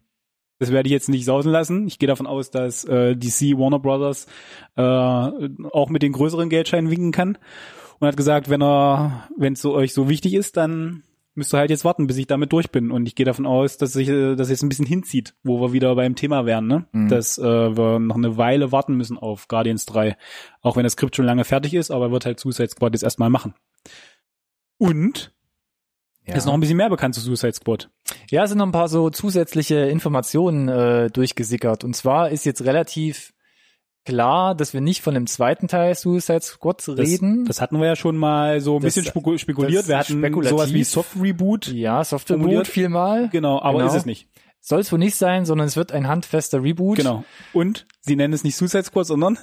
Das 0.58 0.72
werde 0.72 0.88
ich 0.88 0.92
jetzt 0.92 1.08
nicht 1.08 1.24
sausen 1.24 1.52
lassen. 1.52 1.86
Ich 1.86 1.98
gehe 1.98 2.08
davon 2.08 2.26
aus, 2.26 2.50
dass 2.50 2.84
äh, 2.84 3.16
DC 3.16 3.56
Warner 3.58 3.78
Brothers 3.78 4.26
äh, 4.76 4.82
auch 4.82 5.88
mit 5.88 6.02
den 6.02 6.12
größeren 6.12 6.48
Geldscheinen 6.48 6.90
winken 6.90 7.12
kann. 7.12 7.38
Und 8.00 8.06
hat 8.06 8.16
gesagt, 8.16 8.48
wenn 8.48 8.62
er, 8.62 9.28
wenn 9.36 9.54
es 9.54 9.60
so 9.60 9.74
euch 9.74 9.92
so 9.92 10.08
wichtig 10.08 10.34
ist, 10.34 10.56
dann 10.56 11.02
müsst 11.38 11.54
ihr 11.54 11.58
halt 11.58 11.70
jetzt 11.70 11.84
warten, 11.84 12.06
bis 12.06 12.16
ich 12.16 12.26
damit 12.26 12.52
durch 12.52 12.70
bin. 12.70 12.90
Und 12.90 13.06
ich 13.06 13.14
gehe 13.14 13.24
davon 13.24 13.46
aus, 13.46 13.78
dass 13.78 13.92
sich 13.92 14.08
äh, 14.08 14.34
das 14.34 14.50
jetzt 14.50 14.62
ein 14.62 14.68
bisschen 14.68 14.86
hinzieht, 14.86 15.34
wo 15.42 15.60
wir 15.60 15.72
wieder 15.72 15.94
beim 15.94 16.16
Thema 16.16 16.44
wären, 16.44 16.66
ne? 16.66 16.86
Mhm. 16.92 17.08
Dass 17.08 17.38
äh, 17.38 17.42
wir 17.76 17.98
noch 18.00 18.16
eine 18.16 18.36
Weile 18.36 18.72
warten 18.72 18.94
müssen 18.94 19.16
auf 19.16 19.48
Guardians 19.48 19.86
3. 19.86 20.16
Auch 20.60 20.76
wenn 20.76 20.82
das 20.82 20.92
Skript 20.92 21.16
schon 21.16 21.24
lange 21.24 21.44
fertig 21.44 21.74
ist, 21.74 21.90
aber 21.90 22.06
er 22.06 22.12
wird 22.12 22.26
halt 22.26 22.40
Suicide 22.40 22.68
Squad 22.68 22.92
jetzt 22.92 23.04
erstmal 23.04 23.30
machen. 23.30 23.54
Und 24.76 25.32
Ja. 26.30 26.36
ist 26.36 26.46
noch 26.46 26.54
ein 26.54 26.60
bisschen 26.60 26.76
mehr 26.76 26.90
bekannt 26.90 27.14
zu 27.14 27.20
Suicide 27.20 27.52
Squad. 27.54 27.90
ja, 28.30 28.42
es 28.44 28.50
sind 28.50 28.58
noch 28.58 28.66
ein 28.66 28.72
paar 28.72 28.88
so 28.88 29.10
zusätzliche 29.10 29.76
Informationen 29.86 30.68
äh, 30.68 31.10
durchgesickert. 31.10 31.84
Und 31.84 31.94
zwar 31.94 32.30
ist 32.30 32.44
jetzt 32.44 32.62
relativ 32.64 33.32
klar, 34.04 34.54
dass 34.54 34.72
wir 34.72 34.80
nicht 34.80 35.02
von 35.02 35.14
dem 35.14 35.26
zweiten 35.26 35.68
Teil 35.68 35.94
Suicide 35.94 36.40
Squad 36.40 36.86
Das, 36.86 36.96
reden. 36.98 37.44
das 37.44 37.60
hatten 37.60 37.78
wir 37.78 37.86
ja 37.86 37.96
schon 37.96 38.16
mal 38.16 38.60
so 38.60 38.76
ein 38.76 38.82
Das- 38.82 38.94
bisschen 38.94 39.10
speku- 39.12 39.38
spekuliert. 39.38 39.82
das 39.82 39.88
Wir 39.88 39.98
hatten 39.98 40.42
sowas 40.44 40.72
wie 40.72 40.84
Soft 40.84 41.10
Reboot. 41.20 41.68
ja, 41.68 42.02
Software 42.04 42.36
formuliert. 42.38 42.64
Boot 42.64 42.72
vielmal. 42.72 43.28
Genau, 43.28 43.60
aber 43.60 43.78
Genau. 43.78 43.90
ist 43.90 43.96
es 43.96 44.06
nicht. 44.06 44.28
Soll 44.60 44.80
es 44.80 44.90
wohl 44.90 44.98
nicht 44.98 45.14
sein, 45.14 45.44
sondern 45.46 45.66
es 45.68 45.76
wird 45.76 45.92
ein 45.92 46.08
handfester 46.08 46.62
Reboot. 46.62 46.96
Genau. 46.98 47.24
Und 47.52 47.86
sie 48.00 48.16
nennen 48.16 48.34
es 48.34 48.44
nicht 48.44 48.56
Suicide 48.56 48.84
Squad, 48.84 49.06
sondern 49.06 49.38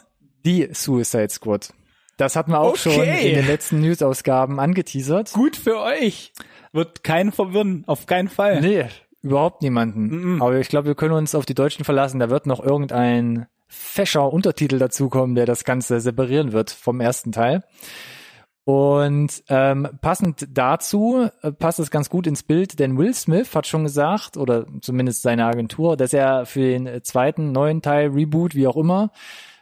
Die 0.45 0.67
Suicide 0.73 1.29
Squad. 1.29 1.73
Das 2.17 2.35
hatten 2.35 2.51
wir 2.51 2.59
auch 2.59 2.69
Okay. 2.71 2.91
schon 2.91 3.03
in 3.03 3.35
den 3.35 3.45
letzten 3.47 3.81
News-Ausgaben 3.81 4.59
angeteasert. 4.59 5.33
gut 5.33 5.55
für 5.55 5.79
euch. 5.81 6.31
Wird 6.75 7.03
keinen 7.03 7.31
verwirren, 7.31 7.83
auf 7.87 8.05
keinen 8.05 8.27
Fall. 8.27 8.59
Nee, 8.61 8.85
überhaupt 9.21 9.61
niemanden. 9.61 10.33
Mhm. 10.33 10.41
Aber 10.41 10.57
ich 10.59 10.67
glaube, 10.67 10.87
wir 10.87 10.95
können 10.95 11.13
uns 11.13 11.33
auf 11.33 11.45
die 11.45 11.55
Deutschen 11.55 11.85
verlassen. 11.85 12.19
Da 12.19 12.29
wird 12.29 12.45
noch 12.45 12.63
irgendein 12.63 13.47
fescher 13.67 14.31
Untertitel 14.31 14.77
dazukommen, 14.77 15.35
der 15.35 15.45
das 15.45 15.63
Ganze 15.63 15.99
separieren 15.99 16.51
wird 16.51 16.69
vom 16.69 16.99
ersten 16.99 17.31
Teil. 17.31 17.63
Und 18.65 19.43
ähm, 19.47 19.87
passend 20.01 20.47
dazu 20.51 21.29
äh, 21.41 21.51
passt 21.51 21.79
es 21.79 21.91
ganz 21.91 22.09
gut 22.09 22.25
ins 22.27 22.43
Bild, 22.43 22.79
denn 22.79 22.97
Will 22.97 23.13
Smith 23.13 23.55
hat 23.55 23.67
schon 23.67 23.83
gesagt, 23.83 24.37
oder 24.37 24.65
zumindest 24.81 25.21
seine 25.21 25.45
Agentur, 25.45 25.95
dass 25.95 26.13
er 26.13 26.45
für 26.45 26.61
den 26.61 27.03
zweiten, 27.03 27.51
neuen 27.51 27.83
Teil, 27.83 28.09
Reboot, 28.09 28.55
wie 28.55 28.67
auch 28.67 28.75
immer, 28.75 29.11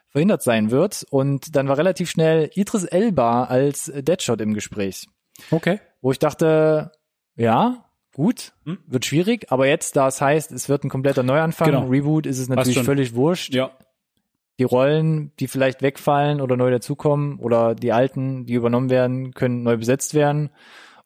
verhindert 0.10 0.42
sein 0.42 0.72
wird. 0.72 1.06
Und 1.10 1.56
dann 1.56 1.68
war 1.68 1.78
relativ 1.78 2.10
schnell 2.10 2.50
Idris 2.56 2.86
Elba 2.86 3.44
als 3.44 3.92
Deadshot 3.94 4.42
im 4.42 4.54
Gespräch 4.54 5.06
Okay. 5.52 5.80
wo 6.02 6.12
ich 6.12 6.20
dachte, 6.20 6.92
ja, 7.36 7.86
gut, 8.14 8.54
Hm? 8.66 8.78
wird 8.88 9.06
schwierig, 9.06 9.52
aber 9.52 9.68
jetzt, 9.68 9.96
da 9.96 10.08
es 10.08 10.22
heißt, 10.22 10.52
es 10.52 10.70
wird 10.70 10.84
ein 10.84 10.90
kompletter 10.90 11.24
Neuanfang, 11.24 11.68
Genau. 11.68 11.88
Reboot, 11.88 12.26
ist 12.26 12.40
es 12.40 12.48
natürlich 12.50 12.80
völlig 12.84 13.16
wurscht. 13.16 13.54
Ja. 13.54 13.72
Die 14.60 14.64
Rollen, 14.66 15.32
die 15.40 15.48
vielleicht 15.48 15.82
wegfallen 15.82 16.40
oder 16.40 16.56
neu 16.56 16.70
dazukommen 16.70 17.40
oder 17.40 17.74
die 17.74 17.92
alten, 17.92 18.46
die 18.46 18.54
übernommen 18.54 18.92
werden, 18.92 19.34
können 19.34 19.64
neu 19.64 19.78
besetzt 19.78 20.14
werden. 20.14 20.52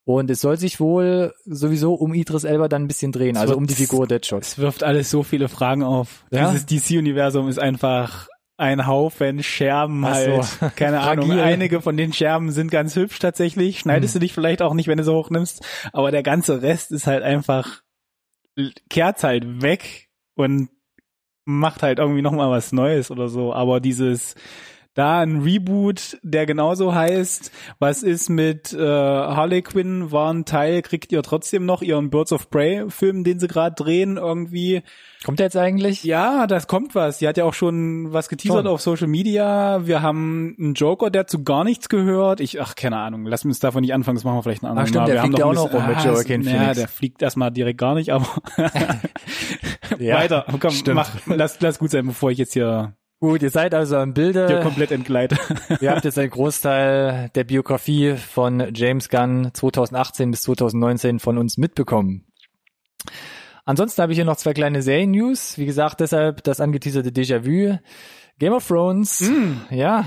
Und 0.03 0.29
es 0.29 0.41
soll 0.41 0.57
sich 0.57 0.79
wohl 0.79 1.33
sowieso 1.45 1.93
um 1.93 2.13
Idris 2.13 2.43
Elba 2.45 2.67
dann 2.67 2.83
ein 2.83 2.87
bisschen 2.87 3.11
drehen, 3.11 3.35
also 3.37 3.55
um 3.57 3.67
die 3.67 3.73
Figur 3.73 4.07
Deadshot. 4.07 4.43
Es 4.43 4.57
wirft 4.57 4.83
alles 4.83 5.09
so 5.09 5.23
viele 5.23 5.47
Fragen 5.49 5.83
auf. 5.83 6.25
Ja? 6.31 6.51
Dieses 6.51 6.65
DC-Universum 6.65 7.47
ist 7.49 7.59
einfach 7.59 8.27
ein 8.57 8.87
Haufen 8.87 9.43
Scherben 9.43 10.03
Ach 10.05 10.13
halt. 10.13 10.43
so. 10.43 10.69
Keine 10.75 10.99
Ahnung. 11.01 11.31
Einige 11.31 11.81
von 11.81 11.95
den 11.95 12.11
Scherben 12.13 12.51
sind 12.51 12.71
ganz 12.71 12.95
hübsch 12.95 13.19
tatsächlich. 13.19 13.79
Schneidest 13.79 14.13
Hm. 14.15 14.19
du 14.19 14.25
dich 14.25 14.33
vielleicht 14.33 14.61
auch 14.61 14.73
nicht, 14.73 14.87
wenn 14.87 14.97
du 14.97 15.03
so 15.03 15.15
hoch 15.15 15.29
nimmst. 15.29 15.65
Aber 15.93 16.11
der 16.11 16.23
ganze 16.23 16.61
Rest 16.61 16.91
ist 16.91 17.07
halt 17.07 17.23
einfach, 17.23 17.81
kehrt 18.89 19.23
halt 19.23 19.61
weg 19.61 20.09
und 20.35 20.69
macht 21.45 21.83
halt 21.83 21.99
irgendwie 21.99 22.21
nochmal 22.21 22.49
was 22.49 22.71
Neues 22.73 23.11
oder 23.11 23.29
so. 23.29 23.53
Aber 23.53 23.79
dieses, 23.79 24.35
da 24.97 25.19
ein 25.19 25.41
Reboot, 25.41 26.17
der 26.23 26.45
genauso 26.45 26.93
heißt, 26.95 27.51
was 27.79 28.03
ist 28.03 28.29
mit 28.29 28.73
äh, 28.73 28.77
Harley 28.79 29.61
Quinn, 29.61 30.11
war 30.11 30.33
ein 30.33 30.45
Teil, 30.45 30.81
kriegt 30.81 31.11
ihr 31.11 31.21
trotzdem 31.23 31.65
noch 31.65 31.81
ihren 31.81 32.09
Birds 32.09 32.31
of 32.33 32.49
Prey 32.49 32.89
Film, 32.89 33.23
den 33.23 33.39
sie 33.39 33.47
gerade 33.47 33.75
drehen, 33.75 34.17
irgendwie. 34.17 34.81
Kommt 35.25 35.39
der 35.39 35.47
jetzt 35.47 35.57
eigentlich? 35.57 36.03
Ja, 36.03 36.45
das 36.47 36.67
kommt 36.67 36.93
was. 36.95 37.17
Die 37.17 37.27
hat 37.27 37.37
ja 37.37 37.43
auch 37.43 37.53
schon 37.55 38.13
was 38.13 38.29
geteasert 38.29 38.65
Schon. 38.65 38.67
auf 38.67 38.81
Social 38.81 39.07
Media. 39.07 39.85
Wir 39.85 40.01
haben 40.01 40.55
einen 40.59 40.73
Joker, 40.75 41.09
der 41.09 41.25
zu 41.27 41.43
gar 41.43 41.63
nichts 41.63 41.89
gehört. 41.89 42.39
Ich, 42.39 42.61
ach, 42.61 42.75
keine 42.75 42.97
Ahnung. 42.97 43.25
Lass 43.25 43.43
uns 43.43 43.59
davon 43.59 43.81
nicht 43.81 43.93
anfangen. 43.93 44.15
Das 44.15 44.23
machen 44.23 44.37
wir 44.37 44.43
vielleicht 44.43 44.63
ein 44.63 44.67
anderes 44.67 44.89
stimmt, 44.89 45.01
Mal. 45.01 45.05
der 45.07 45.15
wir 45.15 45.21
haben 45.21 45.27
fliegt 45.29 45.39
ja 45.39 45.45
doch 45.45 45.51
auch 45.51 45.65
noch 45.65 45.73
rum 45.73 45.87
mit 45.87 45.95
bisschen- 45.95 46.13
Joaquin 46.13 46.41
Ja, 46.43 46.51
Phoenix. 46.51 46.77
der 46.77 46.87
fliegt 46.87 47.21
erstmal 47.21 47.51
direkt 47.51 47.79
gar 47.79 47.95
nicht, 47.95 48.11
aber 48.11 48.27
Ja, 49.99 50.15
weiter. 50.17 50.45
Komm, 50.59 50.71
stimmt. 50.71 50.95
mach, 50.95 51.09
lass, 51.25 51.59
lass 51.61 51.79
gut 51.79 51.89
sein, 51.91 52.05
bevor 52.05 52.31
ich 52.31 52.37
jetzt 52.37 52.53
hier, 52.53 52.93
Gut, 53.19 53.41
ihr 53.41 53.49
seid 53.49 53.73
also 53.73 53.97
im 53.99 54.13
Bilde. 54.13 54.47
hier 54.47 54.59
komplett 54.59 54.91
entgleite. 54.91 55.37
Ihr 55.81 55.89
habt 55.91 56.05
jetzt 56.05 56.19
einen 56.19 56.29
Großteil 56.29 57.31
der 57.33 57.43
Biografie 57.45 58.15
von 58.15 58.71
James 58.75 59.09
Gunn 59.09 59.49
2018 59.53 60.29
bis 60.29 60.43
2019 60.43 61.17
von 61.19 61.39
uns 61.39 61.57
mitbekommen. 61.57 62.25
Ansonsten 63.65 64.01
habe 64.03 64.11
ich 64.11 64.17
hier 64.17 64.25
noch 64.25 64.37
zwei 64.37 64.53
kleine 64.53 64.83
Serien-News. 64.83 65.57
Wie 65.57 65.65
gesagt, 65.65 65.99
deshalb 65.99 66.43
das 66.43 66.59
angeteaserte 66.61 67.09
Déjà-vu. 67.09 67.79
Game 68.39 68.53
of 68.53 68.67
Thrones, 68.67 69.21
Mm. 69.21 69.73
ja, 69.75 70.05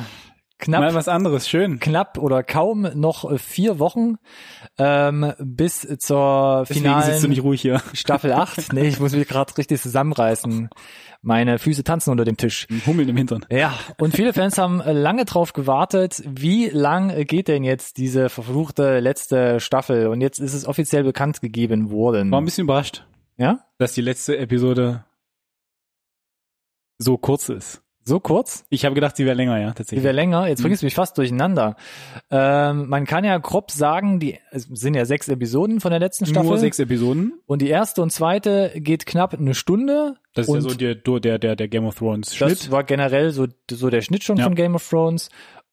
knapp 0.61 0.81
Mal 0.81 0.95
was 0.95 1.09
anderes, 1.09 1.49
schön. 1.49 1.81
knapp 1.81 2.19
oder 2.19 2.43
kaum 2.43 2.83
noch 2.95 3.31
äh, 3.31 3.39
vier 3.39 3.79
Wochen 3.79 4.17
ähm, 4.79 5.33
bis 5.39 5.81
zur 5.99 6.65
Deswegen 6.69 6.69
sitzt 6.69 6.69
du 6.69 6.73
finalen 6.73 7.31
nicht 7.31 7.43
ruhig 7.43 7.61
hier. 7.61 7.83
Staffel 7.95 8.33
8. 8.33 8.73
Nee, 8.73 8.89
ich 8.89 9.01
muss 9.01 9.13
mich 9.13 9.27
gerade 9.27 9.57
richtig 9.57 9.81
zusammenreißen. 9.81 10.69
Meine 11.23 11.59
Füße 11.59 11.85
tanzen 11.85 12.11
unter 12.11 12.25
dem 12.25 12.37
Tisch. 12.37 12.67
Hummeln 12.87 13.09
im 13.09 13.17
Hintern. 13.17 13.45
Ja, 13.51 13.75
und 13.99 14.15
viele 14.15 14.33
Fans 14.33 14.57
haben 14.57 14.81
äh, 14.81 14.93
lange 14.93 15.25
drauf 15.27 15.53
gewartet, 15.53 16.23
wie 16.27 16.69
lang 16.69 17.11
äh, 17.11 17.25
geht 17.25 17.49
denn 17.49 17.63
jetzt 17.65 17.99
diese 17.99 18.29
verfluchte 18.31 19.01
letzte 19.01 19.61
Staffel? 19.61 20.07
Und 20.07 20.21
jetzt 20.23 20.39
ist 20.39 20.55
es 20.55 20.67
offiziell 20.67 21.05
bekannt 21.05 21.41
gegeben 21.41 21.91
worden. 21.91 22.31
War 22.31 22.41
ein 22.41 22.45
bisschen 22.47 22.65
überrascht, 22.65 23.05
Ja? 23.37 23.61
dass 23.79 23.93
die 23.93 24.01
letzte 24.03 24.39
Episode 24.39 25.05
so 26.99 27.17
kurz 27.19 27.49
ist. 27.49 27.83
So 28.11 28.19
kurz? 28.19 28.65
Ich 28.71 28.85
habe 28.85 28.95
gedacht, 28.97 29.17
sie 29.17 29.25
wäre 29.25 29.37
länger, 29.37 29.59
ja, 29.61 29.69
Die 29.71 29.75
tatsächlich. 29.77 30.03
wäre 30.03 30.15
länger. 30.15 30.49
Jetzt 30.49 30.59
Mhm. 30.59 30.65
bringst 30.65 30.83
du 30.83 30.87
mich 30.87 30.95
fast 30.97 31.17
durcheinander. 31.17 31.77
Ähm, 32.31 32.89
man 32.89 33.07
kann 33.07 33.23
ja 33.25 33.39
grob 33.39 33.71
sagen, 33.71 34.19
die 34.19 34.39
es 34.51 34.65
sind 34.65 34.95
ja 34.95 35.05
sechs 35.05 35.29
Episoden 35.29 35.81
von 35.81 35.93
der 35.93 36.01
letzten 36.01 36.27
Staffel. 36.27 36.49
Nur 36.49 36.59
sechs 36.59 36.81
Episoden. 36.81 37.35
Und 37.47 37.63
die 37.63 37.69
erste 37.69 38.03
und 38.03 38.11
zweite 38.11 38.73
geht 38.75 39.07
knapp 39.07 39.33
eine 39.35 39.55
Stunde. 39.55 40.17
Das 40.35 40.47
ist 40.47 40.51
und 40.51 40.57
ja 40.57 40.71
so 40.71 40.75
der, 40.77 40.95
der, 41.21 41.39
der, 41.39 41.57
der 41.57 41.69
Game 41.69 41.87
of 41.87 41.97
Thrones 41.99 42.35
Schnitt. 42.35 42.51
Das 42.61 42.71
war 42.73 42.83
generell 42.85 43.31
so, 43.31 43.47
so 43.71 43.91
der 43.91 44.01
Schnitt 44.01 44.25
schon 44.25 44.37
Ja. 44.39 44.45
von 44.45 44.55
Game 44.57 44.75
of 44.75 44.89
Thrones. 44.89 45.29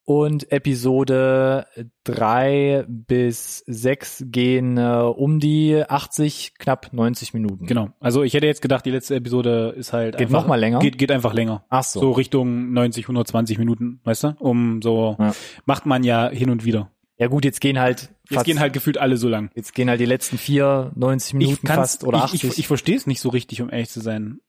Und 0.09 0.53
Episode 0.53 1.67
drei 2.05 2.85
bis 2.87 3.57
sechs 3.67 4.23
gehen 4.25 4.77
äh, 4.77 5.01
um 5.01 5.41
die 5.41 5.83
80, 5.85 6.53
knapp 6.57 6.93
90 6.93 7.33
Minuten. 7.33 7.65
Genau. 7.65 7.89
Also 7.99 8.23
ich 8.23 8.33
hätte 8.33 8.45
jetzt 8.45 8.61
gedacht, 8.61 8.85
die 8.85 8.91
letzte 8.91 9.15
Episode 9.15 9.73
ist 9.75 9.91
halt 9.91 10.15
Geht 10.15 10.27
einfach, 10.27 10.43
noch 10.43 10.47
mal 10.47 10.55
länger? 10.55 10.79
Geht, 10.79 10.97
geht 10.97 11.11
einfach 11.11 11.33
länger. 11.33 11.65
Ach 11.67 11.83
so. 11.83 11.99
So 11.99 12.11
Richtung 12.13 12.71
90, 12.71 13.03
120 13.03 13.57
Minuten, 13.57 13.99
weißt 14.05 14.23
du? 14.23 14.35
Um 14.39 14.81
so 14.81 15.17
Ja. 15.19 15.33
macht 15.65 15.85
man 15.85 16.05
ja 16.05 16.29
hin 16.29 16.51
und 16.51 16.63
wieder. 16.63 16.89
Ja 17.17 17.27
gut, 17.27 17.43
jetzt 17.43 17.59
gehen 17.59 17.77
halt 17.77 18.03
Jetzt 18.29 18.33
fast, 18.35 18.45
gehen 18.45 18.61
halt 18.61 18.71
gefühlt 18.71 18.97
alle 18.97 19.17
so 19.17 19.27
lang. 19.27 19.49
jetzt 19.55 19.73
gehen 19.75 19.89
halt 19.89 19.99
die 19.99 20.05
letzten 20.05 20.37
vier 20.37 20.93
90 20.95 21.33
Minuten 21.33 21.67
fast 21.67 22.05
oder 22.05 22.19
ich, 22.19 22.23
80. 22.23 22.43
Ich, 22.45 22.59
ich 22.59 22.67
verstehe 22.67 22.95
es 22.95 23.07
nicht 23.07 23.19
so 23.19 23.27
richtig, 23.27 23.61
um 23.61 23.69
ehrlich 23.69 23.89
zu 23.89 23.99
sein. 23.99 24.39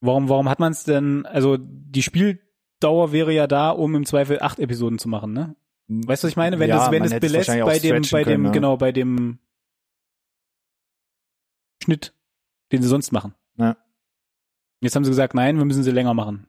Warum, 0.00 0.30
warum 0.30 0.48
hat 0.48 0.60
man 0.60 0.72
es 0.72 0.84
denn, 0.84 1.26
also 1.26 1.58
die 1.58 2.02
Spieldauer 2.78 3.10
wäre 3.12 3.32
ja 3.32 3.46
da, 3.48 3.70
um 3.70 3.94
im 3.96 4.06
Zweifel 4.06 4.40
acht 4.40 4.60
Episoden 4.60 4.98
zu 4.98 5.08
machen, 5.08 5.32
ne? 5.32 5.56
Weißt 5.88 6.22
du, 6.22 6.26
was 6.26 6.32
ich 6.32 6.36
meine? 6.36 6.58
Wenn 6.58 6.68
Ja, 6.68 6.78
das, 6.78 6.90
wenn 6.92 7.02
es 7.02 7.12
es 7.12 7.20
belässt 7.20 7.48
bei 7.48 7.78
dem, 7.78 8.02
bei 8.10 8.24
dem, 8.24 8.42
können, 8.42 8.52
genau, 8.52 8.76
bei 8.76 8.92
dem 8.92 9.38
Schnitt, 11.82 12.14
den 12.70 12.82
sie 12.82 12.88
sonst 12.88 13.10
machen. 13.10 13.34
Ja. 13.56 13.76
Jetzt 14.80 14.94
haben 14.94 15.04
sie 15.04 15.10
gesagt, 15.10 15.34
nein, 15.34 15.56
wir 15.58 15.64
müssen 15.64 15.82
sie 15.82 15.90
länger 15.90 16.14
machen. 16.14 16.46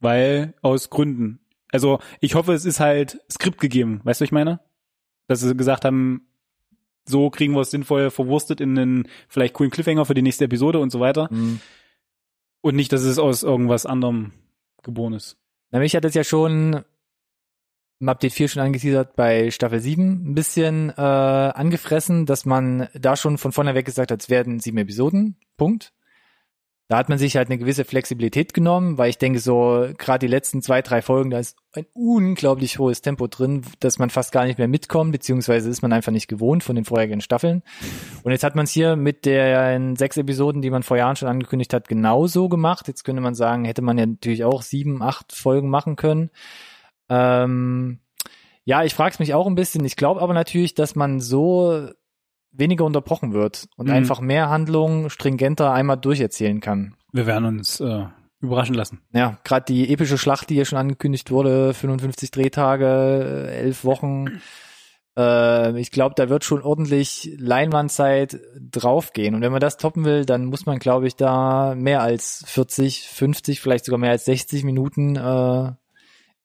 Weil, 0.00 0.54
aus 0.62 0.88
Gründen. 0.88 1.40
Also, 1.72 1.98
ich 2.20 2.36
hoffe, 2.36 2.54
es 2.54 2.64
ist 2.64 2.80
halt 2.80 3.20
Skript 3.30 3.60
gegeben. 3.60 4.00
Weißt 4.04 4.20
du, 4.20 4.22
was 4.22 4.28
ich 4.28 4.32
meine? 4.32 4.60
Dass 5.26 5.40
sie 5.40 5.56
gesagt 5.56 5.84
haben, 5.84 6.28
so 7.04 7.28
kriegen 7.28 7.54
wir 7.54 7.60
es 7.60 7.70
sinnvoll 7.70 8.10
verwurstet 8.10 8.60
in 8.60 8.78
einen 8.78 9.08
vielleicht 9.28 9.54
coolen 9.54 9.70
Cliffhanger 9.70 10.06
für 10.06 10.14
die 10.14 10.22
nächste 10.22 10.44
Episode 10.44 10.78
und 10.78 10.90
so 10.90 11.00
weiter. 11.00 11.28
Hm. 11.28 11.60
Und 12.62 12.76
nicht, 12.76 12.92
dass 12.92 13.02
es 13.02 13.18
aus 13.18 13.42
irgendwas 13.42 13.84
anderem 13.84 14.32
geboren 14.82 15.12
ist. 15.12 15.36
Na, 15.70 15.78
mich 15.78 15.96
hat 15.96 16.04
es 16.04 16.14
ja 16.14 16.24
schon 16.24 16.84
im 17.98 18.08
Update 18.08 18.32
4 18.32 18.48
schon 18.48 18.62
angeteasert 18.62 19.16
bei 19.16 19.50
Staffel 19.50 19.80
7 19.80 20.30
ein 20.30 20.34
bisschen 20.34 20.90
äh, 20.90 21.00
angefressen, 21.00 22.26
dass 22.26 22.44
man 22.44 22.88
da 22.94 23.16
schon 23.16 23.38
von 23.38 23.52
vorne 23.52 23.74
weg 23.74 23.86
gesagt 23.86 24.10
hat, 24.10 24.20
es 24.20 24.30
werden 24.30 24.60
sieben 24.60 24.78
Episoden, 24.78 25.36
Punkt. 25.56 25.92
Da 26.88 26.98
hat 26.98 27.08
man 27.08 27.18
sich 27.18 27.36
halt 27.36 27.48
eine 27.48 27.58
gewisse 27.58 27.84
Flexibilität 27.84 28.54
genommen, 28.54 28.96
weil 28.96 29.10
ich 29.10 29.18
denke 29.18 29.40
so, 29.40 29.88
gerade 29.98 30.26
die 30.26 30.30
letzten 30.30 30.62
zwei, 30.62 30.82
drei 30.82 31.02
Folgen, 31.02 31.30
da 31.30 31.40
ist 31.40 31.56
ein 31.72 31.86
unglaublich 31.94 32.78
hohes 32.78 33.02
Tempo 33.02 33.26
drin, 33.26 33.62
dass 33.80 33.98
man 33.98 34.08
fast 34.08 34.30
gar 34.30 34.44
nicht 34.44 34.58
mehr 34.58 34.68
mitkommt, 34.68 35.10
beziehungsweise 35.10 35.68
ist 35.68 35.82
man 35.82 35.92
einfach 35.92 36.12
nicht 36.12 36.28
gewohnt 36.28 36.62
von 36.62 36.76
den 36.76 36.84
vorherigen 36.84 37.20
Staffeln. 37.20 37.64
Und 38.22 38.30
jetzt 38.30 38.44
hat 38.44 38.54
man 38.54 38.64
es 38.64 38.70
hier 38.70 38.94
mit 38.94 39.24
den 39.24 39.96
sechs 39.96 40.16
Episoden, 40.16 40.62
die 40.62 40.70
man 40.70 40.84
vor 40.84 40.96
Jahren 40.96 41.16
schon 41.16 41.28
angekündigt 41.28 41.74
hat, 41.74 41.88
genauso 41.88 42.48
gemacht. 42.48 42.86
Jetzt 42.86 43.02
könnte 43.02 43.20
man 43.20 43.34
sagen, 43.34 43.64
hätte 43.64 43.82
man 43.82 43.98
ja 43.98 44.06
natürlich 44.06 44.44
auch 44.44 44.62
sieben, 44.62 45.02
acht 45.02 45.32
Folgen 45.32 45.68
machen 45.68 45.96
können. 45.96 46.30
Ähm, 47.08 47.98
ja, 48.64 48.84
ich 48.84 48.94
frage 48.94 49.14
es 49.14 49.18
mich 49.18 49.34
auch 49.34 49.48
ein 49.48 49.56
bisschen. 49.56 49.84
Ich 49.84 49.96
glaube 49.96 50.22
aber 50.22 50.34
natürlich, 50.34 50.74
dass 50.74 50.94
man 50.94 51.20
so 51.20 51.88
weniger 52.58 52.84
unterbrochen 52.84 53.32
wird 53.32 53.68
und 53.76 53.86
Mhm. 53.88 53.92
einfach 53.94 54.20
mehr 54.20 54.48
Handlungen 54.50 55.10
stringenter 55.10 55.72
einmal 55.72 55.96
durcherzählen 55.96 56.60
kann. 56.60 56.94
Wir 57.12 57.26
werden 57.26 57.44
uns 57.46 57.80
äh, 57.80 58.04
überraschen 58.40 58.74
lassen. 58.74 59.00
Ja, 59.12 59.38
gerade 59.44 59.64
die 59.66 59.92
epische 59.92 60.18
Schlacht, 60.18 60.50
die 60.50 60.54
hier 60.54 60.64
schon 60.64 60.78
angekündigt 60.78 61.30
wurde, 61.30 61.74
55 61.74 62.30
Drehtage, 62.30 63.48
äh, 63.48 63.56
elf 63.58 63.84
Wochen. 63.84 64.40
Äh, 65.18 65.80
ich 65.80 65.90
glaube, 65.90 66.14
da 66.16 66.28
wird 66.28 66.44
schon 66.44 66.60
ordentlich 66.62 67.34
Leinwandzeit 67.38 68.38
draufgehen. 68.60 69.34
Und 69.34 69.40
wenn 69.40 69.52
man 69.52 69.60
das 69.60 69.78
toppen 69.78 70.04
will, 70.04 70.26
dann 70.26 70.44
muss 70.44 70.66
man, 70.66 70.78
glaube 70.78 71.06
ich, 71.06 71.16
da 71.16 71.74
mehr 71.74 72.02
als 72.02 72.44
40, 72.46 73.08
50, 73.08 73.60
vielleicht 73.60 73.86
sogar 73.86 73.98
mehr 73.98 74.10
als 74.10 74.26
60 74.26 74.62
Minuten 74.64 75.16
äh, 75.16 75.72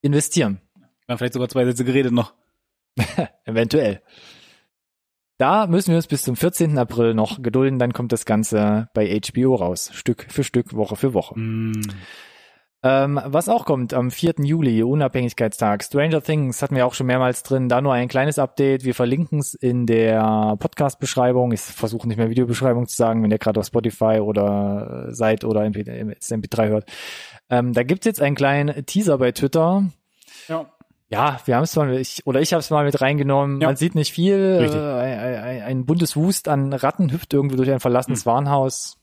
investieren. 0.02 0.62
Wir 1.06 1.14
haben 1.14 1.18
vielleicht 1.18 1.34
sogar 1.34 1.50
zwei 1.50 1.66
Sätze 1.66 1.84
geredet 1.84 2.14
noch. 2.14 2.34
Eventuell. 3.46 4.02
Da 5.42 5.66
müssen 5.66 5.90
wir 5.90 5.96
uns 5.96 6.06
bis 6.06 6.22
zum 6.22 6.36
14. 6.36 6.78
April 6.78 7.16
noch 7.16 7.42
gedulden, 7.42 7.80
dann 7.80 7.94
kommt 7.94 8.12
das 8.12 8.26
Ganze 8.26 8.90
bei 8.94 9.20
HBO 9.20 9.56
raus. 9.56 9.90
Stück 9.92 10.28
für 10.30 10.44
Stück, 10.44 10.76
Woche 10.76 10.96
für 10.96 11.16
Woche. 11.16 11.34
Mm. 11.40 11.82
Ähm, 12.84 13.20
was 13.26 13.50
auch 13.50 13.66
kommt 13.66 13.96
am 13.96 14.12
4. 14.12 14.36
Juli, 14.44 14.84
Unabhängigkeitstag. 14.84 15.84
Stranger 15.84 16.22
Things 16.22 16.62
hatten 16.62 16.76
wir 16.76 16.86
auch 16.86 16.94
schon 16.94 17.08
mehrmals 17.08 17.42
drin. 17.42 17.70
Da 17.70 17.82
nur 17.82 17.94
ein 17.94 18.08
kleines 18.08 18.38
Update. 18.38 18.84
Wir 18.84 18.94
verlinken 18.94 19.40
es 19.40 19.56
in 19.56 19.88
der 19.88 20.58
Podcast-Beschreibung. 20.60 21.52
Ich 21.54 21.62
versuche 21.62 22.08
nicht 22.08 22.18
mehr 22.18 22.30
Videobeschreibung 22.30 22.88
zu 22.88 22.96
sagen, 22.96 23.24
wenn 23.24 23.32
ihr 23.32 23.40
gerade 23.40 23.62
auf 23.62 23.66
Spotify 23.66 24.20
oder 24.20 25.08
äh, 25.08 25.14
seid 25.16 25.44
oder 25.44 25.66
MP, 25.66 25.82
MP3 25.82 26.68
hört. 26.68 26.92
Ähm, 27.50 27.74
da 27.74 27.82
gibt's 27.82 28.06
jetzt 28.06 28.22
einen 28.22 28.36
kleinen 28.36 28.86
Teaser 28.86 29.18
bei 29.18 29.32
Twitter. 29.32 29.86
Ja. 30.48 30.72
Ja, 31.12 31.42
wir 31.44 31.58
haben 31.58 31.64
es 31.64 31.76
mal, 31.76 31.94
ich, 31.98 32.26
oder 32.26 32.40
ich 32.40 32.54
habe 32.54 32.62
es 32.62 32.70
mal 32.70 32.86
mit 32.86 33.02
reingenommen. 33.02 33.60
Ja. 33.60 33.68
Man 33.68 33.76
sieht 33.76 33.96
nicht 33.96 34.14
viel. 34.14 34.60
Äh, 34.62 34.78
ein, 34.78 35.44
ein, 35.44 35.62
ein 35.62 35.86
buntes 35.86 36.16
Wust 36.16 36.48
an 36.48 36.72
Ratten 36.72 37.12
hüpft 37.12 37.34
irgendwie 37.34 37.58
durch 37.58 37.70
ein 37.70 37.82
verlassenes 37.82 38.26
Warenhaus. 38.26 38.98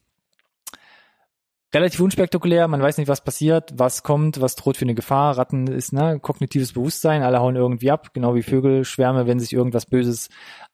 Relativ 1.74 2.00
unspektakulär, 2.00 2.66
man 2.66 2.80
weiß 2.80 2.96
nicht, 2.96 3.08
was 3.08 3.22
passiert, 3.22 3.74
was 3.74 4.02
kommt, 4.02 4.40
was 4.40 4.56
droht 4.56 4.78
für 4.78 4.86
eine 4.86 4.94
Gefahr. 4.94 5.36
Ratten 5.36 5.66
ist 5.66 5.92
ne, 5.92 6.18
kognitives 6.18 6.72
Bewusstsein, 6.72 7.22
alle 7.22 7.40
hauen 7.40 7.56
irgendwie 7.56 7.90
ab, 7.90 8.14
genau 8.14 8.34
wie 8.34 8.42
Vögel, 8.42 8.86
Schwärme, 8.86 9.26
wenn 9.26 9.38
sich 9.38 9.52
irgendwas 9.52 9.84
Böses 9.84 10.30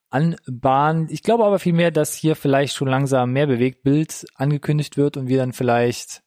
anbahnt. 0.09 1.11
Ich 1.11 1.21
glaube 1.21 1.43
aber 1.43 1.59
vielmehr, 1.59 1.91
dass 1.91 2.13
hier 2.13 2.37
vielleicht 2.37 2.75
schon 2.75 2.87
langsam 2.87 3.33
mehr 3.33 3.47
Bewegtbild 3.47 4.25
angekündigt 4.35 4.95
wird 4.95 5.17
und 5.17 5.27
wir 5.27 5.37
dann 5.37 5.51
vielleicht 5.51 6.23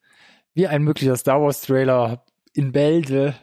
wie 0.52 0.66
ein 0.66 0.82
möglicher 0.82 1.16
Star 1.16 1.40
Wars 1.40 1.62
Trailer 1.62 2.26
in 2.52 2.72
Bälde 2.72 3.34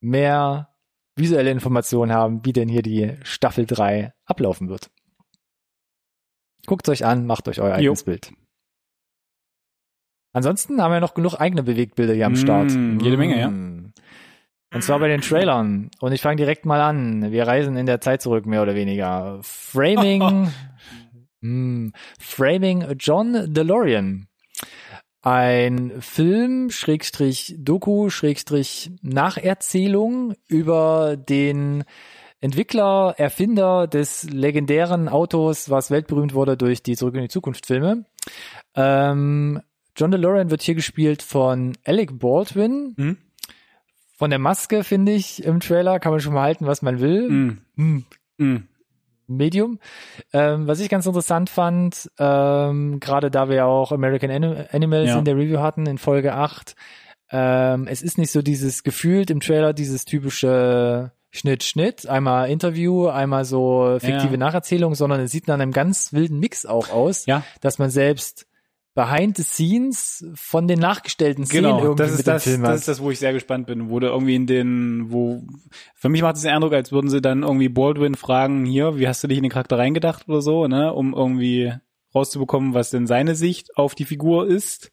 mehr 0.00 0.68
visuelle 1.16 1.50
Informationen 1.50 2.12
haben, 2.12 2.44
wie 2.44 2.52
denn 2.52 2.68
hier 2.68 2.82
die 2.82 3.16
Staffel 3.22 3.66
3 3.66 4.12
ablaufen 4.26 4.68
wird. 4.68 4.90
Guckt 6.66 6.88
euch 6.88 7.04
an, 7.04 7.26
macht 7.26 7.46
euch 7.48 7.60
euer 7.60 7.74
eigenes 7.74 8.04
Bild. 8.04 8.32
Ansonsten 10.32 10.82
haben 10.82 10.92
wir 10.92 11.00
noch 11.00 11.14
genug 11.14 11.34
eigene 11.34 11.62
Bewegtbilder 11.62 12.14
hier 12.14 12.26
am 12.26 12.32
Mm, 12.32 12.36
Start. 12.36 12.70
jede 12.72 13.16
Menge, 13.16 13.38
ja. 13.38 13.50
Mm. 13.50 13.92
Und 14.74 14.82
zwar 14.82 14.98
bei 14.98 15.06
den 15.06 15.20
Trailern. 15.20 15.90
Und 16.00 16.12
ich 16.12 16.20
fange 16.20 16.36
direkt 16.36 16.66
mal 16.66 16.80
an. 16.80 17.30
Wir 17.30 17.46
reisen 17.46 17.76
in 17.76 17.86
der 17.86 18.00
Zeit 18.00 18.20
zurück, 18.22 18.44
mehr 18.44 18.62
oder 18.62 18.74
weniger. 18.74 19.38
Framing, 19.42 20.50
mm, 21.42 21.90
Framing 22.18 22.84
John 22.98 23.54
DeLorean. 23.54 24.26
Ein 25.24 26.02
Film, 26.02 26.68
Schrägstrich 26.68 27.56
Doku, 27.58 28.10
Schrägstrich 28.10 28.90
Nacherzählung 29.00 30.34
über 30.48 31.16
den 31.16 31.84
Entwickler, 32.42 33.14
Erfinder 33.16 33.86
des 33.86 34.24
legendären 34.24 35.08
Autos, 35.08 35.70
was 35.70 35.90
weltberühmt 35.90 36.34
wurde 36.34 36.58
durch 36.58 36.82
die 36.82 36.94
Zurück 36.94 37.14
in 37.14 37.22
die 37.22 37.30
Zukunft 37.30 37.64
Filme. 37.64 38.04
Ähm, 38.74 39.62
John 39.96 40.10
DeLorean 40.10 40.50
wird 40.50 40.60
hier 40.60 40.74
gespielt 40.74 41.22
von 41.22 41.72
Alec 41.86 42.18
Baldwin. 42.18 42.92
Hm? 42.98 43.16
Von 44.18 44.28
der 44.28 44.38
Maske, 44.38 44.84
finde 44.84 45.12
ich, 45.12 45.42
im 45.42 45.60
Trailer 45.60 46.00
kann 46.00 46.12
man 46.12 46.20
schon 46.20 46.34
mal 46.34 46.42
halten, 46.42 46.66
was 46.66 46.82
man 46.82 47.00
will. 47.00 47.30
Mm. 47.30 47.58
Hm, 47.76 48.04
Mm. 48.36 48.56
Medium. 49.26 49.78
Ähm, 50.32 50.66
was 50.66 50.80
ich 50.80 50.88
ganz 50.88 51.06
interessant 51.06 51.50
fand, 51.50 52.10
ähm, 52.18 53.00
gerade 53.00 53.30
da 53.30 53.48
wir 53.48 53.66
auch 53.66 53.92
American 53.92 54.30
Anim 54.30 54.56
Animals 54.72 55.08
Ja. 55.10 55.18
in 55.18 55.24
der 55.24 55.36
Review 55.36 55.60
hatten, 55.60 55.86
in 55.86 55.98
Folge 55.98 56.34
8, 56.34 56.74
ähm, 57.30 57.86
es 57.88 58.02
ist 58.02 58.18
nicht 58.18 58.30
so 58.30 58.42
dieses 58.42 58.82
gefühlt 58.82 59.30
im 59.30 59.40
Trailer, 59.40 59.72
dieses 59.72 60.04
typische 60.04 61.10
Schnitt, 61.30 61.64
Schnitt, 61.64 62.06
einmal 62.06 62.48
Interview, 62.48 63.08
einmal 63.08 63.44
so 63.44 63.96
fiktive 63.98 64.32
Ja. 64.34 64.36
Nacherzählung, 64.36 64.94
sondern 64.94 65.20
es 65.20 65.32
sieht 65.32 65.48
nach 65.48 65.54
einem 65.54 65.72
ganz 65.72 66.12
wilden 66.12 66.38
Mix 66.38 66.64
auch 66.64 66.90
aus, 66.90 67.26
Ja. 67.26 67.42
dass 67.60 67.78
man 67.78 67.90
selbst 67.90 68.46
Behind 68.94 69.36
the 69.36 69.42
Scenes 69.42 70.24
von 70.34 70.68
den 70.68 70.78
nachgestellten 70.78 71.46
Szenen 71.46 71.64
Genau, 71.64 71.82
irgendwie 71.82 72.02
das 72.02 72.12
ist 72.12 72.18
mit 72.18 72.26
dem 72.26 72.32
das, 72.32 72.44
Film 72.44 72.62
das 72.62 72.80
ist 72.80 72.88
das, 72.88 73.00
wo 73.00 73.10
ich 73.10 73.18
sehr 73.18 73.32
gespannt 73.32 73.66
bin, 73.66 73.90
wo 73.90 73.98
du 73.98 74.06
irgendwie 74.06 74.36
in 74.36 74.46
den, 74.46 75.06
wo, 75.10 75.42
für 75.96 76.08
mich 76.08 76.22
macht 76.22 76.36
es 76.36 76.42
den 76.42 76.52
Eindruck, 76.52 76.72
als 76.72 76.92
würden 76.92 77.10
sie 77.10 77.20
dann 77.20 77.42
irgendwie 77.42 77.68
Baldwin 77.68 78.14
fragen, 78.14 78.64
hier, 78.64 78.96
wie 78.96 79.08
hast 79.08 79.24
du 79.24 79.28
dich 79.28 79.38
in 79.38 79.42
den 79.42 79.50
Charakter 79.50 79.78
reingedacht 79.78 80.28
oder 80.28 80.40
so, 80.40 80.68
ne, 80.68 80.92
um 80.92 81.12
irgendwie 81.12 81.72
rauszubekommen, 82.14 82.74
was 82.74 82.90
denn 82.90 83.08
seine 83.08 83.34
Sicht 83.34 83.76
auf 83.76 83.96
die 83.96 84.04
Figur 84.04 84.46
ist, 84.46 84.92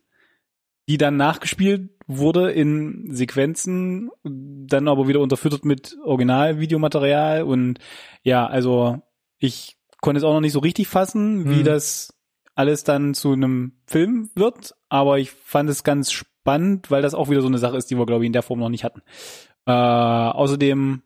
die 0.89 0.97
dann 0.97 1.15
nachgespielt 1.15 1.91
wurde 2.07 2.51
in 2.51 3.13
Sequenzen, 3.13 4.09
dann 4.23 4.87
aber 4.87 5.07
wieder 5.07 5.19
unterfüttert 5.19 5.63
mit 5.63 5.95
Originalvideomaterial 6.03 7.43
und 7.43 7.77
ja, 8.23 8.47
also 8.47 8.99
ich 9.37 9.77
konnte 10.01 10.17
es 10.17 10.23
auch 10.23 10.33
noch 10.33 10.41
nicht 10.41 10.53
so 10.53 10.59
richtig 10.59 10.87
fassen, 10.87 11.47
wie 11.47 11.59
Hm. 11.59 11.65
das 11.65 12.17
alles 12.55 12.83
dann 12.83 13.13
zu 13.13 13.31
einem 13.33 13.73
Film 13.85 14.29
wird, 14.35 14.75
aber 14.89 15.19
ich 15.19 15.31
fand 15.31 15.69
es 15.69 15.83
ganz 15.83 16.11
spannend, 16.11 16.91
weil 16.91 17.01
das 17.01 17.13
auch 17.13 17.29
wieder 17.29 17.41
so 17.41 17.47
eine 17.47 17.57
Sache 17.57 17.77
ist, 17.77 17.89
die 17.91 17.97
wir, 17.97 18.05
glaube 18.05 18.23
ich, 18.23 18.27
in 18.27 18.33
der 18.33 18.43
Form 18.43 18.59
noch 18.59 18.69
nicht 18.69 18.83
hatten. 18.83 19.01
Äh, 19.65 19.71
außerdem 19.71 21.01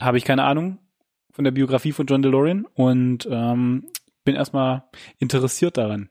habe 0.00 0.18
ich 0.18 0.24
keine 0.24 0.44
Ahnung 0.44 0.78
von 1.30 1.44
der 1.44 1.52
Biografie 1.52 1.92
von 1.92 2.06
John 2.06 2.22
DeLorean 2.22 2.66
und 2.74 3.26
ähm, 3.30 3.86
bin 4.24 4.36
erstmal 4.36 4.84
interessiert 5.18 5.76
daran. 5.76 6.10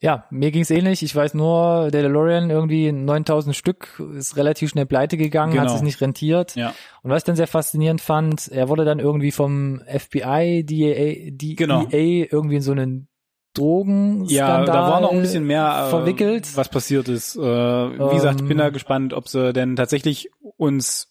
Ja, 0.00 0.24
mir 0.30 0.50
ging's 0.50 0.70
ähnlich. 0.70 1.02
Ich 1.02 1.14
weiß 1.14 1.34
nur, 1.34 1.90
der 1.90 2.02
DeLorean 2.02 2.50
irgendwie 2.50 2.90
9000 2.92 3.54
Stück 3.56 4.02
ist 4.16 4.36
relativ 4.36 4.70
schnell 4.70 4.84
pleite 4.86 5.16
gegangen, 5.16 5.52
hat 5.54 5.60
Genau. 5.60 5.72
sich 5.74 5.82
nicht 5.82 6.00
rentiert. 6.00 6.54
Ja. 6.56 6.74
Und 7.02 7.10
was 7.10 7.18
ich 7.22 7.24
dann 7.24 7.36
sehr 7.36 7.46
faszinierend 7.46 8.00
fand, 8.00 8.48
er 8.48 8.68
wurde 8.68 8.84
dann 8.84 8.98
irgendwie 8.98 9.30
vom 9.32 9.80
FBI, 9.86 10.64
DEA, 10.64 11.30
DEA 11.30 11.54
Genau. 11.56 11.86
irgendwie 11.90 12.56
in 12.56 12.62
so 12.62 12.72
einen 12.72 13.08
Drogenskandal 13.54 14.66
Ja, 14.66 14.72
da 14.72 14.90
war 14.90 15.00
noch 15.00 15.12
ein 15.12 15.20
bisschen 15.20 15.44
mehr 15.46 15.84
äh, 15.86 15.90
verwickelt. 15.90 16.56
was 16.56 16.68
passiert 16.68 17.08
ist. 17.08 17.36
Äh, 17.36 17.40
wie 17.40 18.14
gesagt, 18.14 18.40
ich 18.40 18.48
bin 18.48 18.58
da 18.58 18.66
Ähm. 18.66 18.72
gespannt, 18.72 19.12
ob 19.14 19.28
sie 19.28 19.52
denn 19.52 19.76
tatsächlich 19.76 20.30
uns 20.56 21.08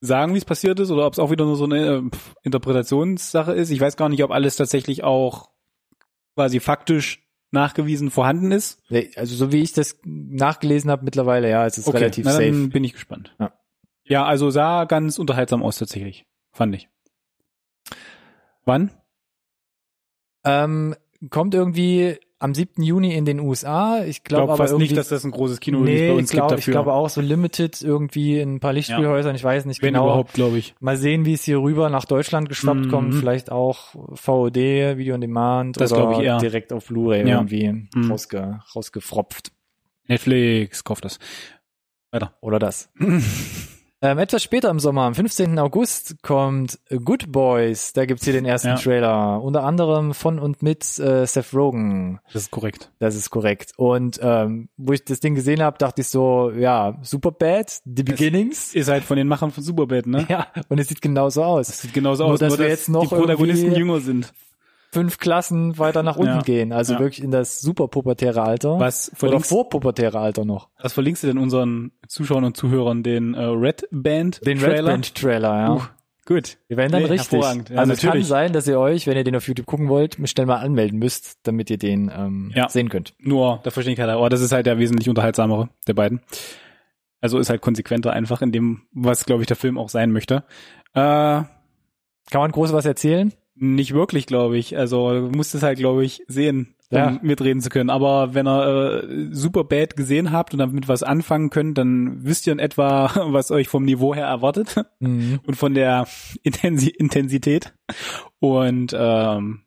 sagen, 0.00 0.34
wie 0.34 0.38
es 0.38 0.44
passiert 0.44 0.80
ist, 0.80 0.90
oder 0.90 1.06
ob 1.06 1.12
es 1.12 1.18
auch 1.18 1.30
wieder 1.30 1.44
nur 1.44 1.56
so 1.56 1.64
eine 1.64 1.86
äh, 1.86 2.02
Interpretationssache 2.42 3.52
ist. 3.52 3.70
Ich 3.70 3.80
weiß 3.80 3.96
gar 3.96 4.08
nicht, 4.08 4.22
ob 4.24 4.30
alles 4.32 4.56
tatsächlich 4.56 5.04
auch 5.04 5.50
quasi 6.36 6.60
faktisch 6.60 7.21
nachgewiesen 7.52 8.10
vorhanden 8.10 8.50
ist. 8.50 8.82
Nee, 8.88 9.10
Also 9.16 9.34
so 9.36 9.52
wie 9.52 9.62
ich 9.62 9.72
das 9.72 9.98
nachgelesen 10.04 10.90
habe 10.90 11.04
mittlerweile, 11.04 11.48
ja, 11.48 11.66
es 11.66 11.78
ist 11.78 11.92
relativ 11.92 12.24
na, 12.24 12.32
safe. 12.32 12.46
dann 12.50 12.70
bin 12.70 12.84
ich 12.84 12.92
gespannt. 12.94 13.34
Ja. 13.38 13.52
ja, 14.04 14.24
also 14.24 14.50
sah 14.50 14.84
ganz 14.84 15.18
unterhaltsam 15.18 15.62
aus 15.62 15.76
tatsächlich, 15.78 16.26
fand 16.52 16.74
ich. 16.74 16.88
Wann? 18.64 18.90
Ähm, 20.44 20.96
kommt 21.30 21.54
irgendwie 21.54 22.18
am 22.42 22.54
7. 22.54 22.82
Juni 22.82 23.14
in 23.14 23.24
den 23.24 23.40
USA. 23.40 24.02
Ich 24.02 24.08
Ich 24.18 24.24
glaube 24.24 24.46
glaube 24.46 24.52
aber 24.54 24.68
fast 24.68 24.78
nicht, 24.78 24.96
dass 24.96 25.08
das 25.08 25.24
ein 25.24 25.30
großes 25.30 25.60
Kino 25.60 25.80
nee, 25.80 26.08
bei 26.08 26.14
uns 26.14 26.30
ich, 26.30 26.34
glaub, 26.36 26.48
gibt 26.48 26.58
ich 26.60 26.64
dafür. 26.66 26.72
glaube 26.72 26.92
auch 26.92 27.08
so 27.08 27.20
limited 27.20 27.80
irgendwie 27.82 28.38
in 28.40 28.54
ein 28.56 28.60
paar 28.60 28.72
Lichtspielhäusern. 28.72 29.34
Ich 29.34 29.44
weiß 29.44 29.64
nicht 29.66 29.80
Wenn 29.82 29.94
genau. 29.94 30.06
überhaupt, 30.06 30.32
glaube 30.34 30.58
ich. 30.58 30.74
Mal 30.80 30.96
sehen, 30.96 31.24
wie 31.24 31.34
es 31.34 31.44
hier 31.44 31.58
rüber 31.58 31.88
nach 31.88 32.04
Deutschland 32.04 32.48
geschwappt 32.48 32.86
Mhm. 32.86 32.90
kommt. 32.90 33.14
Vielleicht 33.14 33.50
auch 33.52 33.94
VOD, 34.14 34.56
Video 34.98 35.14
on 35.14 35.20
Demand 35.20 35.80
Das 35.80 35.92
oder 35.92 36.02
glaub 36.08 36.18
ich 36.20 36.26
eher. 36.26 36.38
direkt 36.38 36.72
auf 36.72 36.86
Blu-ray 36.86 37.20
Ja. 37.28 37.36
irgendwie 37.36 37.72
Mhm. 37.94 38.10
rausge, 38.10 38.60
rausgefropft. 38.74 39.52
Netflix, 40.08 40.84
kauft 40.84 41.04
das. 41.04 41.18
Weiter. 42.10 42.34
Oder 42.40 42.58
das. 42.58 42.90
Ähm, 44.04 44.18
etwas 44.18 44.42
später 44.42 44.68
im 44.68 44.80
Sommer, 44.80 45.02
am 45.02 45.14
15. 45.14 45.60
August, 45.60 46.16
kommt 46.22 46.80
Good 46.90 47.30
Boys. 47.30 47.92
Da 47.92 48.04
gibt's 48.04 48.24
hier 48.24 48.32
den 48.32 48.44
ersten 48.44 48.68
Ja. 48.68 48.74
Trailer. 48.74 49.40
Unter 49.40 49.62
anderem 49.62 50.12
von 50.12 50.40
und 50.40 50.60
mit 50.60 50.82
äh, 50.98 51.24
Seth 51.24 51.54
Rogen. 51.54 52.18
Das 52.32 52.42
ist 52.42 52.50
korrekt. 52.50 52.90
Das 52.98 53.14
ist 53.14 53.30
korrekt. 53.30 53.72
Und 53.76 54.18
ähm, 54.20 54.68
wo 54.76 54.92
ich 54.92 55.04
das 55.04 55.20
Ding 55.20 55.36
gesehen 55.36 55.62
habe, 55.62 55.78
dachte 55.78 56.00
ich 56.00 56.08
so, 56.08 56.50
ja, 56.50 56.98
super 57.02 57.30
bad, 57.30 57.80
The 57.84 58.02
Beginnings. 58.02 58.74
Ist 58.74 58.88
halt 58.88 59.04
von 59.04 59.16
den 59.16 59.28
Machern 59.28 59.52
von 59.52 59.62
Superbad, 59.62 60.06
ne? 60.06 60.26
Ja, 60.32 60.48
und 60.68 60.80
es 60.80 60.88
sieht 60.88 61.00
genauso 61.00 61.44
aus. 61.44 61.68
Das 61.68 61.82
sieht 61.82 61.94
genauso 61.94 62.24
Nur, 62.24 62.32
aus, 62.32 62.40
dass 62.40 62.48
nur 62.50 62.58
wir 62.58 62.64
dass 62.68 62.78
jetzt 62.78 62.88
noch 62.88 63.02
die 63.02 63.14
Protagonisten 63.14 63.72
jünger 63.72 64.00
sind. 64.00 64.32
Fünf 64.92 65.16
Klassen 65.18 65.78
weiter 65.78 66.02
nach 66.02 66.16
unten 66.16 66.34
Ja. 66.36 66.42
gehen. 66.42 66.70
Also 66.72 66.92
Ja. 66.94 67.00
wirklich 67.00 67.24
in 67.24 67.30
das 67.30 67.60
super 67.62 67.88
pubertäre 67.88 68.42
Alter. 68.42 68.78
Was 68.78 69.10
Oder 69.22 69.40
vorpubertäre 69.40 70.18
Alter 70.20 70.44
noch. 70.44 70.68
was 70.80 70.92
verlinkst 70.92 71.22
du 71.22 71.28
denn 71.28 71.38
unseren 71.38 71.92
Zuschauern 72.08 72.44
und 72.44 72.56
Zuhörern? 72.58 73.02
Den 73.02 73.32
äh, 73.34 73.42
Red 73.42 73.88
Band 73.90 74.46
Den 74.46 74.58
Trailer? 74.58 74.76
Red 74.76 74.84
Band 74.86 75.14
Trailer, 75.14 75.56
ja. 75.58 75.72
Uh, 75.72 75.80
gut. 76.26 76.58
Wir 76.68 76.76
werden 76.76 76.92
dann 76.92 77.02
Nee, 77.04 77.08
richtig. 77.08 77.40
Ja, 77.40 77.48
also 77.48 77.60
es 77.62 77.66
kann 77.68 77.88
natürlich. 77.88 78.26
sein, 78.26 78.52
dass 78.52 78.66
ihr 78.68 78.78
euch, 78.78 79.06
wenn 79.06 79.16
ihr 79.16 79.24
den 79.24 79.34
auf 79.34 79.48
YouTube 79.48 79.64
gucken 79.66 79.88
wollt, 79.88 80.18
schnell 80.28 80.44
mal 80.44 80.56
anmelden 80.56 80.98
müsst, 80.98 81.38
damit 81.44 81.70
ihr 81.70 81.78
den 81.78 82.12
ähm, 82.14 82.52
Ja. 82.54 82.68
sehen 82.68 82.90
könnt. 82.90 83.14
Nur 83.18 83.60
der 83.64 83.72
Vollständigkeit 83.72 84.08
halber. 84.08 84.20
Aber 84.20 84.28
das 84.28 84.42
ist 84.42 84.52
halt 84.52 84.66
der 84.66 84.76
wesentlich 84.78 85.08
unterhaltsamere 85.08 85.70
der 85.88 85.94
beiden. 85.94 86.20
Also 87.22 87.38
ist 87.38 87.48
halt 87.48 87.62
konsequenter 87.62 88.12
einfach 88.12 88.42
in 88.42 88.52
dem, 88.52 88.82
was, 88.92 89.24
glaube 89.24 89.42
ich, 89.42 89.46
der 89.46 89.56
Film 89.56 89.78
auch 89.78 89.88
sein 89.88 90.10
möchte. 90.12 90.44
Äh, 90.92 91.00
Kann 91.00 91.48
man 92.34 92.50
groß 92.52 92.72
was 92.74 92.84
erzählen? 92.84 93.32
Nicht 93.54 93.92
wirklich, 93.94 94.26
glaube 94.26 94.56
ich. 94.58 94.76
Also 94.78 95.10
du 95.28 95.36
musst 95.36 95.54
es 95.54 95.62
halt, 95.62 95.78
glaube 95.78 96.04
ich, 96.04 96.22
sehen, 96.26 96.74
um 96.90 96.96
Ja. 96.98 97.18
mitreden 97.22 97.60
zu 97.60 97.68
können. 97.68 97.90
Aber 97.90 98.34
wenn 98.34 98.46
ihr 98.48 99.04
äh, 99.04 99.28
super 99.30 99.64
bad 99.64 99.94
gesehen 99.96 100.32
habt 100.32 100.52
und 100.54 100.58
damit 100.58 100.88
was 100.88 101.02
anfangen 101.02 101.50
könnt, 101.50 101.76
dann 101.78 102.24
wisst 102.24 102.46
ihr 102.46 102.52
in 102.54 102.58
etwa, 102.58 103.10
was 103.32 103.50
euch 103.50 103.68
vom 103.68 103.84
Niveau 103.84 104.14
her 104.14 104.26
erwartet 104.26 104.76
Mhm. 105.00 105.40
und 105.46 105.54
von 105.56 105.74
der 105.74 106.06
Intensi 106.42 106.88
Intensität. 106.88 107.74
Und 108.40 108.94
ähm, 108.98 109.60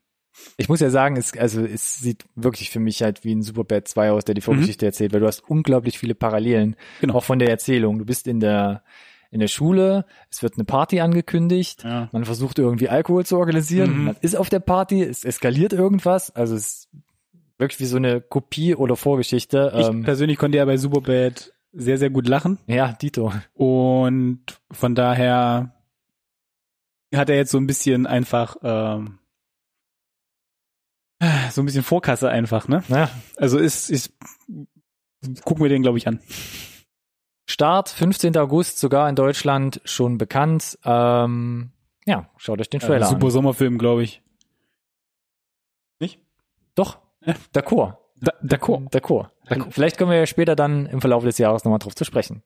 Ich 0.58 0.67
muss 0.67 0.80
ja 0.80 0.89
sagen, 0.89 1.15
es, 1.15 1.38
also 1.38 1.62
es 1.62 2.00
sieht 2.00 2.26
wirklich 2.36 2.69
für 2.71 2.80
mich 2.80 3.02
halt 3.04 3.24
wie 3.24 3.34
ein 3.34 3.41
Superbad 3.43 3.88
2 3.88 4.12
aus, 4.12 4.26
der 4.26 4.34
die 4.36 4.41
Mhm. 4.41 4.45
Vorgeschichte 4.45 4.86
erzählt, 4.86 5.13
weil 5.13 5.19
du 5.21 5.28
hast 5.28 5.48
unglaublich 5.48 6.00
viele 6.00 6.15
Parallelen, 6.15 6.76
Genau. 7.02 7.15
auch 7.15 7.24
von 7.24 7.39
der 7.39 7.50
Erzählung. 7.50 8.00
Du 8.00 8.06
bist 8.06 8.28
in 8.28 8.39
der 8.39 8.84
in 9.36 9.41
der 9.41 9.48
Schule, 9.50 10.06
es 10.32 10.41
wird 10.41 10.56
eine 10.56 10.63
Party 10.63 11.02
angekündigt, 11.02 11.84
ja. 11.84 12.10
man 12.13 12.24
versucht 12.26 12.58
irgendwie 12.58 12.89
Alkohol 12.89 13.26
zu 13.26 13.38
organisieren, 13.38 13.91
Mhm. 13.98 14.04
man 14.06 14.15
ist 14.21 14.36
auf 14.36 14.50
der 14.50 14.62
Party, 14.62 15.04
es 15.04 15.24
eskaliert 15.26 15.74
irgendwas, 15.74 16.32
also 16.34 16.56
es 16.56 16.65
ist 16.65 16.89
wirklich 17.58 17.80
wie 17.82 17.86
so 17.86 17.98
eine 17.98 18.21
Kopie 18.21 18.76
oder 18.76 18.95
Vorgeschichte. 18.95 19.74
ich 19.78 19.88
Ähm, 19.88 20.04
persönlich 20.04 20.38
konnte 20.38 20.58
ja 20.58 20.65
bei 20.65 20.78
Superbad 20.78 21.54
sehr, 21.74 21.98
sehr 21.98 22.10
gut 22.10 22.28
lachen. 22.28 22.58
ja, 22.67 22.93
Dito. 22.93 23.34
Und 23.54 24.39
von 24.71 24.95
daher 24.95 25.74
hat 27.13 27.30
er 27.30 27.36
jetzt 27.36 27.52
so 27.52 27.58
ein 27.58 27.67
bisschen 27.67 28.08
einfach 28.08 28.56
ähm, 28.63 29.19
so 31.52 31.62
ein 31.62 31.65
bisschen 31.65 31.84
Vorkasse 31.84 32.30
einfach, 32.30 32.67
ne? 32.67 32.84
Ja. 32.88 33.10
Also 33.38 33.58
ist, 33.58 33.89
ist 33.89 34.13
gucken 35.43 35.63
wir 35.63 35.69
den, 35.69 35.82
glaube 35.82 35.98
ich, 35.98 36.08
an. 36.08 36.19
Start 37.45 37.89
15. 37.89 38.36
August, 38.38 38.79
sogar 38.79 39.08
in 39.08 39.15
Deutschland 39.15 39.81
schon 39.86 40.17
bekannt. 40.17 40.77
Ähm, 40.84 41.71
ja, 42.05 42.29
schaut 42.38 42.60
euch 42.60 42.69
den 42.69 42.81
Ja, 42.81 42.88
Trailer 42.88 43.05
super 43.08 43.25
an. 43.25 43.31
Sommerfilm, 43.31 43.77
glaube 43.77 44.03
ich. 44.03 44.21
Nicht? 45.99 46.19
Doch, 46.75 46.99
d'accord. 47.53 47.97
Da, 48.21 48.31
d'accord. 48.41 48.89
D'accord. 48.91 49.29
D'accord. 49.47 49.71
Vielleicht 49.71 49.97
kommen 49.97 50.12
wir 50.12 50.17
ja 50.17 50.25
später 50.25 50.55
dann 50.55 50.86
im 50.88 51.01
Verlauf 51.01 51.23
des 51.23 51.38
Jahres 51.38 51.63
nochmal 51.63 51.79
drauf 51.79 51.95
zu 51.95 52.05
sprechen. 52.05 52.43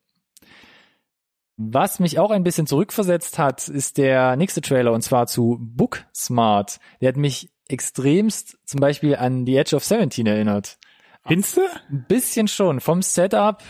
Was 1.56 2.00
mich 2.00 2.18
auch 2.18 2.30
ein 2.30 2.42
bisschen 2.42 2.66
zurückversetzt 2.66 3.38
hat, 3.38 3.68
ist 3.68 3.98
der 3.98 4.36
nächste 4.36 4.62
Trailer 4.62 4.92
und 4.92 5.02
zwar 5.02 5.26
zu 5.26 5.58
Book 5.60 6.04
Smart. 6.14 6.78
Der 7.00 7.08
hat 7.08 7.16
mich 7.16 7.50
extremst 7.68 8.58
zum 8.64 8.80
Beispiel 8.80 9.14
an 9.16 9.46
The 9.46 9.56
Edge 9.56 9.76
of 9.76 9.84
17 9.84 10.26
erinnert. 10.26 10.78
Findest 11.26 11.58
du? 11.58 11.60
Ein 11.90 12.06
bisschen 12.08 12.48
schon. 12.48 12.80
Vom 12.80 13.02
Setup, 13.02 13.62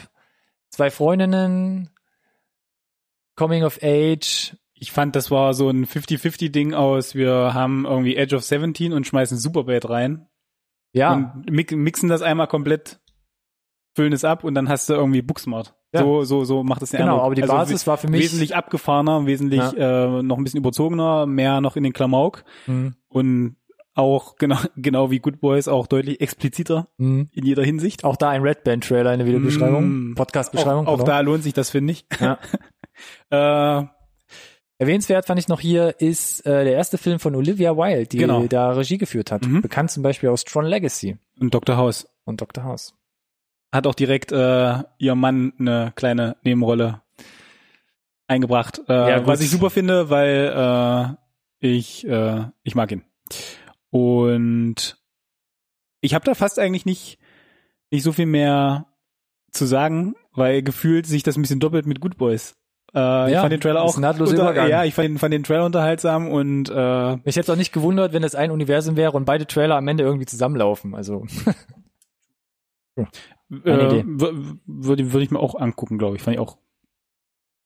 zwei 0.71 0.91
Freundinnen, 0.91 1.91
Coming 3.37 3.65
of 3.65 3.79
Age. 3.83 4.57
Ich 4.75 4.93
fand, 4.93 5.15
das 5.17 5.31
war 5.31 5.53
so 5.55 5.69
ein 5.69 5.87
50-50-Ding 5.87 6.75
aus, 6.75 7.15
wir 7.15 7.53
haben 7.55 7.85
irgendwie 7.85 8.17
Edge 8.17 8.35
of 8.37 8.43
17 8.45 8.93
und 8.93 9.07
schmeißen 9.07 9.37
Superbad 9.37 9.89
rein 9.91 10.27
Ja, 10.93 11.13
und 11.13 11.51
mi- 11.51 11.67
mixen 11.75 12.09
das 12.09 12.23
einmal 12.23 12.47
komplett, 12.47 13.01
füllen 13.95 14.13
es 14.15 14.25
ab 14.25 14.43
und 14.45 14.55
dann 14.55 14.69
hast 14.69 14.89
du 14.89 14.95
irgendwie 14.95 15.21
Booksmart. 15.23 15.75
Ja. 15.93 16.01
So, 16.03 16.23
so, 16.25 16.45
so 16.45 16.63
macht 16.63 16.81
es 16.83 16.91
den 16.91 16.99
genau. 17.01 17.15
Eindruck. 17.15 17.27
Aber 17.27 17.35
die 17.35 17.43
Also 17.43 17.55
Basis 17.55 17.87
war 17.87 17.99
für 17.99 18.09
mich 18.09 18.23
wesentlich 18.23 18.55
abgefahrener, 18.57 19.27
wesentlich 19.27 19.61
äh, 19.77 20.23
noch 20.23 20.39
ein 20.39 20.45
bisschen 20.45 20.61
überzogener, 20.61 21.27
mehr 21.27 21.61
noch 21.61 21.77
in 21.77 21.83
den 21.83 21.93
Klamauk 21.93 22.45
Hm, 22.67 22.95
und 23.09 23.57
auch 24.01 24.37
genau 24.37 24.59
genau 24.77 25.11
wie 25.11 25.21
Good 25.21 25.41
Boys 25.41 25.69
auch 25.69 25.87
deutlich 25.87 26.21
expliziter 26.21 26.89
hm. 26.99 27.29
in 27.33 27.45
jeder 27.47 27.63
Hinsicht. 27.65 28.05
Auch 28.05 28.17
da 28.17 28.31
ein 28.31 28.43
Red 28.43 28.65
Band 28.65 28.85
Trailer 28.87 29.13
in 29.13 29.19
der 29.21 29.27
Videobeschreibung, 29.29 30.11
Mm. 30.11 30.15
Podcast-Beschreibung. 30.17 30.87
Auch, 30.87 30.95
auch 30.95 30.97
pardon. 30.99 31.07
da 31.15 31.21
lohnt 31.21 31.43
sich 31.45 31.53
das, 31.53 31.71
finde 31.71 31.93
ich. 31.93 32.07
Ja. 32.21 32.39
äh, 33.83 33.87
Erwähnenswert 34.79 35.27
fand 35.27 35.39
ich 35.39 35.49
noch 35.49 35.61
hier 35.61 36.01
ist 36.01 36.41
äh, 36.47 36.65
der 36.65 36.73
erste 36.73 36.97
Film 36.97 37.19
von 37.19 37.35
Olivia 37.35 37.77
Wilde, 37.77 38.07
die 38.07 38.17
Genau. 38.17 38.47
da 38.47 38.71
Regie 38.73 38.97
geführt 38.97 39.31
hat. 39.31 39.47
Mhm. 39.47 39.61
Bekannt 39.61 39.91
zum 39.91 40.03
Beispiel 40.03 40.31
aus 40.31 40.45
Tron 40.45 40.65
Legacy 40.65 41.19
und 41.39 41.53
Dr. 41.53 41.77
House 41.77 42.09
und 42.25 42.41
Dr. 42.41 42.65
House. 42.65 42.95
hat 43.73 43.87
auch 43.87 43.95
direkt 43.95 44.33
äh, 44.33 44.79
ihr 44.99 45.15
Mann 45.15 45.53
eine 45.59 45.93
kleine 45.95 46.37
Nebenrolle 46.45 47.03
eingebracht, 48.27 48.81
äh, 48.89 48.93
Ja, 49.11 49.27
was 49.27 49.41
ich 49.43 49.51
super 49.51 49.69
finde, 49.71 50.09
weil 50.09 51.17
äh, 51.61 51.69
ich 51.69 52.07
äh, 52.09 52.45
ich 52.63 52.75
mag 52.75 52.91
ihn. 52.93 53.03
Und 53.91 54.99
ich 56.01 56.15
habe 56.15 56.25
da 56.25 56.35
fast 56.35 56.59
eigentlich 56.59 56.87
nicht, 56.87 57.19
nicht 57.91 58.03
so 58.03 58.13
viel 58.13 58.27
mehr 58.27 58.87
zu 59.53 59.67
sagen, 59.67 60.15
weil 60.33 60.63
gefühlt 60.63 61.07
sich 61.07 61.23
das 61.23 61.37
ein 61.37 61.43
bisschen 61.43 61.61
doppelt 61.61 61.87
mit 61.87 62.01
Good 62.01 62.17
Boys. 62.17 62.57
Äh, 62.95 63.27
ich 63.29 63.33
Ja, 63.35 63.41
fand 63.43 63.53
den 63.53 63.61
Trailer 63.61 63.83
auch 63.83 63.99
nahtloser 63.99 64.35
Übergang. 64.35 64.69
ja, 64.69 64.85
ich 64.85 64.95
fand, 64.95 65.09
den- 65.09 65.19
fand 65.19 65.35
den 65.35 65.43
Trailer 65.45 65.65
unterhaltsam 65.67 66.29
und 66.31 66.69
äh, 66.71 67.17
Mich 67.17 67.37
hätte 67.37 67.41
es 67.41 67.51
auch 67.51 67.57
nicht 67.57 67.73
gewundert, 67.73 68.13
wenn 68.13 68.23
das 68.23 68.35
ein 68.35 68.51
Universum 68.51 68.97
wäre 68.97 69.13
und 69.17 69.25
beide 69.25 69.47
Trailer 69.47 69.77
am 69.77 69.87
Ende 69.89 70.05
irgendwie 70.05 70.27
zusammenlaufen. 70.27 70.95
Also, 70.95 71.27
äh, 72.97 73.05
würde 74.07 75.13
würde 75.13 75.23
ich 75.25 75.31
mir 75.31 75.41
auch 75.41 75.55
angucken, 75.57 75.99
glaube 75.99 76.17
ich. 76.17 76.23
Fand 76.23 76.37
ich 76.37 76.41
auch 76.41 76.59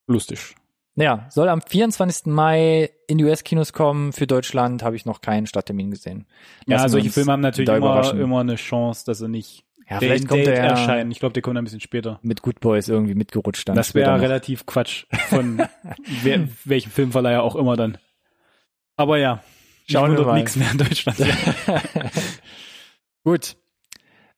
lustig. 0.07 0.55
Naja, 0.97 1.27
soll 1.31 1.49
am 1.49 1.61
24. 1.61 2.27
Mai 2.27 2.91
in 3.09 3.19
die 3.19 3.25
US-Kinos 3.25 3.73
kommen. 3.73 4.13
Für 4.13 4.27
Deutschland 4.27 4.83
habe 4.83 4.97
ich 4.97 5.07
noch 5.07 5.21
keinen 5.21 5.47
Starttermin 5.47 5.91
gesehen. 5.91 6.27
Ja, 6.67 6.77
Lassen 6.77 6.85
wir 6.85 6.89
solche 6.91 7.11
Filme 7.11 7.33
haben 7.33 7.41
natürlich 7.41 7.69
immer, 7.69 8.15
immer 8.15 8.41
eine 8.41 8.55
Chance, 8.57 9.05
dass 9.05 9.19
sie 9.19 9.29
nicht 9.29 9.65
Ja, 9.89 9.99
vielleicht 9.99 10.29
kommt 10.29 10.47
Date 10.47 10.57
er 10.59 10.65
ja 10.65 10.71
erscheinen. 10.71 11.11
Ich 11.11 11.19
glaube, 11.19 11.33
der 11.33 11.43
kommt 11.43 11.59
ein 11.59 11.65
bisschen 11.65 11.81
später. 11.81 12.21
mit 12.23 12.43
Good 12.43 12.61
Boys 12.61 12.89
irgendwie 12.89 13.15
mitgerutscht 13.15 13.69
dann. 13.69 13.75
Das 13.77 13.95
wäre 13.95 14.21
relativ 14.21 14.67
Quatsch 14.67 15.07
von 15.29 15.63
wer, 16.23 16.49
welchem 16.65 16.91
Filmverleiher 16.91 17.43
auch 17.43 17.57
immer 17.57 17.77
dann. 17.77 17.99
Aber 18.97 19.19
ja, 19.19 19.43
Schauen 19.91 20.17
wir 20.17 20.25
mal. 20.25 20.35
nichts 20.35 20.57
mehr 20.57 20.71
in 20.71 20.79
Deutschland. 20.79 21.19
Gut. 23.25 23.57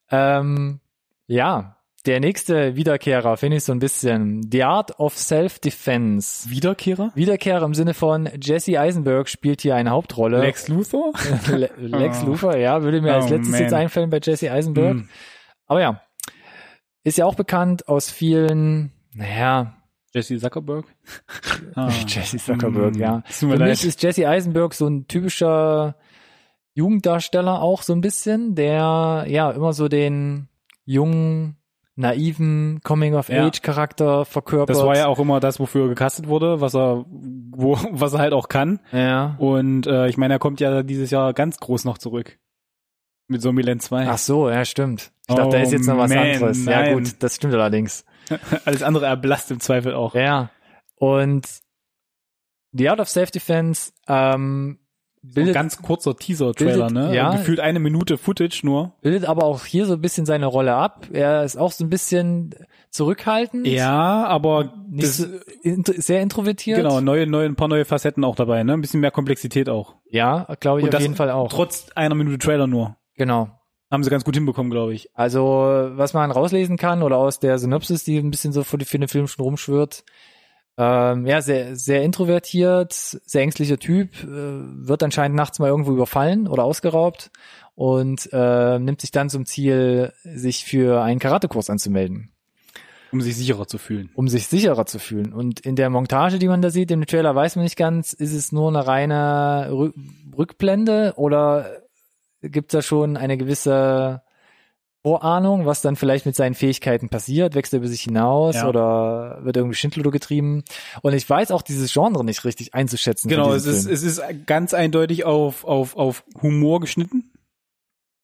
Ähm, 0.09 0.79
ja, 1.27 1.76
der 2.07 2.19
nächste 2.19 2.75
Wiederkehrer 2.75 3.37
finde 3.37 3.57
ich 3.57 3.63
so 3.65 3.71
ein 3.73 3.79
bisschen 3.79 4.47
The 4.51 4.63
Art 4.63 4.99
of 4.99 5.17
Self-Defense. 5.17 6.49
Wiederkehrer? 6.49 7.11
Wiederkehrer 7.15 7.63
im 7.65 7.73
Sinne 7.73 7.93
von 7.93 8.29
Jesse 8.41 8.79
Eisenberg 8.79 9.29
spielt 9.29 9.61
hier 9.61 9.75
eine 9.75 9.91
Hauptrolle. 9.91 10.39
Lex 10.39 10.67
Luthor? 10.69 11.13
Le 11.47 11.69
Lex 11.77 12.21
Oh. 12.23 12.27
Luthor, 12.27 12.55
ja, 12.57 12.81
würde 12.81 13.01
mir 13.01 13.13
als 13.13 13.25
Oh, 13.25 13.29
letztes 13.35 13.51
man. 13.51 13.61
jetzt 13.61 13.73
einfallen 13.73 14.09
bei 14.09 14.19
Jesse 14.23 14.51
Eisenberg. 14.51 14.91
Hm. 14.93 15.09
Aber 15.67 15.81
ja, 15.81 16.01
ist 17.03 17.17
ja 17.17 17.25
auch 17.25 17.35
bekannt 17.35 17.87
aus 17.87 18.09
vielen, 18.09 18.91
naja, 19.13 19.73
Jesse 20.13 20.37
Zuckerberg? 20.37 20.85
Ah. 21.75 21.89
Jesse 22.07 22.37
Zuckerberg, 22.37 22.95
Hm. 22.95 23.01
ja. 23.01 23.23
Für 23.25 23.53
leid. 23.55 23.69
mich 23.69 23.85
ist 23.85 24.01
Jesse 24.01 24.27
Eisenberg 24.27 24.73
so 24.73 24.87
ein 24.87 25.07
typischer 25.07 25.95
Jugenddarsteller 26.73 27.61
auch 27.61 27.81
so 27.81 27.93
ein 27.93 28.01
bisschen, 28.01 28.55
der 28.55 29.25
ja 29.27 29.51
immer 29.51 29.73
so 29.73 29.87
den 29.87 30.47
jungen, 30.85 31.56
naiven 31.97 32.79
Coming-of-Age-Charakter 32.83 34.23
verkörpert. 34.25 34.69
das 34.75 34.83
war 34.85 34.95
ja 34.95 35.07
auch 35.07 35.19
immer 35.19 35.39
das, 35.39 35.59
wofür 35.59 35.85
er 35.85 35.89
gecastet 35.89 36.27
wurde, 36.27 36.61
was 36.61 36.75
er, 36.75 37.05
wo, 37.09 37.77
was 37.91 38.13
er 38.13 38.19
halt 38.19 38.33
auch 38.33 38.47
kann. 38.47 38.79
ja. 38.91 39.35
Und 39.39 39.87
äh, 39.87 40.07
ich 40.07 40.15
meine, 40.17 40.35
er 40.35 40.39
kommt 40.39 40.59
ja 40.59 40.83
dieses 40.83 41.11
Jahr 41.11 41.33
ganz 41.33 41.57
groß 41.57 41.85
noch 41.85 41.97
zurück. 41.97 42.37
Mit 43.27 43.41
Zombieland 43.41 43.81
2. 43.81 44.07
Ach 44.07 44.17
so, 44.17 44.49
ja, 44.49 44.63
stimmt. 44.63 45.11
Ich 45.27 45.35
dachte, 45.35 45.49
da 45.49 45.57
Oh, 45.57 45.61
ist 45.61 45.73
jetzt 45.73 45.87
noch 45.87 45.97
was 45.97 46.09
man, 46.11 46.19
anderes. 46.19 46.63
Ja 46.65 46.81
nein. 46.81 46.93
gut, 46.93 47.15
das 47.19 47.35
stimmt 47.35 47.53
allerdings. 47.55 48.05
Alles 48.65 48.83
andere 48.83 49.07
erblasst 49.07 49.51
im 49.51 49.59
Zweifel 49.59 49.93
auch. 49.93 50.15
Ja. 50.15 50.49
Und 50.95 51.45
The 52.71 52.89
Art 52.89 52.99
of 53.01 53.09
Self-Defense 53.09 53.91
ähm, 54.07 54.79
Ein 55.27 55.33
bildet, 55.33 55.53
ganz 55.53 55.81
kurzer 55.81 56.15
Teaser-Trailer, 56.15 56.89
ne? 56.89 57.13
ja. 57.15 57.31
Gefühlt 57.31 57.59
eine 57.59 57.79
Minute 57.79 58.17
Footage 58.17 58.61
nur. 58.63 58.93
bildet 59.01 59.25
aber 59.25 59.43
auch 59.43 59.65
hier 59.65 59.85
so 59.85 59.93
ein 59.93 60.01
bisschen 60.01 60.25
seine 60.25 60.45
Rolle 60.45 60.75
ab. 60.75 61.07
Er 61.11 61.43
ist 61.43 61.57
auch 61.57 61.71
so 61.71 61.83
ein 61.83 61.89
bisschen 61.89 62.55
zurückhaltend. 62.89 63.67
Ja, 63.67 64.25
aber 64.25 64.73
Nicht 64.89 65.07
das, 65.07 65.17
so, 65.17 65.27
int 65.61 65.87
sehr 66.01 66.21
introvertiert. 66.21 66.77
genau, 66.77 67.01
neue, 67.01 67.27
neue, 67.27 67.45
ein 67.45 67.55
paar 67.55 67.67
neue 67.67 67.85
Facetten 67.85 68.23
auch 68.23 68.35
dabei, 68.35 68.63
ne? 68.63 68.73
Ein 68.73 68.81
bisschen 68.81 69.01
mehr 69.01 69.11
Komplexität 69.11 69.69
auch. 69.69 69.95
Ja, 70.09 70.47
glaube 70.59 70.79
ich 70.79 70.85
Und 70.85 70.95
auf 70.95 71.01
jeden 71.01 71.15
Fall 71.15 71.29
auch. 71.29 71.49
Trotz 71.51 71.89
einer 71.95 72.15
Minute 72.15 72.37
Trailer 72.39 72.67
nur. 72.67 72.95
Genau. 73.15 73.49
Haben 73.89 74.03
sie 74.03 74.09
ganz 74.09 74.25
gut 74.25 74.35
hinbekommen, 74.35 74.69
glaube 74.69 74.93
ich. 74.93 75.09
Also, 75.13 75.41
was 75.93 76.13
man 76.13 76.29
rauslesen 76.31 76.75
kann 76.77 77.03
oder 77.03 77.17
aus 77.17 77.39
der 77.39 77.57
Synopsis, 77.57 78.03
die 78.03 78.17
ein 78.17 78.31
bisschen 78.31 78.51
so 78.51 78.63
für, 78.63 78.77
die, 78.77 78.85
für 78.85 78.99
den 78.99 79.07
Film 79.07 79.27
schon 79.27 79.45
rumschwirrt, 79.45 80.03
ähm, 80.77 81.25
ja, 81.25 81.41
sehr, 81.41 81.75
sehr 81.75 82.03
introvertiert, 82.03 82.93
sehr 82.93 83.41
ängstlicher 83.41 83.79
Typ, 83.79 84.23
äh, 84.23 84.27
wird 84.27 85.01
anscheinend 85.01 85.35
nachts 85.35 85.59
mal 85.59 85.69
irgendwo 85.69 85.91
überfallen 85.91 86.47
oder 86.47 86.63
ausgeraubt 86.63 87.31
und 87.73 88.29
äh, 88.31 88.79
nimmt 88.79 89.01
sich 89.01 89.11
dann 89.11 89.29
zum 89.29 89.45
Ziel, 89.45 90.13
sich 90.23 90.65
für 90.65 91.01
einen 91.01 91.19
Karatekurs 91.19 91.69
anzumelden, 91.69 92.31
Um 93.11 93.21
sich 93.21 93.35
sicherer 93.35 93.67
zu 93.67 93.77
fühlen. 93.79 94.11
um 94.13 94.27
sich 94.27 94.47
sicherer 94.47 94.85
zu 94.85 94.99
fühlen. 94.99 95.33
Und 95.33 95.59
in 95.61 95.75
der 95.75 95.89
Montage, 95.89 96.37
die 96.37 96.47
man 96.47 96.61
da 96.61 96.69
sieht, 96.69 96.91
im 96.91 97.05
Trailer 97.05 97.33
weiß 97.33 97.55
man 97.55 97.63
nicht 97.63 97.77
ganz, 97.77 98.13
ist 98.13 98.33
es 98.33 98.51
nur 98.51 98.69
eine 98.69 98.85
reine 98.85 99.69
Rü 99.71 99.91
Rückblende 100.37 101.13
oder 101.15 101.71
gibt 102.43 102.71
es 102.71 102.77
da 102.77 102.81
schon 102.83 103.17
eine 103.17 103.37
gewisse 103.37 104.21
Vorahnung, 105.07 105.65
was 105.65 105.81
dann 105.81 105.95
vielleicht 105.95 106.25
mit 106.25 106.35
seinen 106.35 106.53
Fähigkeiten 106.53 107.07
passiert, 107.09 107.55
wächst 107.55 107.73
er 107.73 107.77
über 107.79 107.87
sich 107.87 108.01
hinaus 108.01 108.55
Ja. 108.55 108.67
oder 108.67 109.39
wird 109.43 109.55
irgendwie 109.55 109.75
Schindluder 109.75 110.11
getrieben. 110.11 110.63
Und 111.01 111.13
ich 111.13 111.29
weiß 111.29 111.51
auch 111.51 111.61
dieses 111.61 111.93
Genre 111.93 112.25
nicht 112.25 112.43
richtig 112.43 112.73
einzuschätzen. 112.73 113.29
Genau, 113.29 113.53
es 113.53 113.65
ist, 113.65 113.83
Film. 113.83 113.93
es 113.93 114.03
ist 114.03 114.21
ganz 114.45 114.73
eindeutig 114.73 115.23
auf, 115.23 115.63
auf, 115.63 115.95
auf 115.95 116.23
Humor 116.41 116.81
geschnitten. 116.81 117.31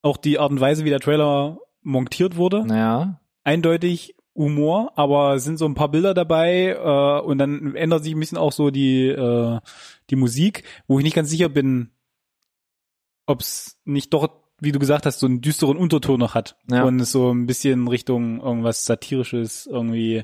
Auch 0.02 0.18
die 0.18 0.40
Art 0.40 0.52
und 0.52 0.60
Weise, 0.60 0.84
wie 0.84 0.90
der 0.90 1.00
Trailer 1.00 1.60
montiert 1.82 2.36
wurde. 2.36 2.66
Naja, 2.66 3.20
Eindeutig 3.46 4.16
Humor, 4.36 4.92
aber 4.96 5.36
es 5.36 5.44
sind 5.44 5.58
so 5.58 5.66
ein 5.66 5.76
paar 5.76 5.90
Bilder 5.90 6.14
dabei 6.14 6.70
äh, 6.70 7.22
und 7.26 7.38
dann 7.38 7.76
ändert 7.76 8.04
sich 8.04 8.14
ein 8.14 8.20
bisschen 8.20 8.38
auch 8.38 8.52
so 8.52 8.72
die, 8.72 9.08
äh, 9.08 9.60
die 10.10 10.16
Musik, 10.16 10.64
wo 10.88 10.98
ich 10.98 11.04
nicht 11.04 11.16
ganz 11.16 11.30
sicher 11.30 11.50
bin, 11.50 11.92
ob 13.26 13.42
es 13.42 13.78
nicht 13.86 14.14
doch, 14.14 14.30
wie 14.64 14.72
du 14.72 14.80
gesagt 14.80 15.06
hast, 15.06 15.20
so 15.20 15.26
einen 15.26 15.42
düsteren 15.42 15.78
Unterton 15.78 16.20
noch 16.20 16.36
hat. 16.36 16.56
Ja. 16.70 16.84
Und 16.84 17.00
es 17.00 17.12
so 17.12 17.32
ein 17.32 17.46
bisschen 17.46 17.88
Richtung 17.88 18.42
irgendwas 18.42 18.86
Satirisches 18.86 19.66
irgendwie. 19.66 20.24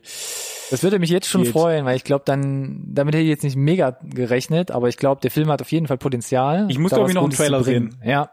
das 0.71 0.81
würde 0.83 0.99
mich 0.99 1.09
jetzt 1.09 1.27
schon 1.27 1.43
Geht. 1.43 1.51
freuen, 1.51 1.85
weil 1.85 1.95
ich 1.97 2.03
glaube, 2.03 2.23
dann, 2.25 2.83
damit 2.87 3.13
hätte 3.15 3.23
ich 3.23 3.29
jetzt 3.29 3.43
nicht 3.43 3.57
mega 3.57 3.97
gerechnet, 4.01 4.71
aber 4.71 4.87
ich 4.87 4.97
glaube, 4.97 5.21
der 5.21 5.31
Film 5.31 5.49
hat 5.49 5.61
auf 5.61 5.71
jeden 5.71 5.87
Fall 5.87 5.97
Potenzial. 5.97 6.67
Ich 6.69 6.79
muss, 6.79 6.91
ich, 6.91 6.97
noch 6.97 7.07
einen 7.07 7.17
Gutes 7.17 7.37
Trailer 7.37 7.63
sehen. 7.63 7.97
Ja, 8.03 8.31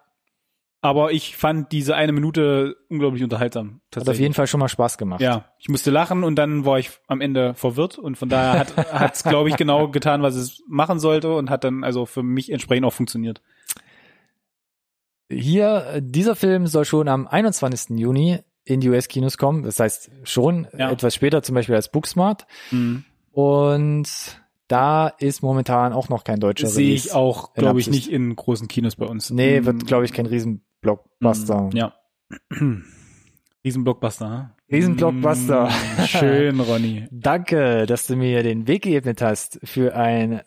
Aber 0.83 1.11
ich 1.11 1.37
fand 1.37 1.73
diese 1.73 1.97
eine 1.97 2.12
Minute 2.12 2.77
unglaublich 2.88 3.25
unterhaltsam. 3.25 3.81
hat 3.95 4.09
auf 4.09 4.19
jeden 4.19 4.35
Fall 4.35 4.47
schon 4.47 4.61
mal 4.61 4.69
Spaß 4.69 4.99
gemacht. 4.99 5.21
Ja, 5.21 5.47
ich 5.59 5.69
musste 5.69 5.90
lachen 5.90 6.23
und 6.23 6.37
dann 6.37 6.64
war 6.64 6.79
ich 6.79 6.90
am 7.09 7.21
Ende 7.21 7.55
verwirrt 7.55 7.99
und 7.99 8.16
von 8.16 8.29
daher 8.29 8.61
hat 8.61 8.77
hat's 8.92 9.25
glaube 9.25 9.49
ich 9.49 9.57
genau 9.57 9.88
getan, 9.88 10.23
was 10.23 10.37
es 10.37 10.62
machen 10.69 11.01
sollte 11.01 11.35
und 11.35 11.51
hat 11.51 11.64
dann 11.64 11.83
also 11.83 12.07
für 12.07 12.23
mich 12.23 12.53
entsprechend 12.53 12.87
auch 12.87 12.92
funktioniert. 12.92 13.42
Hier, 15.30 15.86
äh, 15.94 16.02
dieser 16.04 16.36
Film 16.36 16.66
soll 16.66 16.84
schon 16.84 17.08
am 17.08 17.26
21. 17.26 17.98
Juni 17.98 18.38
in 18.64 18.80
die 18.80 18.88
US-Kinos 18.90 19.38
kommen. 19.38 19.62
Das 19.62 19.78
heißt 19.80 20.10
schon 20.24 20.66
Ja. 20.76 20.90
etwas 20.90 21.14
später, 21.14 21.42
zum 21.42 21.54
Beispiel 21.54 21.74
als 21.74 21.90
Booksmart. 21.90 22.46
Und 23.32 24.08
da 24.68 25.08
ist 25.08 25.42
momentan 25.42 25.92
auch 25.92 26.08
noch 26.08 26.24
kein 26.24 26.40
deutscher 26.40 26.66
Sehe 26.66 26.94
ich 26.94 27.12
auch, 27.12 27.54
glaube 27.54 27.78
ich, 27.80 27.88
nicht 27.88 28.10
in 28.10 28.34
großen 28.34 28.66
Kinos 28.66 28.96
bei 28.96 29.06
uns. 29.06 29.30
Nee, 29.30 29.60
Mm, 29.60 29.66
wird, 29.66 29.86
glaube 29.86 30.04
ich, 30.04 30.12
kein 30.12 30.26
Riesenblockbuster. 30.26 31.62
mm, 31.62 31.70
Ja. 31.76 31.94
Riesenblockbuster. 33.64 34.54
hm? 34.68 34.74
Riesenblockbuster. 34.76 35.68
Mm, 35.68 36.02
Schön, 36.06 36.60
Ronny. 36.60 37.06
Danke, 37.12 37.86
dass 37.86 38.06
du 38.06 38.16
mir 38.16 38.42
den 38.42 38.66
Weg 38.66 38.82
geebnet 38.82 39.22
hast 39.22 39.60
für 39.64 39.94
ein 39.94 40.40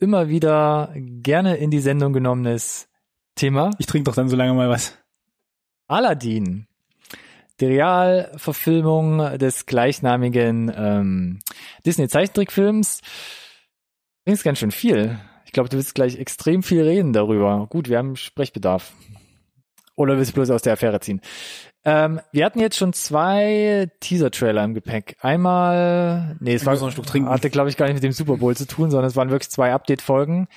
immer 0.00 0.28
wieder 0.28 0.92
gerne 0.96 1.56
in 1.56 1.70
die 1.70 1.80
Sendung 1.80 2.12
genommenes 2.12 2.88
Thema. 3.34 3.70
Ich 3.78 3.86
trinke 3.86 4.04
doch 4.04 4.14
dann 4.14 4.28
so 4.28 4.36
lange 4.36 4.54
mal 4.54 4.68
was. 4.68 4.96
Aladdin. 5.88 6.66
Die 7.60 7.66
Realverfilmung 7.66 9.38
des 9.38 9.66
gleichnamigen 9.66 10.72
ähm, 10.74 11.38
Disney-Zeichentrickfilms. 11.86 13.00
Ist 14.24 14.44
ganz 14.44 14.58
schön 14.58 14.70
viel. 14.70 15.18
Ich 15.44 15.52
glaube, 15.52 15.68
du 15.68 15.76
willst 15.76 15.94
gleich 15.94 16.18
extrem 16.18 16.62
viel 16.62 16.82
reden 16.82 17.12
darüber. 17.12 17.66
Gut, 17.68 17.88
wir 17.88 17.98
haben 17.98 18.16
Sprechbedarf. 18.16 18.92
Oder 19.96 20.16
willst 20.16 20.32
du 20.32 20.34
bloß 20.34 20.50
aus 20.50 20.62
der 20.62 20.72
Affäre 20.72 20.98
ziehen? 21.00 21.20
Ähm, 21.84 22.20
wir 22.32 22.44
hatten 22.44 22.60
jetzt 22.60 22.76
schon 22.76 22.92
zwei 22.92 23.88
Teaser-Trailer 24.00 24.64
im 24.64 24.74
Gepäck. 24.74 25.16
Einmal, 25.20 26.36
nee, 26.40 26.54
es 26.54 26.64
war, 26.64 26.74
noch 26.74 26.82
einen 26.82 26.92
Schluck 26.92 27.06
trinken. 27.06 27.28
hatte, 27.28 27.50
glaube 27.50 27.68
ich, 27.68 27.76
gar 27.76 27.86
nicht 27.86 27.94
mit 27.94 28.02
dem 28.02 28.12
Super 28.12 28.38
Bowl 28.38 28.56
zu 28.56 28.66
tun, 28.66 28.90
sondern 28.90 29.08
es 29.08 29.16
waren 29.16 29.30
wirklich 29.30 29.50
zwei 29.50 29.72
Update-Folgen. 29.72 30.48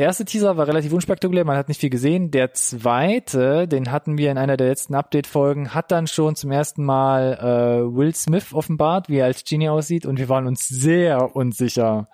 Der 0.00 0.06
erste 0.06 0.24
Teaser 0.24 0.56
war 0.56 0.66
relativ 0.66 0.94
unspektakulär, 0.94 1.44
man 1.44 1.58
hat 1.58 1.68
nicht 1.68 1.82
viel 1.82 1.90
gesehen. 1.90 2.30
Der 2.30 2.54
zweite, 2.54 3.68
den 3.68 3.92
hatten 3.92 4.16
wir 4.16 4.30
in 4.30 4.38
einer 4.38 4.56
der 4.56 4.68
letzten 4.68 4.94
Update-Folgen, 4.94 5.74
hat 5.74 5.90
dann 5.90 6.06
schon 6.06 6.36
zum 6.36 6.50
ersten 6.50 6.86
Mal 6.86 7.34
äh, 7.34 7.94
Will 7.94 8.14
Smith 8.14 8.54
offenbart, 8.54 9.10
wie 9.10 9.18
er 9.18 9.26
als 9.26 9.44
Genie 9.44 9.68
aussieht, 9.68 10.06
und 10.06 10.18
wir 10.18 10.30
waren 10.30 10.46
uns 10.46 10.66
sehr 10.66 11.36
unsicher, 11.36 12.08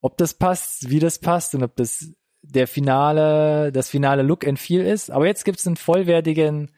ob 0.00 0.16
das 0.16 0.34
passt, 0.34 0.90
wie 0.90 0.98
das 0.98 1.20
passt 1.20 1.54
und 1.54 1.62
ob 1.62 1.76
das 1.76 2.12
der 2.42 2.66
finale, 2.66 3.70
das 3.70 3.88
finale 3.88 4.22
Look 4.22 4.44
and 4.44 4.58
Feel 4.58 4.84
ist. 4.84 5.12
Aber 5.12 5.26
jetzt 5.26 5.44
gibt's 5.44 5.68
einen 5.68 5.76
vollwertigen 5.76 6.72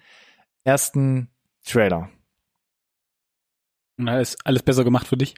ersten 0.64 1.30
Trailer. 1.64 2.10
Da 3.96 4.20
ist 4.20 4.36
alles 4.44 4.62
besser 4.62 4.84
gemacht 4.84 5.06
für 5.06 5.16
dich. 5.16 5.34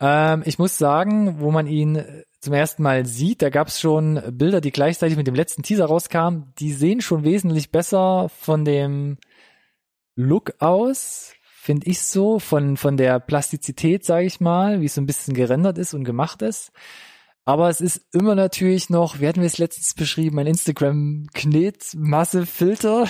Ähm, 0.00 0.42
ich 0.46 0.58
muss 0.58 0.78
sagen, 0.78 1.40
wo 1.40 1.50
man 1.50 1.66
ihn 1.66 2.02
zum 2.40 2.54
ersten 2.54 2.82
Mal 2.82 3.06
sieht, 3.06 3.42
da 3.42 3.50
gab 3.50 3.68
es 3.68 3.80
schon 3.80 4.22
Bilder, 4.30 4.60
die 4.60 4.70
gleichzeitig 4.70 5.16
mit 5.16 5.26
dem 5.26 5.34
letzten 5.34 5.62
Teaser 5.62 5.86
rauskamen. 5.86 6.52
Die 6.58 6.72
sehen 6.72 7.00
schon 7.00 7.24
wesentlich 7.24 7.72
besser 7.72 8.28
von 8.28 8.64
dem 8.64 9.16
Look 10.14 10.52
aus, 10.60 11.32
finde 11.42 11.88
ich 11.88 12.02
so, 12.02 12.38
von, 12.38 12.76
von 12.76 12.96
der 12.96 13.18
Plastizität, 13.20 14.04
sage 14.04 14.26
ich 14.26 14.40
mal, 14.40 14.80
wie 14.80 14.86
es 14.86 14.94
so 14.94 15.00
ein 15.00 15.06
bisschen 15.06 15.34
gerendert 15.34 15.78
ist 15.78 15.94
und 15.94 16.04
gemacht 16.04 16.42
ist. 16.42 16.70
Aber 17.44 17.68
es 17.70 17.80
ist 17.80 18.02
immer 18.12 18.34
natürlich 18.34 18.90
noch, 18.90 19.20
wie 19.20 19.28
hatten 19.28 19.40
wir 19.40 19.46
es 19.46 19.58
letztens 19.58 19.94
beschrieben, 19.94 20.38
ein 20.38 20.46
Instagram-Knet-Masse-Filter. 20.46 23.08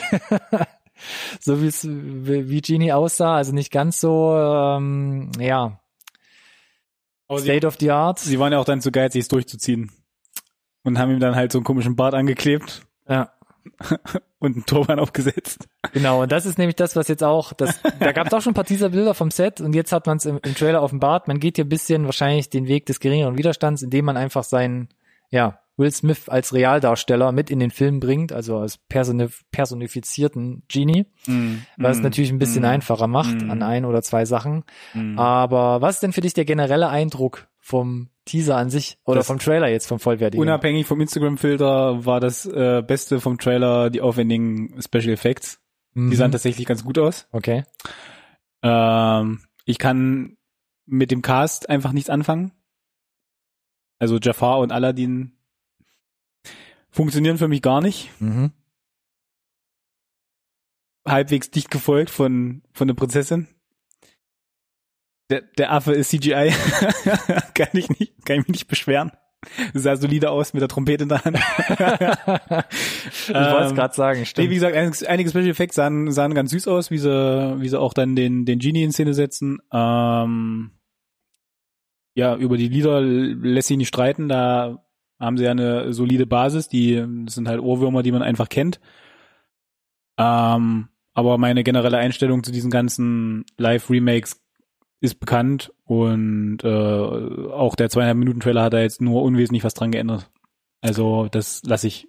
so 1.41 1.61
wie 1.61 1.66
es 1.66 1.86
wie 1.89 2.61
Genie 2.61 2.93
aussah, 2.93 3.36
also 3.36 3.53
nicht 3.53 3.72
ganz 3.72 4.01
so, 4.01 4.36
ähm, 4.36 5.30
ja, 5.39 5.80
Aber 7.29 7.39
State 7.39 7.61
sie, 7.61 7.66
of 7.66 7.76
the 7.79 7.91
Art. 7.91 8.18
sie 8.18 8.39
waren 8.39 8.53
ja 8.53 8.59
auch 8.59 8.64
dann 8.64 8.81
zu 8.81 8.91
geizig, 8.91 9.20
es 9.22 9.29
durchzuziehen. 9.29 9.91
Und 10.85 10.99
haben 10.99 11.11
ihm 11.12 11.20
dann 11.20 11.37
halt 11.37 11.53
so 11.53 11.59
einen 11.59 11.64
komischen 11.64 11.97
Bart 11.97 12.14
angeklebt 12.14 12.83
Ja, 13.09 13.33
und 14.39 14.57
einen 14.57 14.64
Turban 14.66 14.99
aufgesetzt. 14.99 15.68
genau. 15.93 16.22
Und 16.22 16.33
das 16.33 16.47
ist 16.47 16.57
nämlich 16.59 16.76
das, 16.76 16.97
was 16.97 17.09
jetzt 17.09 17.22
auch, 17.22 17.53
das, 17.53 17.81
da 18.01 18.12
gab 18.12 18.26
es 18.29 18.33
auch 18.33 18.41
schon 18.41 18.53
ein 18.53 18.55
paar 18.55 18.64
Teaser-Bilder 18.64 19.12
vom 19.14 19.31
Set 19.31 19.61
und 19.61 19.74
jetzt 19.74 19.93
hat 19.93 20.07
man 20.07 20.16
es 20.16 20.24
im, 20.24 20.39
im 20.43 20.55
Trailer 20.55 20.83
offenbart. 20.83 21.29
Man 21.29 21.41
geht 21.41 21.57
hier 21.57 21.64
ein 21.66 21.68
bisschen 21.68 22.07
wahrscheinlich 22.07 22.49
den 22.49 22.66
Weg 22.68 22.87
des 22.87 23.01
geringeren 23.01 23.37
Widerstands, 23.37 23.83
indem 23.83 24.07
man 24.07 24.16
einfach 24.16 24.45
seinen, 24.45 24.89
ja, 25.31 25.61
Will 25.79 25.91
Smith 25.93 26.29
als 26.29 26.53
Realdarsteller 26.53 27.33
mit 27.33 27.51
in 27.51 27.61
den 27.61 27.70
Film 27.70 28.01
bringt, 28.01 28.33
also 28.33 28.59
als 28.59 28.76
personif 28.76 29.45
personifizierten 29.51 30.64
Genie, 30.68 31.07
was 31.76 31.97
es 31.99 32.03
natürlich 32.03 32.31
ein 32.31 32.39
bisschen 32.39 32.64
einfacher 32.64 33.07
macht 33.07 33.43
Mm. 33.43 33.51
an 33.51 33.62
ein 33.62 33.85
oder 33.85 34.03
zwei 34.03 34.24
Sachen. 34.24 34.64
Mhm. 34.93 35.18
Aber 35.18 35.81
was 35.81 35.95
ist 35.97 36.03
denn 36.03 36.12
für 36.12 36.20
dich 36.20 36.35
der 36.35 36.45
generelle 36.45 36.89
Eindruck 36.89 37.49
vom 37.61 38.11
Teaser 38.24 38.57
an 38.57 38.70
sich 38.70 38.99
oder 39.05 39.18
Das- 39.20 39.26
vom 39.29 39.39
Trailer 39.39 39.68
jetzt 39.68 39.87
vom 39.87 40.01
vollwertigen? 40.01 40.43
Unabhängig 40.43 40.87
vom 40.87 41.01
Instagram-Filter 41.01 42.05
war 42.05 42.20
das 42.20 42.45
äh, 42.45 42.83
Beste 42.87 43.20
vom 43.20 43.39
Trailer 43.39 43.89
die 43.91 44.01
aufwendigen 44.01 44.74
Special 44.83 45.11
Effects. 45.14 45.61
Mhm. 45.95 46.11
Die 46.11 46.16
sahen 46.16 46.33
tatsächlich 46.33 46.66
ganz 46.66 46.85
gut 46.85 46.99
aus. 46.99 47.29
Okay. 47.33 47.64
Ähm, 48.62 49.41
ich 49.64 49.79
kann 49.79 50.37
mit 50.87 51.11
dem 51.11 51.22
Cast 51.22 51.68
einfach 51.70 51.93
nichts 51.93 52.11
anfangen. 52.11 52.53
Also 53.99 54.18
Jafar 54.18 54.59
und 54.59 54.72
Aladdin 54.72 55.38
funktionieren 56.91 57.39
für 57.39 57.49
mich 57.49 57.62
gar 57.62 57.80
nicht. 57.80 58.11
Mhm. 58.20 58.53
Halbwegs 61.07 61.51
dicht 61.51 61.70
gefolgt 61.70 62.11
von, 62.11 62.62
von 62.72 62.89
der 62.89 62.95
Prinzessin. 62.95 63.49
Der, 65.30 65.43
der 65.43 65.72
Affe 65.72 65.93
ist 65.93 66.09
CGI. 66.11 66.53
kann 67.55 67.68
ich 67.72 67.89
nicht, 67.99 68.24
kann 68.24 68.41
ich 68.41 68.49
mich 68.49 68.49
nicht 68.49 68.68
beschweren. 68.68 69.12
Sah 69.72 69.97
solide 69.97 70.30
aus 70.30 70.53
mit 70.53 70.62
der 70.62 70.68
Trompete 70.68 71.05
in 71.05 71.09
der 71.11 71.24
Hand. 71.24 71.36
ich 71.39 73.28
wollte 73.34 73.66
es 73.66 73.74
gerade 73.74 73.95
sagen, 73.95 74.18
Nee, 74.20 74.24
stimmt. 74.26 74.51
wie 74.51 74.55
gesagt, 74.55 74.74
einige, 74.74 75.09
einige 75.09 75.30
Special 75.30 75.49
Effects 75.49 75.76
sahen, 75.76 76.11
sahen 76.11 76.34
ganz 76.34 76.51
süß 76.51 76.66
aus, 76.66 76.91
wie 76.91 76.99
sie, 76.99 77.09
wie 77.61 77.68
sie 77.68 77.78
auch 77.78 77.95
dann 77.95 78.16
den, 78.16 78.47
den 78.47 78.59
Genie 78.59 78.82
in 78.82 78.93
Szene 78.93 79.14
setzen. 79.14 79.61
Ähm, 79.72 80.72
ja, 82.14 82.34
über 82.36 82.57
die 82.57 82.68
Lieder 82.68 83.01
lässt 83.01 83.68
sich 83.68 83.76
nicht 83.76 83.89
streiten. 83.89 84.28
Da 84.28 84.84
haben 85.18 85.36
sie 85.36 85.44
ja 85.44 85.50
eine 85.50 85.92
solide 85.92 86.26
Basis. 86.26 86.68
Die 86.68 87.04
das 87.24 87.34
sind 87.34 87.48
halt 87.48 87.60
Ohrwürmer, 87.60 88.02
die 88.02 88.12
man 88.12 88.22
einfach 88.22 88.48
kennt. 88.48 88.80
Ähm, 90.18 90.88
aber 91.14 91.38
meine 91.38 91.64
generelle 91.64 91.98
Einstellung 91.98 92.44
zu 92.44 92.52
diesen 92.52 92.70
ganzen 92.70 93.44
Live-Remakes 93.56 94.40
ist 95.00 95.20
bekannt 95.20 95.72
und 95.84 96.58
äh, 96.64 96.68
auch 96.68 97.76
der 97.76 97.88
zweieinhalb 97.88 98.18
Minuten 98.18 98.40
Trailer 98.40 98.62
hat 98.62 98.72
da 98.72 98.80
jetzt 98.80 99.00
nur 99.00 99.22
unwesentlich 99.22 99.64
was 99.64 99.74
dran 99.74 99.92
geändert. 99.92 100.30
Also 100.80 101.28
das 101.28 101.62
lasse 101.64 101.86
ich 101.86 102.08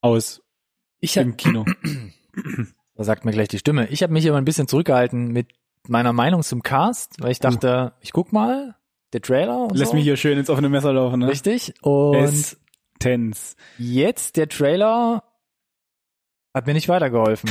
aus 0.00 0.42
ich 1.00 1.16
hab, 1.16 1.24
im 1.24 1.36
Kino. 1.36 1.64
da 2.94 3.04
sagt 3.04 3.24
mir 3.24 3.32
gleich 3.32 3.48
die 3.48 3.58
Stimme. 3.58 3.88
Ich 3.88 4.02
habe 4.02 4.12
mich 4.12 4.28
aber 4.28 4.38
ein 4.38 4.44
bisschen 4.44 4.68
zurückgehalten 4.68 5.28
mit 5.28 5.48
meiner 5.88 6.12
Meinung 6.12 6.42
zum 6.42 6.62
Cast, 6.62 7.22
weil 7.22 7.32
ich 7.32 7.40
dachte, 7.40 7.94
ich 8.00 8.12
guck 8.12 8.32
mal, 8.32 8.76
der 9.12 9.20
Trailer 9.22 9.64
und 9.64 9.76
Lass 9.76 9.90
so. 9.90 9.94
mich 9.94 10.04
hier 10.04 10.16
schön 10.16 10.38
ins 10.38 10.50
offene 10.50 10.68
Messer 10.68 10.92
laufen, 10.92 11.20
ne? 11.20 11.28
Richtig. 11.28 11.72
Und 11.82 12.16
Es- 12.16 12.56
Tense. 12.98 13.56
jetzt 13.78 14.36
der 14.36 14.48
Trailer 14.48 15.24
hat 16.54 16.66
mir 16.66 16.74
nicht 16.74 16.88
weitergeholfen. 16.88 17.50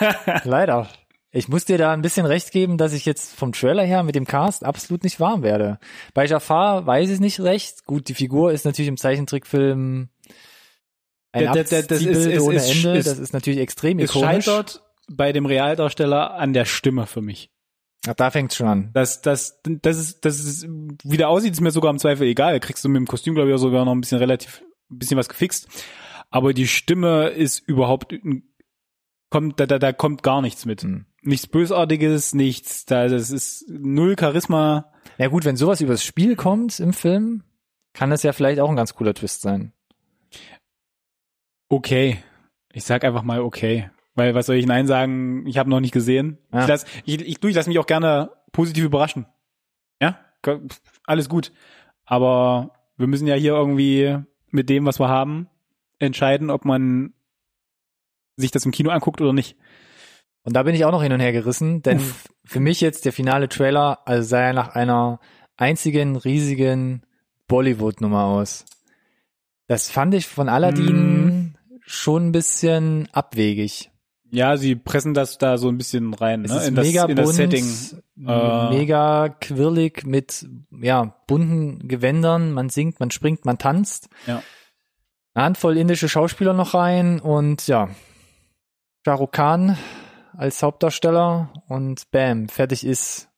Leider. 0.44 0.88
Ich 1.30 1.48
muss 1.48 1.64
dir 1.64 1.78
da 1.78 1.92
ein 1.92 2.02
bisschen 2.02 2.26
recht 2.26 2.52
geben, 2.52 2.78
dass 2.78 2.92
ich 2.92 3.04
jetzt 3.06 3.34
vom 3.34 3.52
Trailer 3.52 3.82
her 3.82 4.04
mit 4.04 4.14
dem 4.14 4.24
Cast 4.26 4.64
absolut 4.64 5.02
nicht 5.02 5.18
warm 5.18 5.42
werde. 5.42 5.78
Bei 6.14 6.26
Jafar 6.26 6.86
weiß 6.86 7.10
ich 7.10 7.18
nicht 7.18 7.40
recht. 7.40 7.84
Gut, 7.86 8.08
die 8.08 8.14
Figur 8.14 8.52
ist 8.52 8.64
natürlich 8.64 8.88
im 8.88 8.96
Zeichentrickfilm 8.96 10.10
ein 11.32 11.52
der- 11.52 11.64
der- 11.64 11.82
das 11.82 12.00
ist- 12.02 12.26
ist- 12.26 12.40
ohne 12.40 12.56
ist- 12.56 12.70
Ende. 12.84 12.98
ist- 12.98 13.08
das 13.08 13.18
ist 13.18 13.32
natürlich 13.32 13.58
extrem 13.58 13.98
Es 13.98 14.10
ikonisch. 14.10 14.44
scheitert 14.44 14.82
bei 15.10 15.32
dem 15.32 15.46
Realdarsteller 15.46 16.34
an 16.34 16.52
der 16.52 16.66
Stimme 16.66 17.06
für 17.06 17.20
mich. 17.20 17.50
Ach, 18.06 18.14
da 18.14 18.30
fängt's 18.30 18.56
schon 18.56 18.68
an. 18.68 18.90
Das, 18.92 19.22
das, 19.22 19.60
das 19.62 19.98
ist, 19.98 20.24
das 20.24 20.40
ist, 20.40 20.66
wie 20.68 21.16
der 21.16 21.28
aussieht, 21.28 21.52
ist 21.52 21.60
mir 21.60 21.70
sogar 21.70 21.90
im 21.90 21.98
Zweifel 21.98 22.26
egal. 22.26 22.60
Kriegst 22.60 22.84
du 22.84 22.88
mit 22.88 22.98
dem 22.98 23.06
Kostüm, 23.06 23.34
glaube 23.34 23.48
ich, 23.48 23.54
auch 23.54 23.58
sogar 23.58 23.84
noch 23.84 23.92
ein 23.92 24.00
bisschen 24.00 24.18
relativ, 24.18 24.62
ein 24.90 24.98
bisschen 24.98 25.16
was 25.16 25.28
gefixt. 25.28 25.68
Aber 26.30 26.52
die 26.52 26.66
Stimme 26.66 27.28
ist 27.28 27.60
überhaupt, 27.60 28.14
kommt, 29.30 29.60
da, 29.60 29.66
da, 29.66 29.78
da 29.78 29.92
kommt 29.92 30.22
gar 30.22 30.42
nichts 30.42 30.66
mit. 30.66 30.82
Hm. 30.82 31.06
Nichts 31.22 31.46
Bösartiges, 31.46 32.34
nichts, 32.34 32.84
da, 32.84 33.08
das 33.08 33.30
ist 33.30 33.66
null 33.68 34.16
Charisma. 34.18 34.92
Ja 35.16 35.28
gut, 35.28 35.44
wenn 35.44 35.56
sowas 35.56 35.80
übers 35.80 36.04
Spiel 36.04 36.36
kommt 36.36 36.78
im 36.80 36.92
Film, 36.92 37.44
kann 37.94 38.10
das 38.10 38.22
ja 38.22 38.32
vielleicht 38.32 38.60
auch 38.60 38.68
ein 38.68 38.76
ganz 38.76 38.94
cooler 38.94 39.14
Twist 39.14 39.40
sein. 39.40 39.72
Okay. 41.68 42.18
Ich 42.72 42.84
sag 42.84 43.04
einfach 43.04 43.22
mal 43.22 43.40
okay. 43.40 43.88
Weil, 44.14 44.34
was 44.34 44.46
soll 44.46 44.56
ich 44.56 44.66
Nein 44.66 44.86
sagen? 44.86 45.46
Ich 45.46 45.58
habe 45.58 45.70
noch 45.70 45.80
nicht 45.80 45.92
gesehen. 45.92 46.38
Ja. 46.52 46.62
Ich, 46.62 46.68
lass, 46.68 46.86
ich, 47.04 47.20
ich, 47.20 47.40
du, 47.40 47.48
ich 47.48 47.56
lass 47.56 47.66
mich 47.66 47.78
auch 47.78 47.86
gerne 47.86 48.30
positiv 48.52 48.84
überraschen. 48.84 49.26
Ja? 50.00 50.18
Alles 51.04 51.28
gut. 51.28 51.52
Aber 52.04 52.72
wir 52.96 53.06
müssen 53.06 53.26
ja 53.26 53.34
hier 53.34 53.52
irgendwie 53.52 54.18
mit 54.50 54.68
dem, 54.68 54.86
was 54.86 55.00
wir 55.00 55.08
haben, 55.08 55.48
entscheiden, 55.98 56.50
ob 56.50 56.64
man 56.64 57.12
sich 58.36 58.50
das 58.50 58.64
im 58.64 58.72
Kino 58.72 58.90
anguckt 58.90 59.20
oder 59.20 59.32
nicht. 59.32 59.56
Und 60.42 60.54
da 60.54 60.62
bin 60.62 60.74
ich 60.74 60.84
auch 60.84 60.92
noch 60.92 61.02
hin 61.02 61.12
und 61.12 61.20
her 61.20 61.32
gerissen, 61.32 61.82
denn 61.82 61.98
Uff. 61.98 62.28
für 62.44 62.60
mich 62.60 62.80
jetzt 62.80 63.04
der 63.04 63.12
finale 63.12 63.48
Trailer 63.48 64.00
also 64.04 64.28
sah 64.28 64.42
ja 64.42 64.52
nach 64.52 64.68
einer 64.74 65.18
einzigen 65.56 66.16
riesigen 66.16 67.02
Bollywood-Nummer 67.48 68.24
aus. 68.24 68.66
Das 69.66 69.90
fand 69.90 70.14
ich 70.14 70.26
von 70.26 70.48
Aladdin 70.48 71.56
schon 71.86 72.28
ein 72.28 72.32
bisschen 72.32 73.08
abwegig. 73.12 73.90
Ja, 74.34 74.56
sie 74.56 74.74
pressen 74.74 75.14
das 75.14 75.38
da 75.38 75.58
so 75.58 75.68
ein 75.68 75.78
bisschen 75.78 76.12
rein, 76.12 76.44
Es 76.44 76.50
ne? 76.50 76.56
ist 76.58 76.68
in, 76.68 76.74
das, 76.74 76.86
mega 76.86 77.04
in 77.04 77.16
das 77.16 77.24
bunt, 77.26 77.36
Setting. 77.36 77.66
Äh. 78.26 78.70
mega 78.70 79.28
quirlig 79.28 80.04
mit 80.04 80.46
ja 80.70 81.14
bunten 81.26 81.86
Gewändern. 81.86 82.52
Man 82.52 82.68
singt, 82.68 82.98
man 83.00 83.10
springt, 83.10 83.44
man 83.44 83.58
tanzt. 83.58 84.08
Ja. 84.26 84.42
Eine 85.34 85.44
Handvoll 85.46 85.76
indische 85.76 86.08
Schauspieler 86.08 86.52
noch 86.52 86.74
rein 86.74 87.20
und 87.20 87.66
ja, 87.66 87.88
Shah 89.04 89.14
Rukh 89.14 89.32
Khan 89.32 89.76
als 90.36 90.62
Hauptdarsteller 90.62 91.52
und 91.68 92.10
bam, 92.10 92.48
fertig 92.48 92.84
ist 92.84 93.28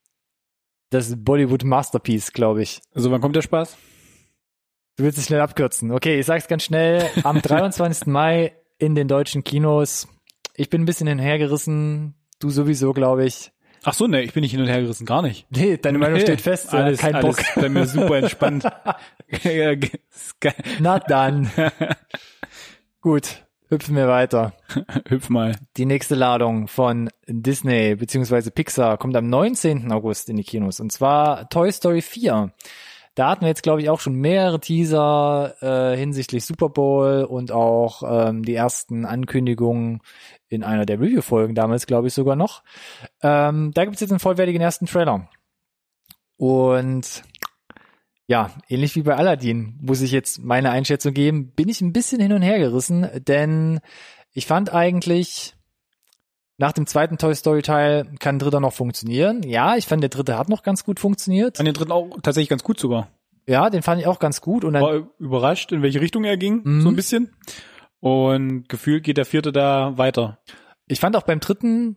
das 0.90 1.14
Bollywood 1.22 1.64
Masterpiece, 1.64 2.32
glaube 2.32 2.62
ich. 2.62 2.80
Also 2.94 3.10
wann 3.10 3.20
kommt 3.20 3.36
der 3.36 3.42
Spaß? 3.42 3.76
Du 4.96 5.04
willst 5.04 5.18
es 5.18 5.26
schnell 5.26 5.40
abkürzen. 5.40 5.92
Okay, 5.92 6.18
ich 6.18 6.26
sag's 6.26 6.48
ganz 6.48 6.62
schnell. 6.64 7.04
Am 7.22 7.42
23. 7.42 8.06
Mai 8.06 8.54
in 8.78 8.94
den 8.94 9.08
deutschen 9.08 9.44
Kinos. 9.44 10.08
Ich 10.56 10.70
bin 10.70 10.82
ein 10.82 10.86
bisschen 10.86 11.06
hinhergerissen. 11.06 12.14
Du 12.38 12.50
sowieso, 12.50 12.92
glaube 12.92 13.24
ich. 13.24 13.52
Ach 13.84 13.94
so, 13.94 14.06
ne, 14.06 14.22
ich 14.22 14.32
bin 14.32 14.40
nicht 14.40 14.50
hin 14.50 14.60
und 14.60 14.66
her 14.66 14.80
gerissen, 14.80 15.06
gar 15.06 15.22
nicht. 15.22 15.46
Nee, 15.50 15.76
deine 15.76 15.98
Meinung 15.98 16.16
Nee, 16.16 16.22
steht 16.22 16.40
fest. 16.40 16.74
Alles, 16.74 16.98
Kein 16.98 17.14
alles 17.14 17.36
Bock. 17.36 17.44
bei 17.54 17.68
mir 17.68 17.86
super 17.86 18.16
entspannt. 18.18 18.64
Na 20.80 20.98
dann. 20.98 21.50
Gut, 23.00 23.44
hüpfen 23.68 23.94
wir 23.94 24.08
weiter. 24.08 24.54
Hüpf 25.08 25.28
mal. 25.28 25.56
Die 25.76 25.86
nächste 25.86 26.14
Ladung 26.16 26.66
von 26.68 27.10
Disney 27.28 27.94
bzw. 27.94 28.50
Pixar 28.50 28.98
kommt 28.98 29.16
am 29.16 29.28
19. 29.28 29.92
August 29.92 30.28
in 30.28 30.36
die 30.36 30.44
Kinos. 30.44 30.80
Und 30.80 30.90
zwar 30.90 31.48
Toy 31.48 31.70
Story 31.70 32.02
4. 32.02 32.52
Da 33.14 33.30
hatten 33.30 33.42
wir 33.42 33.48
jetzt, 33.48 33.62
glaube 33.62 33.80
ich, 33.80 33.88
auch 33.88 34.00
schon 34.00 34.14
mehrere 34.16 34.60
Teaser 34.60 35.54
äh, 35.62 35.96
hinsichtlich 35.96 36.44
Super 36.44 36.68
Bowl 36.68 37.24
und 37.24 37.50
auch 37.50 38.02
ähm, 38.28 38.42
die 38.44 38.54
ersten 38.54 39.06
Ankündigungen 39.06 40.00
in 40.48 40.62
einer 40.64 40.86
der 40.86 41.00
Review-Folgen 41.00 41.54
damals, 41.54 41.86
glaube 41.86 42.08
ich, 42.08 42.14
sogar 42.14 42.36
noch. 42.36 42.62
Ähm, 43.22 43.72
da 43.74 43.84
gibt 43.84 43.96
es 43.96 44.00
jetzt 44.00 44.10
einen 44.10 44.20
vollwertigen 44.20 44.60
ersten 44.62 44.86
Trailer. 44.86 45.28
Und 46.36 47.22
ja, 48.26 48.50
ähnlich 48.68 48.94
wie 48.96 49.02
bei 49.02 49.14
Aladdin, 49.16 49.78
muss 49.80 50.00
ich 50.00 50.10
jetzt 50.10 50.42
meine 50.42 50.70
Einschätzung 50.70 51.14
geben, 51.14 51.52
bin 51.52 51.68
ich 51.68 51.80
ein 51.80 51.92
bisschen 51.92 52.20
hin 52.20 52.32
und 52.32 52.42
her 52.42 52.58
gerissen, 52.58 53.08
denn 53.26 53.80
ich 54.32 54.46
fand 54.46 54.72
eigentlich 54.74 55.54
nach 56.58 56.72
dem 56.72 56.86
zweiten 56.86 57.18
Toy 57.18 57.34
Story 57.34 57.62
Teil 57.62 58.06
kann 58.18 58.38
dritter 58.38 58.60
noch 58.60 58.72
funktionieren. 58.72 59.42
Ja, 59.42 59.76
ich 59.76 59.86
fand 59.86 60.02
der 60.02 60.08
dritte 60.10 60.38
hat 60.38 60.48
noch 60.48 60.62
ganz 60.62 60.84
gut 60.84 60.98
funktioniert. 60.98 61.58
An 61.60 61.66
den 61.66 61.74
dritten 61.74 61.92
auch 61.92 62.18
tatsächlich 62.22 62.48
ganz 62.48 62.64
gut 62.64 62.80
sogar. 62.80 63.08
Ja, 63.46 63.70
den 63.70 63.82
fand 63.82 64.00
ich 64.00 64.06
auch 64.06 64.18
ganz 64.18 64.40
gut 64.40 64.64
und 64.64 64.72
dann 64.72 64.82
War 64.82 65.08
überrascht, 65.18 65.70
in 65.70 65.82
welche 65.82 66.00
Richtung 66.00 66.24
er 66.24 66.36
ging, 66.36 66.62
Mhm. 66.64 66.80
so 66.80 66.88
ein 66.88 66.96
bisschen. 66.96 67.32
Und 68.00 68.68
gefühlt 68.68 69.04
geht 69.04 69.16
der 69.16 69.24
vierte 69.24 69.52
da 69.52 69.96
weiter. 69.98 70.38
ich 70.86 71.00
fand 71.00 71.16
auch 71.16 71.22
beim 71.22 71.40
dritten 71.40 71.96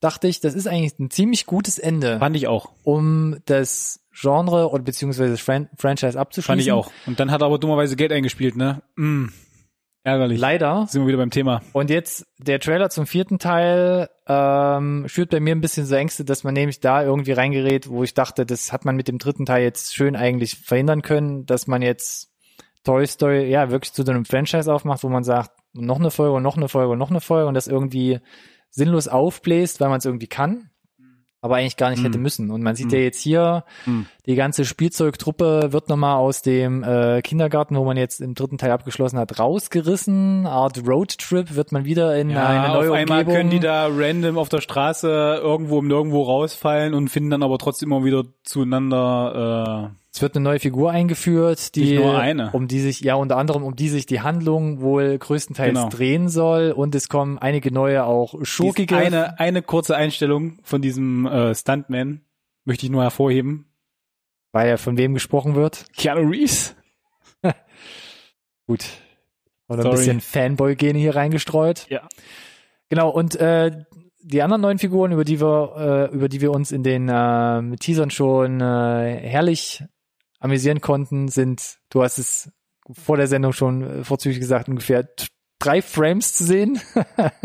dachte 0.00 0.28
ich, 0.28 0.40
das 0.40 0.54
ist 0.54 0.66
eigentlich 0.66 0.98
ein 0.98 1.10
ziemlich 1.10 1.46
gutes 1.46 1.78
Ende, 1.78 2.18
Fand 2.18 2.36
ich 2.36 2.46
auch. 2.48 2.70
um 2.84 3.38
das 3.46 4.06
Genre 4.12 4.70
oder 4.70 4.82
beziehungsweise 4.82 5.32
das 5.32 5.40
Fran 5.40 5.68
Franchise 5.76 6.18
abzuschließen. 6.18 6.52
Fand 6.54 6.62
ich 6.62 6.72
auch. 6.72 6.90
Und 7.06 7.20
dann 7.20 7.30
hat 7.30 7.42
er 7.42 7.46
aber 7.46 7.58
dummerweise 7.58 7.96
Geld 7.96 8.12
eingespielt, 8.12 8.56
ne? 8.56 8.82
Mm. 8.96 9.26
Ärgerlich. 10.04 10.38
Leider. 10.38 10.86
Sind 10.88 11.02
wir 11.02 11.08
wieder 11.08 11.18
beim 11.18 11.32
Thema. 11.32 11.62
Und 11.72 11.90
jetzt 11.90 12.26
der 12.38 12.60
Trailer 12.60 12.90
zum 12.90 13.06
vierten 13.08 13.40
Teil 13.40 14.08
ähm, 14.28 15.04
schürt 15.08 15.30
bei 15.30 15.40
mir 15.40 15.56
ein 15.56 15.60
bisschen 15.60 15.84
so 15.84 15.96
Ängste, 15.96 16.24
dass 16.24 16.44
man 16.44 16.54
nämlich 16.54 16.78
da 16.78 17.02
irgendwie 17.02 17.32
reingerät, 17.32 17.88
wo 17.88 18.04
ich 18.04 18.14
dachte, 18.14 18.46
das 18.46 18.72
hat 18.72 18.84
man 18.84 18.94
mit 18.94 19.08
dem 19.08 19.18
dritten 19.18 19.46
Teil 19.46 19.64
jetzt 19.64 19.96
schön 19.96 20.14
eigentlich 20.14 20.58
verhindern 20.58 21.02
können, 21.02 21.44
dass 21.44 21.66
man 21.66 21.82
jetzt 21.82 22.30
Toy 22.86 23.06
Story 23.06 23.50
ja 23.50 23.70
wirklich 23.70 23.92
zu 23.92 24.02
so 24.04 24.10
einem 24.12 24.24
Franchise 24.24 24.72
aufmacht, 24.72 25.02
wo 25.04 25.08
man 25.10 25.24
sagt, 25.24 25.50
noch 25.74 25.98
eine 25.98 26.10
Folge 26.10 26.34
und 26.36 26.42
noch 26.42 26.56
eine 26.56 26.68
Folge 26.70 26.92
und 26.92 26.98
noch 26.98 27.10
eine 27.10 27.20
Folge 27.20 27.46
und 27.48 27.54
das 27.54 27.66
irgendwie 27.68 28.20
sinnlos 28.70 29.08
aufbläst, 29.08 29.80
weil 29.80 29.90
man 29.90 29.98
es 29.98 30.06
irgendwie 30.06 30.26
kann, 30.26 30.70
aber 31.42 31.56
eigentlich 31.56 31.76
gar 31.76 31.90
nicht 31.90 32.00
Mhm. 32.00 32.04
hätte 32.06 32.18
müssen. 32.18 32.50
Und 32.50 32.62
man 32.62 32.74
sieht 32.76 32.86
Mhm. 32.86 32.92
ja 32.94 32.98
jetzt 33.00 33.20
hier, 33.20 33.64
Mhm. 33.84 34.06
die 34.26 34.34
ganze 34.36 34.64
Spielzeugtruppe 34.64 35.72
wird 35.72 35.88
nochmal 35.88 36.16
aus 36.16 36.40
dem 36.42 36.82
äh, 36.82 37.20
Kindergarten, 37.22 37.76
wo 37.76 37.84
man 37.84 37.96
jetzt 37.98 38.20
im 38.20 38.34
dritten 38.34 38.56
Teil 38.58 38.70
abgeschlossen 38.72 39.18
hat, 39.18 39.38
rausgerissen. 39.38 40.46
Art 40.46 40.86
Roadtrip 40.86 41.54
wird 41.54 41.72
man 41.72 41.84
wieder 41.84 42.16
in 42.18 42.30
Ja, 42.30 42.48
eine 42.48 42.68
neue 42.74 42.90
auf 42.90 42.96
einmal 42.96 43.18
Umgebung. 43.20 43.34
können 43.34 43.50
die 43.50 43.60
da 43.60 43.86
random 43.90 44.38
auf 44.38 44.48
der 44.48 44.60
Straße 44.60 45.40
irgendwo 45.42 45.78
im 45.78 45.88
Nirgendwo 45.88 46.22
rausfallen 46.22 46.94
und 46.94 47.08
finden 47.08 47.30
dann 47.30 47.42
aber 47.42 47.58
trotzdem 47.58 47.92
immer 47.92 48.04
wieder 48.04 48.24
zueinander. 48.44 49.92
Äh, 49.92 49.96
es 50.16 50.22
wird 50.22 50.34
eine 50.34 50.44
neue 50.44 50.58
Figur 50.60 50.92
eingeführt, 50.92 51.74
die 51.74 51.98
um 51.98 52.68
die 52.68 52.80
sich 52.80 53.00
ja 53.00 53.16
unter 53.16 53.36
anderem 53.36 53.62
um 53.62 53.76
die 53.76 53.90
sich 53.90 54.06
die 54.06 54.22
Handlung 54.22 54.80
wohl 54.80 55.18
größtenteils 55.18 55.74
Genau. 55.74 55.88
drehen 55.90 56.30
soll 56.30 56.72
und 56.72 56.94
es 56.94 57.10
kommen 57.10 57.36
einige 57.38 57.70
neue 57.70 58.04
auch 58.06 58.34
dies 58.38 58.48
schurkige 58.48 58.96
eine, 58.96 59.38
eine 59.38 59.60
kurze 59.60 59.94
Einstellung 59.94 60.58
von 60.62 60.80
diesem 60.80 61.26
äh, 61.26 61.54
Stuntman 61.54 62.22
möchte 62.64 62.86
ich 62.86 62.90
nur 62.90 63.02
hervorheben. 63.02 63.66
weil 64.52 64.70
ja 64.70 64.78
von 64.78 64.96
wem 64.96 65.12
gesprochen 65.12 65.54
wird. 65.54 65.84
Keanu 65.94 66.30
Reeves. 66.30 66.74
Gut. 68.66 68.84
Oder 69.68 69.84
ein 69.84 69.90
bisschen 69.90 70.20
Fanboy-Gene 70.22 70.98
hier 70.98 71.14
reingestreut. 71.14 71.86
Ja. 71.90 72.08
Genau, 72.88 73.10
und 73.10 73.36
äh, 73.36 73.84
die 74.22 74.40
anderen 74.42 74.62
neuen 74.62 74.78
Figuren, 74.78 75.12
über 75.12 75.24
die 75.24 75.40
wir, 75.42 76.08
äh, 76.10 76.14
über 76.14 76.30
die 76.30 76.40
wir 76.40 76.52
uns 76.52 76.72
in 76.72 76.82
den 76.82 77.10
ähm, 77.12 77.76
Teasern 77.78 78.10
schon 78.10 78.60
äh, 78.62 79.20
herrlich 79.22 79.84
amüsieren 80.38 80.80
konnten, 80.80 81.28
sind, 81.28 81.78
du 81.90 82.02
hast 82.02 82.18
es 82.18 82.50
vor 82.90 83.16
der 83.16 83.26
Sendung 83.26 83.52
schon 83.52 83.82
äh, 83.82 84.04
vorzüglich 84.04 84.40
gesagt, 84.40 84.68
ungefähr 84.68 85.08
drei 85.58 85.82
Frames 85.82 86.34
zu 86.34 86.44
sehen. 86.44 86.80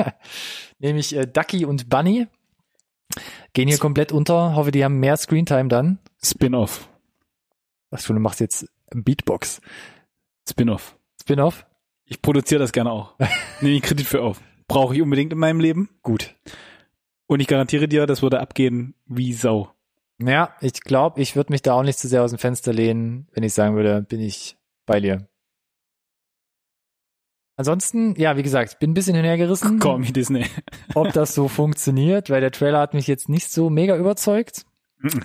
Nämlich 0.79 1.15
äh, 1.15 1.25
Ducky 1.25 1.65
und 1.65 1.89
Bunny. 1.89 2.27
Gehen 3.53 3.67
hier 3.67 3.77
komplett 3.77 4.11
unter. 4.11 4.55
Hoffe, 4.55 4.71
die 4.71 4.83
haben 4.83 4.99
mehr 4.99 5.17
Screentime 5.17 5.67
dann. 5.67 5.99
Spin-off. 6.23 6.87
Schon, 7.97 8.15
du 8.15 8.21
machst 8.21 8.39
jetzt 8.39 8.67
Beatbox. 8.91 9.61
Spin-off. 10.49 10.97
Spin-off? 11.21 11.65
Ich 12.05 12.21
produziere 12.21 12.59
das 12.59 12.71
gerne 12.71 12.91
auch. 12.91 13.15
Nehme 13.61 13.75
ich 13.75 13.81
Kredit 13.81 14.05
für 14.05 14.21
auf. 14.21 14.41
Brauche 14.67 14.95
ich 14.95 15.01
unbedingt 15.01 15.33
in 15.33 15.39
meinem 15.39 15.59
Leben. 15.59 15.89
Gut. 16.01 16.35
Und 17.27 17.39
ich 17.39 17.47
garantiere 17.47 17.87
dir, 17.87 18.05
das 18.05 18.21
würde 18.21 18.39
abgehen 18.39 18.95
wie 19.05 19.33
Sau. 19.33 19.71
Ja, 20.23 20.55
ich 20.61 20.81
glaube, 20.81 21.21
ich 21.21 21.35
würde 21.35 21.51
mich 21.51 21.61
da 21.61 21.73
auch 21.73 21.83
nicht 21.83 21.97
zu 21.99 22.07
sehr 22.07 22.23
aus 22.23 22.31
dem 22.31 22.39
Fenster 22.39 22.73
lehnen, 22.73 23.27
wenn 23.33 23.43
ich 23.43 23.53
sagen 23.53 23.75
würde, 23.75 24.01
bin 24.01 24.19
ich 24.19 24.57
bei 24.85 24.99
dir. 24.99 25.27
Ansonsten, 27.57 28.15
ja, 28.19 28.37
wie 28.37 28.43
gesagt, 28.43 28.79
bin 28.79 28.91
ein 28.91 28.93
bisschen 28.93 29.15
hinhergerissen, 29.15 29.79
Call 29.79 29.99
me 29.99 30.11
Disney. 30.11 30.45
ob 30.95 31.11
das 31.13 31.35
so 31.35 31.47
funktioniert, 31.47 32.29
weil 32.29 32.41
der 32.41 32.51
Trailer 32.51 32.79
hat 32.79 32.93
mich 32.93 33.07
jetzt 33.07 33.29
nicht 33.29 33.51
so 33.51 33.69
mega 33.69 33.95
überzeugt. 33.97 34.65
Mhm. 34.99 35.23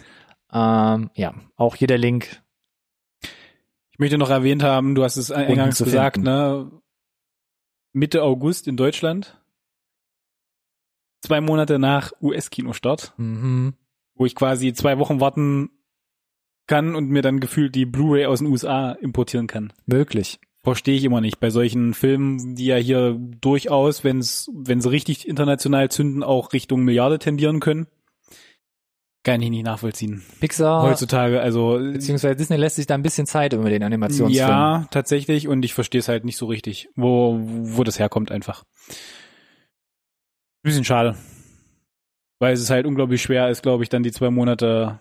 Ähm, 0.53 1.11
ja, 1.15 1.35
auch 1.57 1.77
hier 1.77 1.89
der 1.89 1.99
Link. 1.99 2.43
Ich 3.93 3.99
möchte 3.99 4.19
noch 4.19 4.29
erwähnt 4.31 4.63
haben, 4.63 4.95
du 4.95 5.05
hast 5.05 5.17
es 5.17 5.31
eingangs 5.31 5.79
gesagt, 5.79 6.17
finden. 6.17 6.31
ne? 6.31 6.71
Mitte 7.93 8.23
August 8.23 8.69
in 8.69 8.77
Deutschland. 8.77 9.41
Zwei 11.23 11.41
Monate 11.41 11.79
nach 11.79 12.13
US-Kinostart, 12.21 13.15
Mhm. 13.17 13.75
Wo 14.17 14.27
ich 14.27 14.35
quasi 14.35 14.73
zwei 14.73 14.99
Wochen 14.99 15.21
warten 15.21 15.71
kann 16.67 16.95
und 16.97 17.09
mir 17.09 17.23
dann 17.23 17.41
gefühlt 17.41 17.75
die 17.75 17.87
Blu-ray 17.87 18.27
aus 18.27 18.41
den 18.41 18.49
USA 18.49 18.93
importieren 18.93 19.47
kann. 19.47 19.73
Möglich. 19.87 20.41
Verstehe 20.65 20.97
ich 20.97 21.05
immer 21.05 21.21
nicht. 21.21 21.39
Bei 21.39 21.51
solchen 21.51 21.95
Filmen, 21.95 22.57
die 22.57 22.67
ja 22.67 22.77
hier 22.77 23.17
durchaus, 23.41 24.03
wenn 24.03 24.19
es, 24.19 24.51
wenn 24.53 24.81
sie 24.81 24.91
richtig 24.91 25.29
international 25.29 25.91
zünden, 25.91 26.25
auch 26.25 26.53
Richtung 26.53 26.83
Milliarde 26.83 27.21
tendieren 27.21 27.61
können. 27.61 27.87
Kann 29.23 29.43
ich 29.43 29.51
nicht 29.51 29.65
nachvollziehen. 29.65 30.23
Pixar 30.41 30.83
Heutzutage, 30.83 31.41
also 31.41 31.79
beziehungsweise 31.79 32.37
Disney 32.37 32.57
lässt 32.57 32.77
sich 32.77 32.87
da 32.87 32.95
ein 32.95 33.03
bisschen 33.03 33.27
Zeit 33.27 33.53
über 33.53 33.71
den 33.71 33.83
Animationsfilm. 33.83 34.49
Ja, 34.49 34.87
tatsächlich. 34.91 35.49
Und 35.49 35.65
ich 35.65 35.75
verstehe 35.75 35.99
es 35.99 36.09
halt 36.09 36.25
nicht 36.25 36.37
so 36.37 36.47
richtig, 36.47 36.89
wo, 36.95 37.39
wo 37.41 37.83
das 37.85 37.99
herkommt 37.99 38.31
einfach. 38.31 38.65
Bisschen 40.63 40.85
schade. 40.85 41.17
Weil 42.39 42.53
es 42.53 42.61
ist 42.61 42.71
halt 42.71 42.87
unglaublich 42.87 43.23
schwer 43.23 43.49
ist, 43.49 43.63
glaube 43.63 43.83
ich, 43.83 43.89
dann 43.89 44.03
die 44.03 44.13
zwei 44.13 44.31
Monate 44.31 45.01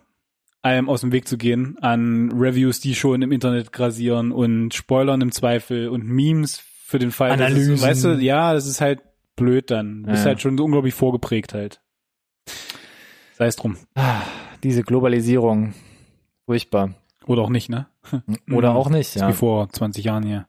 allem 0.61 0.89
aus 0.89 1.01
dem 1.01 1.11
Weg 1.11 1.27
zu 1.27 1.37
gehen 1.37 1.77
an 1.81 2.31
Reviews, 2.31 2.79
die 2.79 2.95
schon 2.95 3.21
im 3.21 3.31
Internet 3.31 3.71
grasieren 3.71 4.31
und 4.31 4.73
Spoilern 4.73 5.21
im 5.21 5.31
Zweifel 5.31 5.89
und 5.89 6.05
Memes 6.05 6.59
für 6.85 6.97
den 6.97 7.11
Fall. 7.11 7.31
Analysen. 7.31 7.75
Es, 7.75 7.81
weißt 7.83 8.03
du, 8.05 8.09
ja, 8.15 8.53
das 8.53 8.65
ist 8.67 8.81
halt 8.81 9.01
blöd 9.35 9.69
dann. 9.69 10.03
Du 10.03 10.11
bist 10.11 10.23
Ja. 10.23 10.29
halt 10.29 10.41
schon 10.41 10.57
so 10.57 10.63
unglaublich 10.63 10.93
vorgeprägt 10.93 11.53
halt. 11.53 11.81
Sei 13.33 13.47
es 13.47 13.55
drum. 13.57 13.77
Ah, 13.95 14.21
Diese 14.63 14.81
Globalisierung. 14.83 15.73
Furchtbar. 16.45 16.95
Oder 17.27 17.41
auch 17.41 17.49
nicht, 17.49 17.69
ne? 17.69 17.87
Oder 18.51 18.75
auch 18.75 18.89
nicht, 18.89 19.15
ja. 19.15 19.27
Wie 19.29 19.33
vor 19.33 19.67
20 19.69 20.05
Jahren 20.05 20.23
hier. 20.23 20.47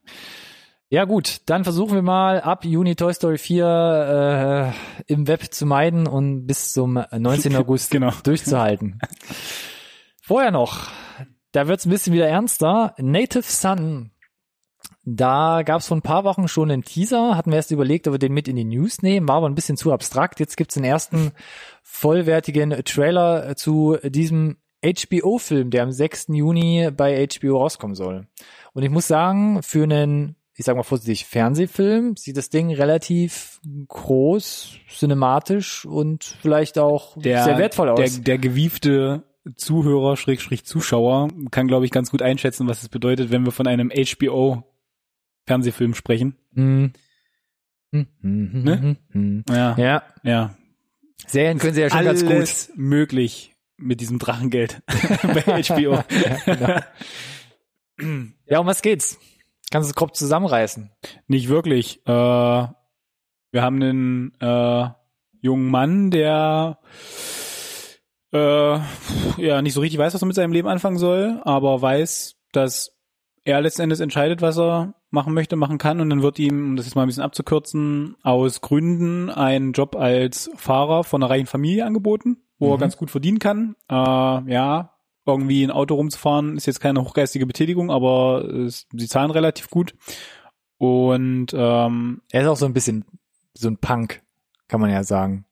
Ja 0.88 1.04
gut, 1.04 1.40
dann 1.46 1.64
versuchen 1.64 1.94
wir 1.94 2.02
mal 2.02 2.40
ab 2.40 2.64
Juni 2.64 2.94
Toy 2.94 3.12
Story 3.12 3.38
4 3.38 4.72
äh, 5.08 5.12
im 5.12 5.26
Web 5.26 5.52
zu 5.52 5.66
meiden 5.66 6.06
und 6.06 6.46
bis 6.46 6.72
zum 6.72 7.02
19. 7.10 7.56
August 7.56 7.90
Genau. 7.90 8.12
durchzuhalten. 8.22 9.00
Vorher 10.22 10.52
noch, 10.52 10.88
da 11.50 11.66
wird's 11.66 11.86
ein 11.86 11.90
bisschen 11.90 12.12
wieder 12.12 12.28
ernster. 12.28 12.94
Native 12.98 13.42
Son. 13.42 14.12
Da 15.04 15.62
gab's 15.64 15.88
vor 15.88 15.96
ein 15.96 16.02
paar 16.02 16.22
Wochen 16.24 16.46
schon 16.46 16.70
einen 16.70 16.82
Teaser, 16.82 17.36
hatten 17.36 17.50
wir 17.50 17.56
erst 17.56 17.70
überlegt, 17.72 18.06
ob 18.06 18.14
wir 18.14 18.18
den 18.18 18.32
mit 18.32 18.46
in 18.48 18.56
die 18.56 18.64
News 18.64 19.02
nehmen, 19.02 19.28
war 19.28 19.36
aber 19.36 19.48
ein 19.48 19.54
bisschen 19.54 19.76
zu 19.76 19.92
abstrakt. 19.92 20.38
Jetzt 20.38 20.56
gibt's 20.56 20.74
den 20.74 20.84
ersten 20.84 21.32
vollwertigen 21.82 22.70
Trailer 22.84 23.56
zu 23.56 23.96
diesem 24.04 24.56
HBO-Film, 24.84 25.70
der 25.70 25.82
am 25.84 25.90
6. 25.92 26.26
Juni 26.28 26.90
bei 26.96 27.26
HBO 27.26 27.58
rauskommen 27.58 27.96
soll. 27.96 28.26
Und 28.72 28.82
ich 28.84 28.90
muss 28.90 29.08
sagen, 29.08 29.62
für 29.62 29.82
einen, 29.84 30.36
ich 30.56 30.64
sag 30.64 30.74
mal 30.74 30.82
vorsichtig, 30.82 31.26
Fernsehfilm 31.26 32.16
sieht 32.16 32.38
das 32.38 32.48
Ding 32.48 32.72
relativ 32.72 33.60
groß, 33.88 34.78
cinematisch 34.88 35.84
und 35.84 36.24
vielleicht 36.40 36.78
auch 36.78 37.14
der, 37.18 37.44
sehr 37.44 37.58
wertvoll 37.58 37.90
aus. 37.90 37.98
Der, 37.98 38.08
der 38.22 38.38
gewiefte 38.38 39.24
Zuhörer, 39.54 40.16
Schrägstrich 40.16 40.64
Zuschauer, 40.64 41.28
kann, 41.50 41.68
glaube 41.68 41.84
ich, 41.84 41.90
ganz 41.90 42.10
gut 42.10 42.22
einschätzen, 42.22 42.66
was 42.68 42.82
es 42.82 42.88
bedeutet, 42.88 43.30
wenn 43.30 43.44
wir 43.44 43.52
von 43.52 43.66
einem 43.66 43.90
HBO-Fernsehfilm 43.90 45.92
sprechen. 45.94 46.36
Mhm. 46.52 46.94
Mhm, 47.92 48.06
mhm, 48.22 48.62
Ne? 48.62 48.96
mhm. 49.12 49.44
Ja, 49.48 49.76
ja. 49.78 50.02
Ja, 50.22 50.56
Serien 51.26 51.58
können 51.58 51.74
sie 51.74 51.82
ja 51.82 51.90
schon 51.90 52.04
ganz 52.04 52.22
gut. 52.22 52.32
Alles 52.32 52.72
möglich 52.74 53.54
mit 53.76 54.00
diesem 54.00 54.18
Drachengeld 54.18 54.82
bei 55.22 55.62
HBO. 55.62 56.02
genau. 56.46 56.80
Ja, 58.46 58.58
um 58.58 58.66
was 58.66 58.82
geht's? 58.82 59.18
Kannst 59.70 59.88
du 59.88 59.90
es 59.90 59.94
grob 59.96 60.14
zusammenreißen? 60.14 60.90
Nicht 61.26 61.48
wirklich. 61.48 62.00
Äh, 62.06 62.10
wir 62.10 63.62
haben 63.62 63.82
einen 63.82 64.32
äh, 64.40 64.88
jungen 65.40 65.70
Mann, 65.70 66.10
der 66.10 66.78
äh, 68.32 68.78
ja 69.38 69.62
nicht 69.62 69.74
so 69.74 69.80
richtig 69.80 69.98
weiß, 69.98 70.14
was 70.14 70.22
er 70.22 70.26
mit 70.26 70.36
seinem 70.36 70.52
Leben 70.52 70.68
anfangen 70.68 70.98
soll, 70.98 71.40
aber 71.44 71.80
weiß, 71.80 72.36
dass 72.52 72.92
er 73.44 73.60
letzten 73.60 73.82
Endes 73.82 74.00
entscheidet, 74.00 74.42
was 74.42 74.58
er 74.58 74.94
machen 75.10 75.32
möchte, 75.34 75.56
machen 75.56 75.78
kann 75.78 76.00
und 76.00 76.10
dann 76.10 76.22
wird 76.22 76.38
ihm, 76.38 76.70
um 76.70 76.76
das 76.76 76.86
jetzt 76.86 76.94
mal 76.96 77.02
ein 77.02 77.08
bisschen 77.08 77.22
abzukürzen, 77.22 78.16
aus 78.22 78.60
Gründen 78.60 79.30
ein 79.30 79.72
Job 79.72 79.94
als 79.96 80.50
Fahrer 80.56 81.04
von 81.04 81.22
einer 81.22 81.30
reichen 81.30 81.46
Familie 81.46 81.86
angeboten, 81.86 82.38
wo 82.58 82.70
er 82.72 82.76
Mhm. 82.76 82.80
ganz 82.80 82.96
gut 82.96 83.10
verdienen 83.10 83.38
kann. 83.38 83.76
Äh, 83.88 83.94
ja, 83.94 84.95
irgendwie 85.26 85.62
ein 85.64 85.70
Auto 85.70 85.94
rumzufahren 85.96 86.56
ist 86.56 86.66
jetzt 86.66 86.80
keine 86.80 87.02
hochgeistige 87.02 87.46
Betätigung, 87.46 87.90
aber 87.90 88.44
es, 88.44 88.86
sie 88.92 89.08
zahlen 89.08 89.30
relativ 89.30 89.68
gut. 89.70 89.94
Und 90.78 91.48
ähm, 91.54 92.22
Er 92.30 92.42
ist 92.42 92.48
auch 92.48 92.56
so 92.56 92.66
ein 92.66 92.72
bisschen 92.74 93.04
so 93.54 93.68
ein 93.68 93.78
Punk, 93.78 94.22
kann 94.68 94.80
man 94.80 94.90
ja 94.90 95.02
sagen. 95.04 95.44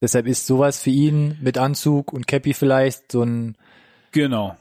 Deshalb 0.00 0.26
ist 0.26 0.46
sowas 0.46 0.80
für 0.80 0.90
ihn 0.90 1.36
mit 1.40 1.58
Anzug 1.58 2.12
und 2.12 2.26
Cappy 2.26 2.54
vielleicht 2.54 3.12
so, 3.12 3.22
ein, 3.22 3.56
Genau. 4.12 4.56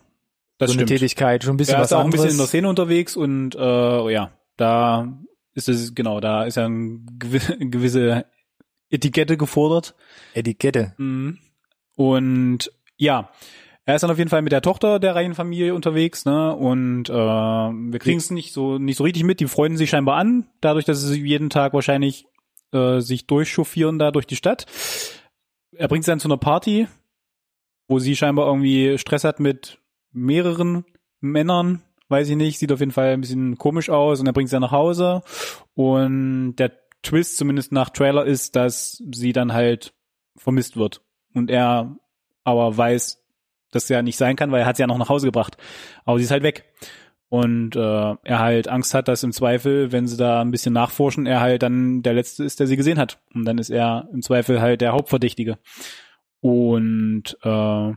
Das 0.57 0.69
so 0.71 0.73
eine 0.77 0.85
stimmt. 0.85 0.89
Tätigkeit, 0.99 1.43
schon 1.43 1.55
ein 1.55 1.57
bisschen 1.57 1.75
er 1.75 1.81
was 1.81 1.87
ist 1.89 1.93
auch 1.93 1.99
ein 1.99 2.05
anderes. 2.05 2.21
bisschen 2.23 2.35
in 2.35 2.37
der 2.39 2.47
Szene 2.47 2.69
unterwegs 2.69 3.15
und 3.15 3.55
äh, 3.55 4.11
ja, 4.11 4.31
da 4.57 5.17
ist 5.55 5.69
es, 5.69 5.95
genau, 5.95 6.19
da 6.19 6.43
ist 6.43 6.57
ja 6.57 6.65
eine 6.65 6.99
gewi- 7.17 7.69
gewisse 7.71 8.25
Etikette 8.89 9.37
gefordert. 9.37 9.95
Etikette. 10.33 10.93
Mhm. 10.97 11.39
Und 11.95 12.71
ja, 12.97 13.29
er 13.85 13.95
ist 13.95 14.01
dann 14.01 14.11
auf 14.11 14.17
jeden 14.17 14.29
Fall 14.29 14.41
mit 14.41 14.51
der 14.51 14.61
Tochter 14.61 14.99
der 14.99 15.15
Reihenfamilie 15.15 15.73
unterwegs, 15.73 16.25
ne? 16.25 16.55
Und 16.55 17.09
äh, 17.09 17.13
wir 17.13 17.99
kriegen 17.99 18.19
es 18.19 18.29
nicht 18.29 18.53
so 18.53 18.77
nicht 18.77 18.97
so 18.97 19.03
richtig 19.03 19.23
mit. 19.23 19.39
Die 19.39 19.47
freuen 19.47 19.75
sich 19.75 19.89
scheinbar 19.89 20.17
an, 20.17 20.47
dadurch, 20.61 20.85
dass 20.85 21.01
sie 21.01 21.21
jeden 21.21 21.49
Tag 21.49 21.73
wahrscheinlich 21.73 22.27
äh, 22.71 22.99
sich 22.99 23.25
durchchauffieren 23.25 23.97
da 23.97 24.11
durch 24.11 24.27
die 24.27 24.35
Stadt. 24.35 24.65
Er 25.75 25.87
bringt 25.87 26.05
sie 26.05 26.11
dann 26.11 26.19
zu 26.19 26.27
einer 26.27 26.37
Party, 26.37 26.87
wo 27.87 27.99
sie 27.99 28.15
scheinbar 28.15 28.47
irgendwie 28.47 28.97
Stress 28.97 29.23
hat 29.23 29.39
mit 29.39 29.79
mehreren 30.11 30.85
Männern, 31.19 31.81
weiß 32.09 32.29
ich 32.29 32.35
nicht, 32.35 32.59
sieht 32.59 32.71
auf 32.71 32.79
jeden 32.79 32.91
Fall 32.91 33.13
ein 33.13 33.21
bisschen 33.21 33.57
komisch 33.57 33.89
aus 33.89 34.19
und 34.19 34.27
er 34.27 34.33
bringt 34.33 34.49
sie 34.49 34.55
dann 34.55 34.61
nach 34.61 34.71
Hause 34.71 35.23
und 35.73 36.55
der 36.57 36.71
Twist 37.03 37.37
zumindest 37.37 37.71
nach 37.71 37.89
Trailer 37.89 38.25
ist, 38.25 38.55
dass 38.55 39.01
sie 39.11 39.33
dann 39.33 39.53
halt 39.53 39.93
vermisst 40.35 40.77
wird 40.77 41.01
und 41.33 41.49
er 41.49 41.97
aber 42.43 42.75
weiß, 42.75 43.20
dass 43.71 43.89
er 43.89 44.01
nicht 44.03 44.17
sein 44.17 44.35
kann, 44.35 44.51
weil 44.51 44.61
er 44.61 44.65
hat 44.67 44.77
sie 44.77 44.81
ja 44.83 44.87
noch 44.87 44.97
nach 44.97 45.09
Hause 45.09 45.25
gebracht, 45.27 45.57
aber 46.05 46.17
sie 46.17 46.25
ist 46.25 46.31
halt 46.31 46.43
weg 46.43 46.65
und 47.29 47.75
äh, 47.75 47.79
er 47.79 48.39
halt 48.39 48.67
Angst 48.67 48.93
hat, 48.93 49.07
dass 49.07 49.23
im 49.23 49.31
Zweifel, 49.31 49.91
wenn 49.91 50.07
sie 50.07 50.17
da 50.17 50.41
ein 50.41 50.51
bisschen 50.51 50.73
nachforschen, 50.73 51.25
er 51.25 51.39
halt 51.39 51.63
dann 51.63 52.01
der 52.03 52.13
Letzte 52.13 52.43
ist, 52.43 52.59
der 52.59 52.67
sie 52.67 52.75
gesehen 52.77 52.99
hat 52.99 53.19
und 53.33 53.45
dann 53.45 53.57
ist 53.57 53.69
er 53.69 54.07
im 54.13 54.21
Zweifel 54.21 54.61
halt 54.61 54.81
der 54.81 54.91
Hauptverdächtige 54.91 55.57
und 56.41 57.37
äh, 57.43 57.91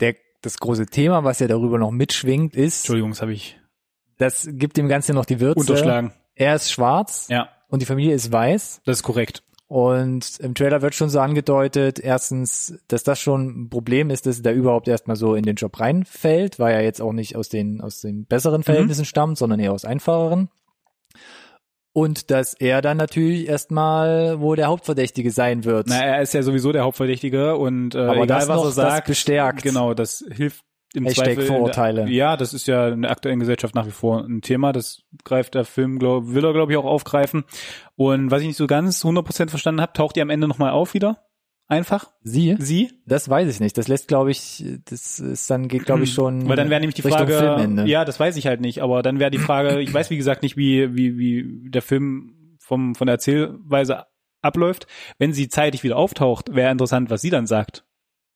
Der, 0.00 0.14
das 0.42 0.58
große 0.58 0.86
Thema, 0.86 1.24
was 1.24 1.38
ja 1.38 1.46
darüber 1.46 1.78
noch 1.78 1.90
mitschwingt, 1.90 2.54
ist, 2.54 2.80
Entschuldigung, 2.82 3.10
das 3.10 3.22
habe 3.22 3.32
ich 3.32 3.58
das 4.18 4.48
gibt 4.52 4.76
dem 4.76 4.88
Ganzen 4.88 5.14
noch 5.16 5.24
die 5.24 5.40
Würze. 5.40 5.58
unterschlagen. 5.58 6.12
Er 6.36 6.54
ist 6.54 6.70
schwarz 6.70 7.26
Ja, 7.30 7.48
und 7.68 7.80
die 7.82 7.86
Familie 7.86 8.14
ist 8.14 8.30
weiß. 8.30 8.82
das 8.84 8.98
ist 8.98 9.02
korrekt. 9.02 9.42
Und 9.74 10.38
im 10.38 10.54
Trailer 10.54 10.82
wird 10.82 10.94
schon 10.94 11.08
so 11.08 11.18
angedeutet, 11.18 11.98
erstens, 11.98 12.78
dass 12.86 13.02
das 13.02 13.18
schon 13.18 13.64
ein 13.64 13.70
Problem 13.70 14.08
ist, 14.08 14.24
dass 14.24 14.36
er 14.36 14.44
da 14.44 14.52
überhaupt 14.52 14.86
erstmal 14.86 15.16
so 15.16 15.34
in 15.34 15.42
den 15.42 15.56
Job 15.56 15.80
reinfällt, 15.80 16.60
weil 16.60 16.76
er 16.76 16.84
jetzt 16.84 17.02
auch 17.02 17.12
nicht 17.12 17.34
aus 17.34 17.48
den, 17.48 17.80
aus 17.80 18.00
den 18.00 18.24
besseren 18.24 18.62
Verhältnissen 18.62 19.04
stammt, 19.04 19.36
sondern 19.36 19.58
eher 19.58 19.72
aus 19.72 19.84
einfacheren. 19.84 20.48
Und 21.92 22.30
dass 22.30 22.54
er 22.54 22.82
dann 22.82 22.98
natürlich 22.98 23.48
erstmal 23.48 24.38
wohl 24.38 24.54
der 24.54 24.68
Hauptverdächtige 24.68 25.32
sein 25.32 25.64
wird. 25.64 25.88
Na, 25.88 26.04
er 26.04 26.22
ist 26.22 26.34
ja 26.34 26.44
sowieso 26.44 26.70
der 26.70 26.84
Hauptverdächtige 26.84 27.56
und 27.56 27.96
äh, 27.96 27.98
Aber 27.98 28.14
egal 28.18 28.26
das 28.26 28.48
was 28.48 28.56
noch, 28.56 28.66
er 28.66 28.70
sagt, 28.70 29.08
bestärkt. 29.08 29.62
Genau, 29.64 29.92
das 29.92 30.24
hilft 30.30 30.64
im 30.94 31.04
Hashtag 31.04 31.24
Zweifel. 31.26 31.44
der- 31.44 31.46
Vorurteile. 31.46 32.08
Ja, 32.08 32.36
das 32.36 32.54
ist 32.54 32.66
ja 32.66 32.88
in 32.88 33.02
der 33.02 33.10
aktuellen 33.10 33.40
Gesellschaft 33.40 33.74
nach 33.74 33.86
wie 33.86 33.90
vor 33.92 34.24
ein 34.24 34.40
Thema. 34.40 34.72
Das 34.72 35.02
greift 35.24 35.54
der 35.54 35.64
Film, 35.64 35.98
glaub, 35.98 36.28
will 36.32 36.44
er 36.44 36.52
glaube 36.52 36.72
ich 36.72 36.78
auch 36.78 36.84
aufgreifen. 36.84 37.44
Und 37.96 38.30
was 38.30 38.40
ich 38.42 38.48
nicht 38.48 38.56
so 38.56 38.66
ganz 38.66 39.04
100% 39.04 39.50
verstanden 39.50 39.80
habe, 39.80 39.92
taucht 39.92 40.16
die 40.16 40.22
am 40.22 40.30
Ende 40.30 40.48
nochmal 40.48 40.70
auf 40.70 40.94
wieder. 40.94 41.18
Einfach. 41.66 42.10
Sie? 42.22 42.56
Sie. 42.58 42.92
Das 43.06 43.28
weiß 43.28 43.48
ich 43.50 43.58
nicht. 43.58 43.78
Das 43.78 43.88
lässt, 43.88 44.06
glaube 44.06 44.30
ich, 44.30 44.62
das 44.84 45.18
ist 45.18 45.50
dann 45.50 45.66
geht, 45.66 45.86
glaube 45.86 46.04
ich, 46.04 46.12
schon. 46.12 46.46
Weil 46.46 46.56
dann 46.56 46.68
wäre 46.68 46.78
nämlich 46.80 46.94
die 46.94 47.00
Richtung 47.02 47.26
Frage, 47.26 47.38
Filmende. 47.38 47.86
ja, 47.86 48.04
das 48.04 48.20
weiß 48.20 48.36
ich 48.36 48.46
halt 48.46 48.60
nicht, 48.60 48.82
aber 48.82 49.02
dann 49.02 49.18
wäre 49.18 49.30
die 49.30 49.38
Frage, 49.38 49.80
ich 49.80 49.92
weiß 49.92 50.10
wie 50.10 50.18
gesagt 50.18 50.42
nicht, 50.42 50.58
wie, 50.58 50.94
wie, 50.94 51.16
wie 51.16 51.70
der 51.70 51.80
Film 51.82 52.56
vom, 52.58 52.94
von 52.94 53.06
der 53.06 53.14
Erzählweise 53.14 54.04
abläuft. 54.42 54.86
Wenn 55.18 55.32
sie 55.32 55.48
zeitig 55.48 55.82
wieder 55.84 55.96
auftaucht, 55.96 56.54
wäre 56.54 56.70
interessant, 56.70 57.08
was 57.08 57.22
sie 57.22 57.30
dann 57.30 57.46
sagt. 57.46 57.84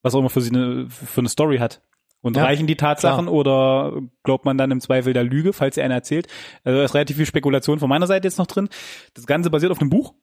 Was 0.02 0.14
auch 0.14 0.20
immer 0.20 0.30
für 0.30 0.40
sie 0.40 0.50
eine, 0.54 0.88
für 0.88 1.20
eine 1.20 1.28
Story 1.28 1.58
hat. 1.58 1.82
Und 2.20 2.36
Ja, 2.36 2.44
reichen 2.44 2.66
die 2.66 2.76
Tatsachen 2.76 3.28
oder 3.28 4.00
glaubt 4.24 4.44
man 4.44 4.58
dann 4.58 4.70
im 4.72 4.80
Zweifel 4.80 5.12
der 5.12 5.22
Lüge, 5.24 5.52
falls 5.52 5.76
sie 5.76 5.82
eine 5.82 5.94
erzählt? 5.94 6.26
Also 6.64 6.78
da 6.78 6.84
ist 6.84 6.94
relativ 6.94 7.16
viel 7.16 7.26
Spekulation 7.26 7.78
von 7.78 7.88
meiner 7.88 8.06
Seite 8.08 8.26
jetzt 8.26 8.38
noch 8.38 8.46
drin. 8.48 8.68
Das 9.14 9.26
Ganze 9.26 9.50
basiert 9.50 9.70
auf 9.70 9.80
einem 9.80 9.90
Buch. 9.90 10.14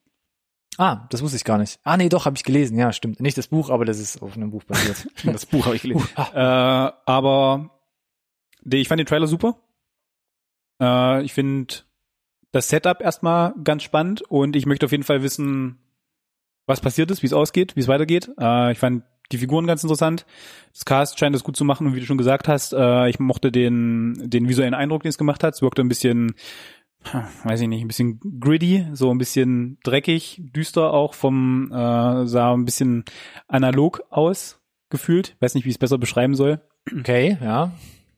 Ah, 0.78 1.08
das 1.10 1.22
wusste 1.22 1.38
ich 1.38 1.46
gar 1.46 1.58
nicht. 1.58 1.80
Ah, 1.84 1.96
nee, 1.96 2.10
doch, 2.10 2.26
habe 2.26 2.36
ich 2.36 2.44
gelesen. 2.44 2.78
Ja, 2.78 2.92
stimmt. 2.92 3.22
Nicht 3.22 3.38
das 3.38 3.48
Buch, 3.48 3.70
aber 3.70 3.86
das 3.86 3.98
ist 3.98 4.22
auf 4.22 4.36
einem 4.36 4.52
Buch 4.52 4.64
basiert. 4.66 5.08
Das 5.24 5.46
Buch 5.46 5.66
habe 5.66 5.78
ich 5.78 5.84
gelesen. 5.84 6.06
äh, 6.18 6.38
aber 6.40 7.70
die, 8.62 8.78
ich 8.78 8.90
fand 8.90 9.00
den 9.00 9.08
Trailer 9.08 9.28
super. 9.28 9.56
Äh, 10.82 11.24
ich 11.24 11.34
finde 11.34 11.74
das 12.52 12.68
Setup 12.68 13.00
erstmal 13.02 13.54
ganz 13.64 13.84
spannend 13.84 14.22
und 14.24 14.58
ich 14.58 14.66
möchte 14.66 14.86
auf 14.86 14.92
jeden 14.92 15.04
Fall 15.04 15.24
wissen, 15.24 15.78
was 16.68 16.82
passiert 16.82 17.10
ist, 17.12 17.22
wie 17.22 17.28
es 17.28 17.34
ausgeht, 17.34 17.76
wie 17.78 17.82
es 17.82 17.88
weitergeht. 17.88 18.30
Äh, 18.38 18.74
ich 18.74 18.80
fand 18.80 19.04
die 19.32 19.38
Figuren 19.38 19.68
ganz 19.68 19.84
interessant. 19.84 20.26
Das 20.74 20.86
Cast 20.86 21.20
scheint 21.20 21.36
das 21.36 21.44
gut 21.44 21.56
zu 21.56 21.66
machen 21.66 21.88
und 21.88 21.96
wie 21.96 22.00
du 22.00 22.06
schon 22.06 22.18
gesagt 22.18 22.48
hast, 22.48 22.74
äh, 22.74 23.10
ich 23.10 23.20
mochte 23.20 23.52
den, 23.52 24.14
den 24.24 24.48
visuellen 24.48 24.74
Eindruck, 24.74 25.04
den 25.04 25.10
es 25.10 25.18
gemacht 25.18 25.44
hat. 25.44 25.56
Es 25.56 25.62
wirkte 25.62 25.82
ein 25.82 25.88
bisschen, 25.88 26.36
weiß 27.44 27.62
ich 27.62 27.68
nicht, 27.68 27.82
ein 27.82 27.88
bisschen 27.88 28.20
gritty, 28.40 28.86
so 28.94 29.12
ein 29.12 29.18
bisschen 29.18 29.78
dreckig, 29.84 30.42
düster 30.42 30.94
auch 30.94 31.14
vom, 31.14 31.72
äh, 31.72 32.26
sah 32.28 32.54
ein 32.54 32.66
bisschen 32.66 33.06
analog 33.48 34.04
aus, 34.10 34.60
gefühlt. 34.90 35.36
Weiß 35.40 35.56
nicht, 35.56 35.66
wie 35.66 35.70
ich 35.70 35.76
es 35.76 35.80
besser 35.80 35.98
beschreiben 35.98 36.36
soll. 36.36 36.62
Okay, 36.92 37.38
ja. 37.42 37.72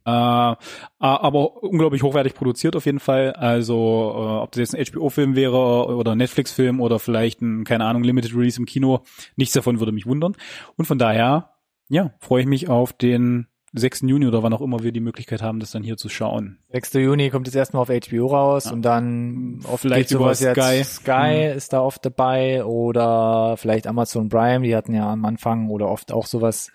Äh, 0.08 0.56
aber 1.00 1.62
unglaublich 1.64 2.02
hochwertig 2.02 2.34
produziert 2.34 2.78
auf 2.78 2.86
jeden 2.86 3.00
Fall. 3.02 3.34
Also 3.34 3.74
äh, 3.76 4.42
ob 4.44 4.52
das 4.54 4.72
jetzt 4.72 4.76
ein 4.76 4.86
HBO-Film 4.86 5.36
wäre 5.36 5.88
oder 5.96 6.14
ein 6.14 6.18
Netflix-Film 6.20 6.80
oder 6.80 6.98
vielleicht 7.00 7.42
ein, 7.42 7.66
keine 7.66 7.84
Ahnung, 7.84 8.04
Limited 8.04 8.34
Release 8.34 8.58
im 8.58 8.66
Kino, 8.66 9.02
nichts 9.36 9.54
davon 9.54 9.80
würde 9.80 9.92
mich 9.92 10.06
wundern. 10.06 10.36
Und 10.78 10.86
von 10.86 10.98
daher, 10.98 11.50
ja, 11.90 12.14
freue 12.20 12.42
ich 12.42 12.48
mich 12.48 12.70
auf 12.70 12.94
den 12.94 13.48
6. 13.74 14.02
Juni 14.04 14.26
oder 14.26 14.44
wann 14.44 14.54
auch 14.54 14.62
immer 14.62 14.82
wir 14.82 14.94
die 14.94 15.02
Möglichkeit 15.02 15.42
haben, 15.42 15.60
das 15.60 15.72
dann 15.72 15.84
hier 15.84 15.98
zu 15.98 16.08
schauen. 16.08 16.58
6. 16.72 16.94
Juni 16.94 17.30
kommt 17.30 17.48
jetzt 17.48 17.56
erstmal 17.56 17.82
auf 17.82 17.90
HBO 17.90 18.28
raus 18.28 18.64
Ja. 18.66 18.72
und 18.72 18.82
dann 18.84 19.60
oft 19.70 19.82
Vielleicht 19.82 20.12
über 20.12 20.34
Sky. 20.34 20.46
jetzt. 20.78 20.96
Sky 21.04 21.52
ist 21.54 21.74
da 21.74 21.82
oft 21.82 22.04
dabei 22.06 22.64
oder 22.64 23.56
vielleicht 23.58 23.88
Amazon 23.88 24.30
Prime, 24.30 24.66
die 24.66 24.74
hatten 24.74 24.94
ja 24.94 25.12
am 25.12 25.26
Anfang 25.26 25.70
oder 25.70 25.90
oft 25.90 26.14
auch 26.14 26.28
sowas 26.28 26.72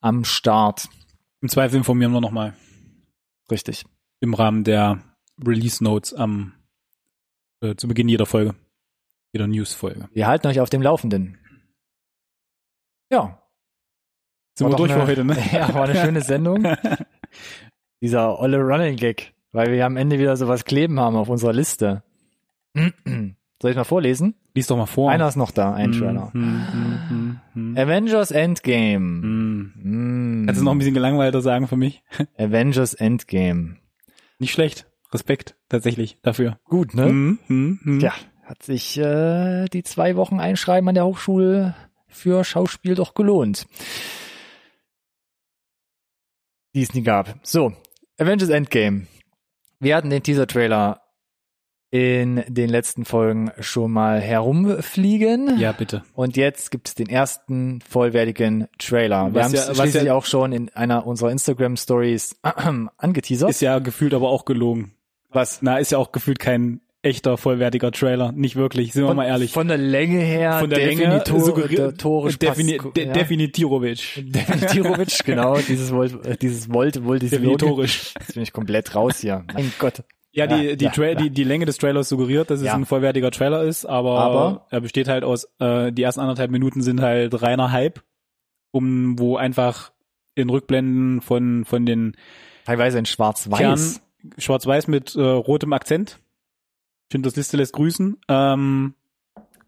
am 0.00 0.22
Start. 0.24 0.88
Im 1.40 1.48
Zweifel 1.48 1.76
informieren 1.78 2.12
wir 2.12 2.20
nochmal 2.20 2.54
Richtig. 3.50 3.84
im 4.20 4.34
Rahmen 4.34 4.64
der 4.64 5.02
Release 5.44 5.82
Notes 5.82 6.14
am 6.14 6.54
äh, 7.60 7.74
zu 7.74 7.88
Beginn 7.88 8.08
jeder 8.08 8.26
Folge. 8.26 8.54
Jeder 9.32 9.46
News-Folge. 9.46 10.08
Wir 10.12 10.26
halten 10.26 10.46
euch 10.46 10.60
auf 10.60 10.70
dem 10.70 10.80
Laufenden. 10.80 11.38
Ja. 13.10 13.42
Sind 14.56 14.66
War 14.66 14.72
wir 14.72 14.76
durch 14.76 14.92
eine, 14.92 15.02
für 15.02 15.06
heute, 15.06 15.24
ne? 15.24 15.36
Ja, 15.52 15.74
war 15.74 15.84
eine 15.84 16.00
schöne 16.00 16.22
Sendung. 16.22 16.66
Dieser 18.02 18.38
olle 18.38 18.58
Running 18.58 18.96
Gag, 18.96 19.34
weil 19.52 19.70
wir 19.70 19.84
am 19.84 19.96
Ende 19.96 20.18
wieder 20.18 20.36
sowas 20.36 20.64
kleben 20.64 20.98
haben 20.98 21.16
auf 21.16 21.28
unserer 21.28 21.52
Liste. 21.52 22.02
Soll 23.60 23.72
ich 23.72 23.76
mal 23.76 23.84
vorlesen? 23.84 24.34
Lies 24.54 24.68
doch 24.68 24.76
mal 24.76 24.86
vor. 24.86 25.10
Einer 25.10 25.26
ist 25.26 25.36
noch 25.36 25.50
da, 25.50 25.74
ein 25.74 25.90
Trailer. 25.92 26.32
Hm, 26.32 26.66
hm, 26.72 27.08
hm, 27.08 27.40
hm, 27.54 27.76
Avengers 27.76 28.30
Endgame. 28.30 28.98
Mm. 29.00 30.46
Kannst 30.46 30.60
du 30.60 30.64
noch 30.64 30.72
ein 30.72 30.78
bisschen 30.78 30.94
gelangweilter 30.94 31.40
sagen 31.40 31.66
für 31.66 31.76
mich? 31.76 32.02
Avengers 32.38 32.94
Endgame. 32.94 33.76
Nicht 34.38 34.52
schlecht. 34.52 34.86
Respekt, 35.12 35.56
tatsächlich, 35.68 36.18
dafür. 36.22 36.58
Gut, 36.64 36.94
ne? 36.94 37.06
Hm, 37.06 37.38
hm, 37.46 37.80
hm. 37.82 38.00
Ja, 38.00 38.12
hat 38.44 38.62
sich 38.62 38.98
äh, 38.98 39.64
die 39.66 39.82
zwei 39.82 40.16
Wochen 40.16 40.38
Einschreiben 40.38 40.88
an 40.88 40.94
der 40.94 41.06
Hochschule 41.06 41.74
für 42.08 42.44
Schauspiel 42.44 42.94
doch 42.94 43.14
gelohnt. 43.14 43.66
Die 46.74 46.82
es 46.82 46.92
nie 46.92 47.02
gab. 47.02 47.40
So, 47.42 47.72
Avengers 48.18 48.50
Endgame. 48.50 49.06
Wir 49.80 49.96
hatten 49.96 50.10
den 50.10 50.22
Teaser-Trailer 50.22 51.00
in 51.90 52.44
den 52.48 52.68
letzten 52.68 53.04
Folgen 53.06 53.50
schon 53.60 53.90
mal 53.92 54.20
herumfliegen. 54.20 55.58
Ja, 55.58 55.72
bitte. 55.72 56.02
Und 56.14 56.36
jetzt 56.36 56.70
gibt 56.70 56.88
es 56.88 56.94
den 56.94 57.08
ersten 57.08 57.80
vollwertigen 57.80 58.68
Trailer. 58.78 59.32
Wir 59.34 59.44
haben 59.44 59.54
ja- 59.54 59.62
es 59.62 59.68
was 59.70 59.78
schließlich 59.78 60.04
ja- 60.04 60.14
auch 60.14 60.26
schon 60.26 60.52
in 60.52 60.68
einer 60.70 61.06
unserer 61.06 61.30
Instagram-Stories 61.30 62.36
angeteasert. 62.98 63.50
Ist 63.50 63.62
ja 63.62 63.78
gefühlt 63.78 64.12
aber 64.14 64.28
auch 64.28 64.44
gelogen. 64.44 64.92
was? 65.30 65.60
Na, 65.62 65.78
ist 65.78 65.92
ja 65.92 65.98
auch 65.98 66.12
gefühlt 66.12 66.38
kein 66.38 66.80
echter, 67.00 67.38
vollwertiger 67.38 67.90
Trailer. 67.92 68.32
Nicht 68.32 68.56
wirklich, 68.56 68.92
sind 68.92 69.04
wir 69.06 69.14
mal 69.14 69.26
ehrlich. 69.26 69.52
Von 69.52 69.68
der 69.68 69.78
Länge 69.78 70.18
her, 70.18 70.58
Von 70.58 70.68
der 70.68 70.80
Länge 70.84 71.22
torisch 71.24 72.38
defini 72.38 72.78
de 72.96 73.06
ja. 73.06 73.12
Definitirovic. 73.12 74.24
Definitirovic, 74.26 75.18
genau, 75.24 75.56
dieses 75.58 75.92
Volt, 75.92 76.26
äh, 76.26 76.36
dieses 76.36 76.70
Volt, 76.70 77.02
wohl 77.04 77.18
dieses. 77.18 77.38
Definitorisch. 77.38 78.14
Jetzt 78.18 78.34
bin 78.34 78.42
ich 78.42 78.52
komplett 78.52 78.94
raus 78.94 79.20
hier. 79.20 79.44
Mein 79.54 79.72
Gott. 79.78 80.02
Ja, 80.38 80.46
die, 80.46 80.54
Ja, 80.68 80.76
die, 80.76 80.84
ja, 80.84 80.90
Tra 80.90 81.14
die, 81.14 81.30
die 81.30 81.44
Länge 81.44 81.64
des 81.66 81.78
Trailers 81.78 82.08
suggeriert, 82.08 82.50
dass 82.50 82.60
es 82.60 82.66
Ja. 82.66 82.74
ein 82.74 82.86
vollwertiger 82.86 83.30
Trailer 83.30 83.62
ist, 83.62 83.84
aber, 83.84 84.18
Aber? 84.18 84.66
er 84.70 84.80
besteht 84.80 85.08
halt 85.08 85.24
aus, 85.24 85.48
äh, 85.58 85.92
die 85.92 86.02
ersten 86.02 86.20
anderthalb 86.20 86.50
Minuten 86.50 86.80
sind 86.82 87.00
halt 87.00 87.42
reiner 87.42 87.72
Hype, 87.72 88.02
um, 88.70 89.18
wo 89.18 89.36
einfach 89.36 89.92
in 90.34 90.48
Rückblenden 90.50 91.20
von, 91.20 91.64
von 91.64 91.84
den 91.86 92.16
Teilweise 92.64 92.98
in 92.98 93.06
schwarz-weiß. 93.06 94.00
schwarz-weiß 94.38 94.86
mit 94.88 95.14
äh, 95.16 95.20
rotem 95.20 95.72
Akzent. 95.72 96.20
Schindlers 97.10 97.36
Liste 97.36 97.56
lässt 97.56 97.72
grüßen. 97.72 98.18
Ähm, 98.28 98.94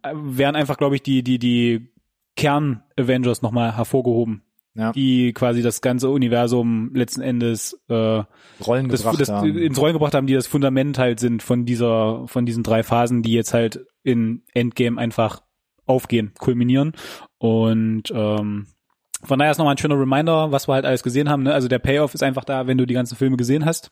äh, 0.02 0.12
werden 0.14 0.56
einfach, 0.56 0.76
glaube 0.76 0.96
ich, 0.96 1.02
die, 1.02 1.22
die, 1.22 1.38
die 1.38 1.88
Kern-Avengers 2.36 3.42
nochmal 3.42 3.76
hervorgehoben. 3.76 4.42
Ja. 4.80 4.92
Die 4.92 5.34
quasi 5.34 5.60
das 5.60 5.82
ganze 5.82 6.08
Universum 6.08 6.90
letzten 6.94 7.20
Endes 7.20 7.78
äh, 7.88 8.22
Rollen 8.64 8.88
das, 8.88 9.02
gebracht 9.02 9.20
das 9.20 9.28
haben. 9.28 9.56
ins 9.56 9.78
Rollen 9.78 9.92
gebracht 9.92 10.14
haben, 10.14 10.26
die 10.26 10.32
das 10.32 10.46
Fundament 10.46 10.98
halt 10.98 11.20
sind 11.20 11.42
von 11.42 11.66
dieser, 11.66 12.26
von 12.26 12.46
diesen 12.46 12.62
drei 12.62 12.82
Phasen, 12.82 13.22
die 13.22 13.32
jetzt 13.32 13.52
halt 13.52 13.84
in 14.02 14.42
Endgame 14.54 14.98
einfach 14.98 15.42
aufgehen, 15.84 16.32
kulminieren. 16.38 16.92
Und 17.36 18.04
ähm, 18.14 18.68
von 19.22 19.38
daher 19.38 19.50
ist 19.50 19.58
nochmal 19.58 19.74
ein 19.74 19.78
schöner 19.78 20.00
Reminder, 20.00 20.50
was 20.50 20.66
wir 20.66 20.74
halt 20.74 20.86
alles 20.86 21.02
gesehen 21.02 21.28
haben. 21.28 21.42
Ne? 21.42 21.52
Also 21.52 21.68
der 21.68 21.78
Payoff 21.78 22.14
ist 22.14 22.22
einfach 22.22 22.44
da, 22.44 22.66
wenn 22.66 22.78
du 22.78 22.86
die 22.86 22.94
ganzen 22.94 23.16
Filme 23.16 23.36
gesehen 23.36 23.66
hast. 23.66 23.90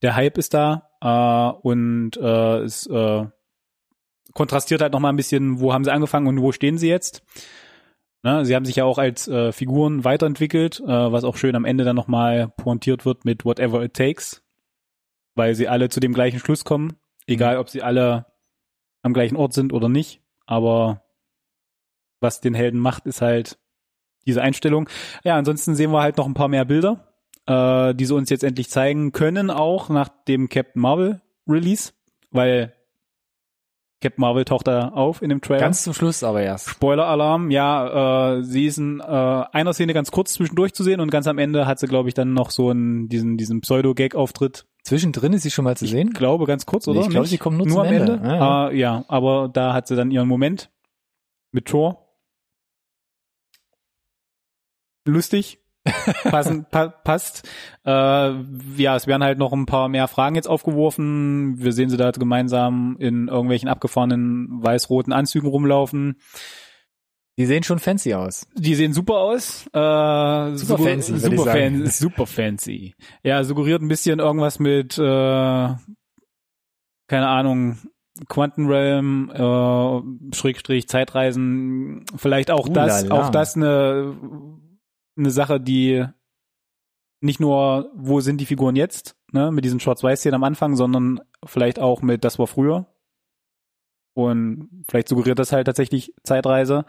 Der 0.00 0.16
Hype 0.16 0.38
ist 0.38 0.54
da 0.54 0.88
äh, 1.02 1.58
und 1.60 2.16
äh, 2.16 2.58
es 2.60 2.86
äh, 2.86 3.26
kontrastiert 4.32 4.80
halt 4.80 4.92
nochmal 4.92 5.12
ein 5.12 5.16
bisschen, 5.16 5.60
wo 5.60 5.72
haben 5.72 5.84
sie 5.84 5.92
angefangen 5.92 6.26
und 6.26 6.40
wo 6.40 6.52
stehen 6.52 6.78
sie 6.78 6.88
jetzt. 6.88 7.22
Ne? 8.22 8.44
Sie 8.44 8.54
haben 8.54 8.64
sich 8.64 8.76
ja 8.76 8.84
auch 8.84 8.98
als 8.98 9.28
äh, 9.28 9.52
Figuren 9.52 10.04
weiterentwickelt, 10.04 10.80
äh, 10.80 10.86
was 10.86 11.24
auch 11.24 11.36
schön 11.36 11.54
am 11.56 11.64
Ende 11.64 11.84
dann 11.84 11.96
nochmal 11.96 12.48
pointiert 12.48 13.04
wird 13.04 13.24
mit 13.24 13.44
Whatever 13.44 13.82
It 13.82 13.94
Takes, 13.94 14.42
weil 15.34 15.54
sie 15.54 15.68
alle 15.68 15.88
zu 15.88 16.00
dem 16.00 16.14
gleichen 16.14 16.38
Schluss 16.38 16.64
kommen, 16.64 16.96
egal 17.26 17.58
ob 17.58 17.68
sie 17.68 17.82
alle 17.82 18.26
am 19.02 19.12
gleichen 19.12 19.36
Ort 19.36 19.52
sind 19.52 19.72
oder 19.72 19.88
nicht. 19.88 20.20
Aber 20.46 21.02
was 22.20 22.40
den 22.40 22.54
Helden 22.54 22.80
macht, 22.80 23.06
ist 23.06 23.22
halt 23.22 23.58
diese 24.26 24.42
Einstellung. 24.42 24.88
Ja, 25.24 25.36
ansonsten 25.36 25.74
sehen 25.74 25.92
wir 25.92 26.02
halt 26.02 26.16
noch 26.16 26.26
ein 26.26 26.34
paar 26.34 26.48
mehr 26.48 26.64
Bilder, 26.64 27.12
äh, 27.46 27.94
die 27.94 28.04
sie 28.04 28.14
uns 28.14 28.30
jetzt 28.30 28.44
endlich 28.44 28.68
zeigen 28.68 29.12
können, 29.12 29.50
auch 29.50 29.88
nach 29.88 30.08
dem 30.26 30.48
Captain 30.48 30.82
Marvel 30.82 31.20
Release, 31.48 31.92
weil 32.30 32.75
Captain 34.02 34.20
Marvel 34.20 34.44
taucht 34.44 34.66
da 34.66 34.88
auf 34.90 35.22
in 35.22 35.30
dem 35.30 35.40
Trailer. 35.40 35.60
Ganz 35.60 35.82
zum 35.82 35.94
Schluss 35.94 36.22
aber 36.22 36.42
erst. 36.42 36.68
Spoiler-Alarm, 36.68 37.50
ja, 37.50 38.36
äh, 38.36 38.42
sie 38.42 38.66
ist 38.66 38.76
in 38.76 39.00
äh, 39.00 39.04
einer 39.04 39.72
Szene 39.72 39.94
ganz 39.94 40.10
kurz 40.10 40.34
zwischendurch 40.34 40.74
zu 40.74 40.84
sehen 40.84 41.00
und 41.00 41.10
ganz 41.10 41.26
am 41.26 41.38
Ende 41.38 41.66
hat 41.66 41.78
sie, 41.78 41.86
glaube 41.86 42.08
ich, 42.08 42.14
dann 42.14 42.34
noch 42.34 42.50
so 42.50 42.70
einen, 42.70 43.08
diesen, 43.08 43.38
diesen 43.38 43.62
Pseudo-Gag-Auftritt. 43.62 44.66
Zwischendrin 44.82 45.32
ist 45.32 45.42
sie 45.42 45.50
schon 45.50 45.64
mal 45.64 45.76
zu 45.76 45.86
sehen. 45.86 46.08
Ich 46.08 46.14
glaube, 46.14 46.44
ganz 46.44 46.66
kurz, 46.66 46.86
oder? 46.86 47.00
Nee, 47.00 47.06
ich 47.06 47.10
glaube, 47.10 47.26
sie 47.26 47.38
kommen 47.38 47.56
nur, 47.56 47.66
nur 47.66 47.86
am 47.86 47.92
Ende. 47.92 48.12
Ende. 48.12 48.28
Ja, 48.28 48.36
ja. 48.36 48.68
Äh, 48.68 48.76
ja, 48.76 49.04
aber 49.08 49.48
da 49.52 49.72
hat 49.72 49.88
sie 49.88 49.96
dann 49.96 50.10
ihren 50.10 50.28
Moment 50.28 50.70
mit 51.50 51.66
Thor. 51.66 52.06
Lustig. 55.06 55.58
Passen, 56.24 56.66
pa 56.70 56.88
passt. 56.88 57.48
Äh, 57.84 57.90
ja, 57.90 58.96
es 58.96 59.06
werden 59.06 59.22
halt 59.22 59.38
noch 59.38 59.52
ein 59.52 59.66
paar 59.66 59.88
mehr 59.88 60.08
Fragen 60.08 60.34
jetzt 60.34 60.48
aufgeworfen. 60.48 61.54
Wir 61.58 61.72
sehen 61.72 61.88
sie 61.90 61.96
da 61.96 62.10
gemeinsam 62.10 62.96
in 62.98 63.28
irgendwelchen 63.28 63.68
abgefahrenen 63.68 64.62
weiß-roten 64.62 65.12
Anzügen 65.12 65.48
rumlaufen. 65.48 66.16
Die 67.38 67.44
sehen 67.46 67.62
schon 67.62 67.78
fancy 67.78 68.14
aus. 68.14 68.46
Die 68.54 68.74
sehen 68.74 68.94
super 68.94 69.18
aus. 69.18 69.66
Äh, 69.66 70.56
Super 70.56 70.78
fancy, 70.82 71.18
super, 71.18 71.44
fan, 71.52 71.86
super 71.86 72.26
fancy. 72.26 72.94
Ja, 73.22 73.44
suggeriert 73.44 73.82
ein 73.82 73.88
bisschen 73.88 74.20
irgendwas 74.20 74.58
mit, 74.58 74.96
äh, 74.96 75.02
keine 77.08 77.28
Ahnung, 77.28 77.78
Quantenrealm, 78.28 79.30
äh, 79.34 80.34
Schrägstrich, 80.34 80.88
Zeitreisen, 80.88 82.04
vielleicht 82.16 82.50
auch 82.50 82.70
das, 82.70 83.04
Ulala. 83.04 83.26
auch 83.26 83.30
das 83.30 83.54
eine, 83.56 84.14
eine 85.16 85.30
Sache, 85.30 85.60
die 85.60 86.04
nicht 87.20 87.40
nur, 87.40 87.90
wo 87.94 88.20
sind 88.20 88.40
die 88.40 88.46
Figuren 88.46 88.76
jetzt, 88.76 89.16
ne, 89.32 89.50
mit 89.50 89.64
diesen 89.64 89.80
Schwarz-Weiß-Szenen 89.80 90.34
am 90.34 90.44
Anfang, 90.44 90.76
sondern 90.76 91.20
vielleicht 91.44 91.78
auch 91.78 92.02
mit, 92.02 92.24
das 92.24 92.38
war 92.38 92.46
früher. 92.46 92.86
Und 94.14 94.84
vielleicht 94.88 95.08
suggeriert 95.08 95.38
das 95.38 95.52
halt 95.52 95.66
tatsächlich 95.66 96.14
Zeitreise. 96.22 96.84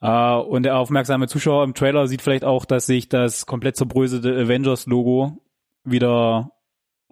Äh, 0.00 0.34
und 0.34 0.62
der 0.64 0.76
aufmerksame 0.76 1.26
Zuschauer 1.26 1.64
im 1.64 1.74
Trailer 1.74 2.06
sieht 2.06 2.22
vielleicht 2.22 2.44
auch, 2.44 2.64
dass 2.64 2.86
sich 2.86 3.08
das 3.08 3.46
komplett 3.46 3.76
zerbröselte 3.76 4.30
Avengers-Logo 4.36 5.42
wieder 5.84 6.52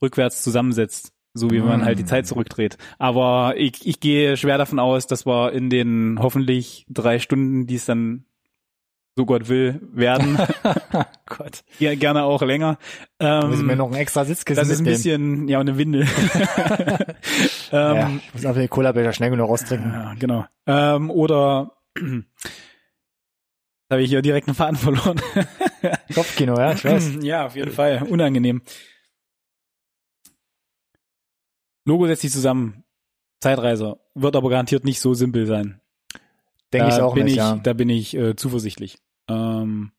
rückwärts 0.02 0.42
zusammensetzt. 0.42 1.12
So 1.32 1.50
wie 1.50 1.58
wenn 1.60 1.68
man 1.68 1.80
Mm. 1.80 1.84
halt 1.84 1.98
die 1.98 2.04
Zeit 2.06 2.26
zurückdreht. 2.26 2.78
Aber 2.98 3.54
ich, 3.58 3.86
ich 3.86 4.00
gehe 4.00 4.38
schwer 4.38 4.56
davon 4.56 4.78
aus, 4.78 5.06
dass 5.06 5.26
wir 5.26 5.52
in 5.52 5.68
den 5.68 6.18
hoffentlich 6.20 6.86
drei 6.88 7.18
Stunden, 7.18 7.66
die 7.66 7.74
es 7.74 7.84
dann 7.84 8.24
so 9.16 9.24
Gott 9.24 9.48
will, 9.48 9.80
werden, 9.94 10.38
Gott. 11.26 11.64
ja, 11.78 11.94
gerne 11.94 12.24
auch 12.24 12.42
länger. 12.42 12.78
Da 13.18 13.46
muss 13.46 13.60
ich 13.60 13.66
Ähm, 13.66 13.78
noch 13.78 13.86
einen 13.86 13.96
extra 13.96 14.26
Sitzkissen 14.26 14.60
das 14.60 14.68
ist 14.68 14.80
ein 14.80 14.84
bisschen, 14.84 15.48
ja, 15.48 15.58
und 15.58 15.68
eine 15.68 15.78
Windel. 15.78 16.02
ja, 17.72 18.08
ähm, 18.08 18.20
ich 18.26 18.34
muss 18.34 18.44
einfach 18.44 18.60
den 18.60 18.68
Cola-Becher 18.68 19.14
schnell 19.14 19.30
genug 19.30 19.48
raustrinken. 19.48 19.90
Ja, 19.90 20.14
genau. 20.18 20.44
Ähm, 20.66 21.10
oder 21.10 21.78
habe 23.90 24.02
ich 24.02 24.10
hier 24.10 24.20
direkt 24.20 24.48
einen 24.48 24.54
Faden 24.54 24.76
verloren. 24.76 25.18
Kopfkino, 26.14 26.58
ja, 26.58 26.72
ich 26.72 26.84
weiß. 26.84 27.12
ja, 27.22 27.46
auf 27.46 27.56
jeden 27.56 27.72
Fall. 27.72 28.02
Unangenehm. 28.02 28.60
Logo 31.86 32.06
setzt 32.06 32.20
sich 32.20 32.32
zusammen. 32.32 32.84
Zeitreise. 33.40 33.98
Wird 34.14 34.36
aber 34.36 34.50
garantiert 34.50 34.84
nicht 34.84 35.00
so 35.00 35.14
simpel 35.14 35.46
sein. 35.46 35.80
Denke 36.72 36.88
ich 36.88 37.00
auch 37.00 37.14
bin 37.14 37.24
nicht, 37.24 37.34
ich, 37.34 37.38
ja. 37.38 37.56
Da 37.56 37.72
bin 37.72 37.88
ich 37.88 38.14
äh, 38.14 38.36
zuversichtlich. 38.36 38.98
Ähm, 39.28 39.90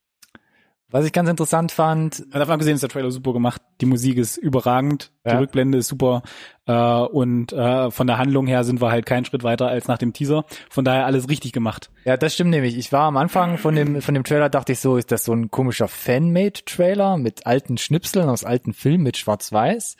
Was 0.90 1.06
ich 1.06 1.12
ganz 1.12 1.30
interessant 1.30 1.74
fand, 1.74 2.26
davon 2.34 2.54
abgesehen 2.54 2.76
ist 2.76 2.82
der 2.82 2.90
Trailer 2.90 3.12
super 3.12 3.34
gemacht. 3.34 3.62
Die 3.82 3.86
Musik 3.86 4.18
ist 4.18 4.38
überragend. 4.38 5.12
Die 5.26 5.32
Ja. 5.32 5.40
Rückblende 5.40 5.78
ist 5.80 5.90
super. 5.90 6.24
Äh, 6.66 6.74
und 6.74 7.52
äh, 7.52 7.92
von 7.92 8.08
der 8.08 8.18
Handlung 8.18 8.48
her 8.48 8.64
sind 8.64 8.80
wir 8.82 8.90
halt 8.90 9.06
keinen 9.06 9.26
Schritt 9.26 9.44
weiter 9.44 9.68
als 9.68 9.90
nach 9.90 9.98
dem 9.98 10.14
Teaser. 10.14 10.46
Von 10.70 10.86
daher 10.86 11.06
alles 11.06 11.28
richtig 11.28 11.52
gemacht. 11.52 11.92
ja, 12.06 12.16
das 12.16 12.34
stimmt 12.34 12.52
nämlich. 12.52 12.78
Ich 12.78 12.94
war 12.94 13.02
am 13.04 13.18
Anfang 13.18 13.58
von 13.58 13.76
dem, 13.76 14.02
von 14.02 14.14
dem 14.14 14.24
Trailer, 14.24 14.48
dachte 14.50 14.72
ich 14.72 14.80
so, 14.80 14.96
ist 14.96 15.12
das 15.12 15.26
so 15.26 15.34
ein 15.34 15.52
komischer 15.52 15.90
Fan-Made-Trailer 15.90 17.18
mit 17.18 17.46
alten 17.46 17.78
Schnipseln 17.78 18.30
aus 18.30 18.46
alten 18.46 18.72
Filmen 18.72 19.04
mit 19.04 19.18
Schwarz-Weiß? 19.18 19.98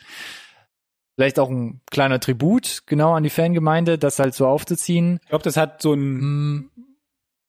Vielleicht 1.16 1.38
auch 1.38 1.50
ein 1.50 1.80
kleiner 1.90 2.18
Tribut, 2.20 2.84
genau 2.86 3.12
an 3.12 3.24
die 3.24 3.30
Fangemeinde, 3.30 3.98
das 3.98 4.18
halt 4.20 4.34
so 4.34 4.46
aufzuziehen. 4.46 5.18
Ich 5.24 5.28
glaube, 5.28 5.44
das 5.44 5.56
hat 5.58 5.82
so 5.82 5.92
ein 5.92 6.18
Hm, 6.18 6.70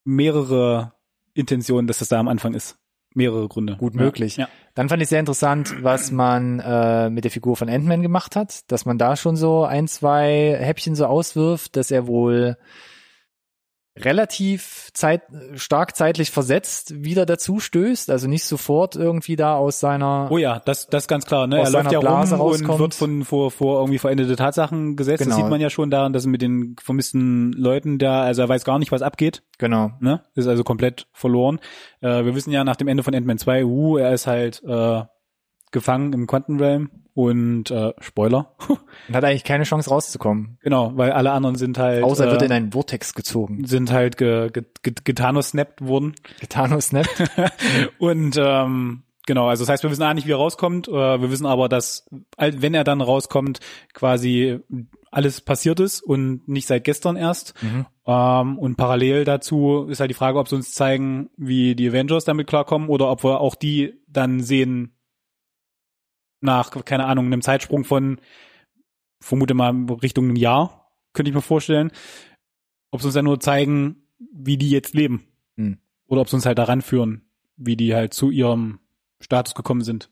mehrere 0.03 0.91
Intentionen, 1.33 1.87
dass 1.87 1.99
das 1.99 2.09
da 2.09 2.19
am 2.19 2.27
Anfang 2.27 2.53
ist. 2.53 2.77
Mehrere 3.15 3.47
Gründe. 3.47 3.75
Gut 3.77 3.95
möglich. 3.95 4.37
Ja. 4.37 4.47
Dann 4.75 4.87
fand 4.87 5.01
ich 5.01 5.09
sehr 5.09 5.19
interessant, 5.19 5.75
was 5.81 6.11
man 6.11 6.59
äh, 6.59 7.09
mit 7.09 7.23
der 7.23 7.31
Figur 7.31 7.55
von 7.55 7.67
Ant-Man 7.67 8.03
gemacht 8.03 8.35
hat, 8.35 8.71
dass 8.71 8.85
man 8.85 8.99
da 8.99 9.15
schon 9.15 9.35
so 9.35 9.65
ein, 9.65 9.87
zwei 9.87 10.55
Häppchen 10.59 10.95
so 10.95 11.07
auswirft, 11.07 11.75
dass 11.75 11.89
er 11.89 12.05
wohl 12.05 12.57
relativ 13.99 14.89
zeit, 14.93 15.23
stark 15.55 15.95
zeitlich 15.95 16.31
versetzt 16.31 17.03
wieder 17.03 17.25
dazu 17.25 17.59
stößt, 17.59 18.09
also 18.09 18.27
nicht 18.27 18.43
sofort 18.43 18.95
irgendwie 18.95 19.35
da 19.35 19.55
aus 19.55 19.79
seiner 19.79 20.27
Oh 20.31 20.37
ja, 20.37 20.59
das, 20.59 20.87
das 20.87 21.03
ist 21.03 21.07
ganz 21.07 21.25
klar. 21.25 21.47
Ne? 21.47 21.59
Er 21.59 21.69
läuft 21.69 21.91
ja 21.91 21.99
Blase 21.99 22.35
rum 22.35 22.47
und 22.47 22.51
rauskommt. 22.53 22.79
wird 22.79 22.95
von 22.95 23.25
vor, 23.25 23.51
vor 23.51 23.79
irgendwie 23.79 23.99
veränderte 23.99 24.35
Tatsachen 24.35 24.95
gesetzt. 24.95 25.23
Genau. 25.23 25.35
Das 25.35 25.37
sieht 25.37 25.49
man 25.49 25.61
ja 25.61 25.69
schon 25.69 25.89
daran, 25.91 26.13
dass 26.13 26.25
er 26.25 26.29
mit 26.29 26.41
den 26.41 26.75
vermissten 26.81 27.51
Leuten 27.53 27.97
da, 27.99 28.23
also 28.23 28.41
er 28.41 28.49
weiß 28.49 28.63
gar 28.63 28.79
nicht, 28.79 28.91
was 28.91 29.01
abgeht. 29.01 29.43
genau. 29.57 29.91
Ne? 29.99 30.21
Ist 30.35 30.47
also 30.47 30.63
komplett 30.63 31.07
verloren. 31.13 31.59
Äh, 32.01 32.25
wir 32.25 32.35
wissen 32.35 32.51
ja 32.51 32.63
nach 32.63 32.75
dem 32.75 32.87
Ende 32.87 33.03
von 33.03 33.13
Ant-Man 33.13 33.37
2, 33.37 33.65
uh, 33.65 33.97
er 33.97 34.13
ist 34.13 34.27
halt 34.27 34.63
äh, 34.63 35.03
gefangen 35.71 36.13
im 36.13 36.27
Quantenrealm 36.27 36.89
und 37.13 37.69
äh, 37.69 37.93
Spoiler. 37.99 38.53
Und 39.07 39.15
hat 39.15 39.23
eigentlich 39.23 39.43
keine 39.43 39.63
Chance 39.63 39.89
rauszukommen. 39.89 40.57
genau, 40.61 40.91
weil 40.95 41.11
alle 41.11 41.31
anderen 41.31 41.55
sind 41.55 41.77
halt 41.77 42.03
Außer 42.03 42.25
er 42.25 42.31
wird 42.31 42.43
äh, 42.43 42.45
in 42.45 42.51
einen 42.51 42.71
Vortex 42.71 43.13
gezogen. 43.13 43.65
sind 43.65 43.91
halt 43.91 44.17
ge, 44.17 44.49
ge, 44.51 44.63
ge, 44.83 44.93
getanosnappt 45.03 45.85
worden. 45.85 46.13
Thanos 46.47 46.87
snappt. 46.87 47.23
Und 47.97 48.37
ähm, 48.39 49.03
genau, 49.25 49.47
also 49.47 49.63
das 49.63 49.69
heißt, 49.69 49.83
wir 49.83 49.89
wissen 49.89 50.03
auch 50.03 50.13
nicht, 50.13 50.27
wie 50.27 50.31
er 50.31 50.37
rauskommt. 50.37 50.87
Äh, 50.87 50.91
wir 50.91 51.31
wissen 51.31 51.45
aber, 51.45 51.67
dass, 51.67 52.07
wenn 52.37 52.73
er 52.73 52.83
dann 52.83 53.01
rauskommt, 53.01 53.59
quasi 53.93 54.59
alles 55.11 55.41
passiert 55.41 55.79
ist 55.79 56.01
und 56.01 56.47
nicht 56.47 56.67
seit 56.67 56.83
gestern 56.83 57.15
erst. 57.15 57.53
Mhm. 57.61 57.85
Ähm, 58.05 58.59
und 58.59 58.77
parallel 58.77 59.25
dazu 59.25 59.87
ist 59.89 59.99
halt 59.99 60.11
die 60.11 60.15
Frage, 60.15 60.39
ob 60.39 60.47
sie 60.47 60.55
uns 60.55 60.73
zeigen, 60.73 61.29
wie 61.35 61.75
die 61.75 61.89
Avengers 61.89 62.25
damit 62.25 62.47
klarkommen 62.47 62.89
oder 62.89 63.09
ob 63.09 63.23
wir 63.23 63.41
auch 63.41 63.55
die 63.55 63.95
dann 64.07 64.41
sehen 64.41 64.93
nach, 66.41 66.71
keine 66.85 67.05
Ahnung, 67.05 67.25
einem 67.25 67.41
Zeitsprung 67.41 67.83
von, 67.83 68.19
vermute 69.19 69.53
mal, 69.53 69.73
Richtung 70.01 70.25
einem 70.25 70.35
Jahr, 70.35 70.91
könnte 71.13 71.29
ich 71.29 71.35
mir 71.35 71.41
vorstellen. 71.41 71.91
Ob 72.91 73.01
sie 73.01 73.07
uns 73.07 73.15
dann 73.15 73.25
nur 73.25 73.39
zeigen, 73.39 74.03
wie 74.33 74.57
die 74.57 74.69
jetzt 74.69 74.93
leben. 74.93 75.27
Hm. 75.57 75.77
Oder 76.07 76.21
ob 76.21 76.29
sie 76.29 76.35
uns 76.35 76.45
halt 76.45 76.57
daran 76.57 76.81
führen, 76.81 77.23
wie 77.55 77.75
die 77.75 77.93
halt 77.93 78.13
zu 78.13 78.31
ihrem 78.31 78.79
Status 79.19 79.53
gekommen 79.53 79.81
sind. 79.81 80.09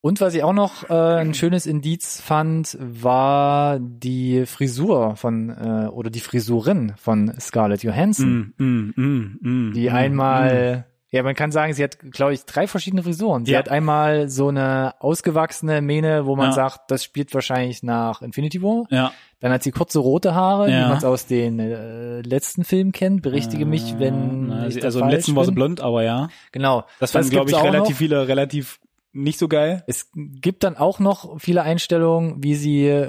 Und 0.00 0.20
was 0.20 0.34
ich 0.34 0.44
auch 0.44 0.52
noch 0.52 0.88
äh, 0.88 0.92
ein 0.92 1.34
schönes 1.34 1.66
Indiz 1.66 2.20
fand, 2.20 2.78
war 2.80 3.80
die 3.80 4.46
Frisur 4.46 5.16
von 5.16 5.50
äh, 5.50 5.88
oder 5.88 6.08
die 6.08 6.20
Frisurin 6.20 6.94
von 6.96 7.32
Scarlett 7.40 7.82
Johansson, 7.82 8.54
Mm, 8.56 8.64
mm, 8.64 8.92
mm, 8.96 9.38
mm, 9.40 9.72
die 9.74 9.90
mm, 9.90 9.94
einmal 9.94 10.86
Ja, 11.10 11.22
man 11.22 11.34
kann 11.34 11.50
sagen, 11.50 11.72
sie 11.72 11.82
hat, 11.82 11.98
glaube 11.98 12.34
ich, 12.34 12.44
drei 12.44 12.66
verschiedene 12.66 13.02
Frisuren. 13.02 13.46
Sie 13.46 13.52
Ja. 13.52 13.60
hat 13.60 13.70
einmal 13.70 14.28
so 14.28 14.48
eine 14.48 14.94
ausgewachsene 15.00 15.80
Mähne, 15.80 16.26
wo 16.26 16.36
man 16.36 16.48
Ja. 16.48 16.52
sagt, 16.52 16.90
das 16.90 17.02
spielt 17.02 17.32
wahrscheinlich 17.32 17.82
nach 17.82 18.20
Infinity 18.20 18.62
War. 18.62 18.84
Ja. 18.90 19.12
Dann 19.40 19.50
hat 19.52 19.62
sie 19.62 19.70
kurze 19.70 20.00
rote 20.00 20.34
Haare, 20.34 20.70
Ja. 20.70 20.76
wie 20.84 20.88
man 20.88 20.98
es 20.98 21.04
aus 21.04 21.24
den 21.26 21.60
äh, 21.60 22.20
letzten 22.20 22.62
Filmen 22.64 22.92
kennt. 22.92 23.22
Berichtige 23.22 23.64
mich, 23.64 23.98
wenn 23.98 24.48
Na, 24.48 24.66
ich 24.66 24.84
also 24.84 25.00
im 25.00 25.08
letzten 25.08 25.34
war 25.34 25.44
sie 25.44 25.50
bin. 25.52 25.54
blond, 25.54 25.80
aber 25.80 26.02
ja. 26.02 26.28
Genau. 26.52 26.84
Das 27.00 27.12
fanden, 27.12 27.30
glaube 27.30 27.50
ich, 27.50 27.56
relativ 27.56 27.90
noch. 27.90 27.96
viele 27.96 28.28
relativ 28.28 28.78
nicht 29.14 29.38
so 29.38 29.48
geil. 29.48 29.84
Es 29.86 30.10
gibt 30.14 30.62
dann 30.62 30.76
auch 30.76 30.98
noch 30.98 31.40
viele 31.40 31.62
Einstellungen, 31.62 32.42
wie 32.44 32.54
sie 32.54 33.06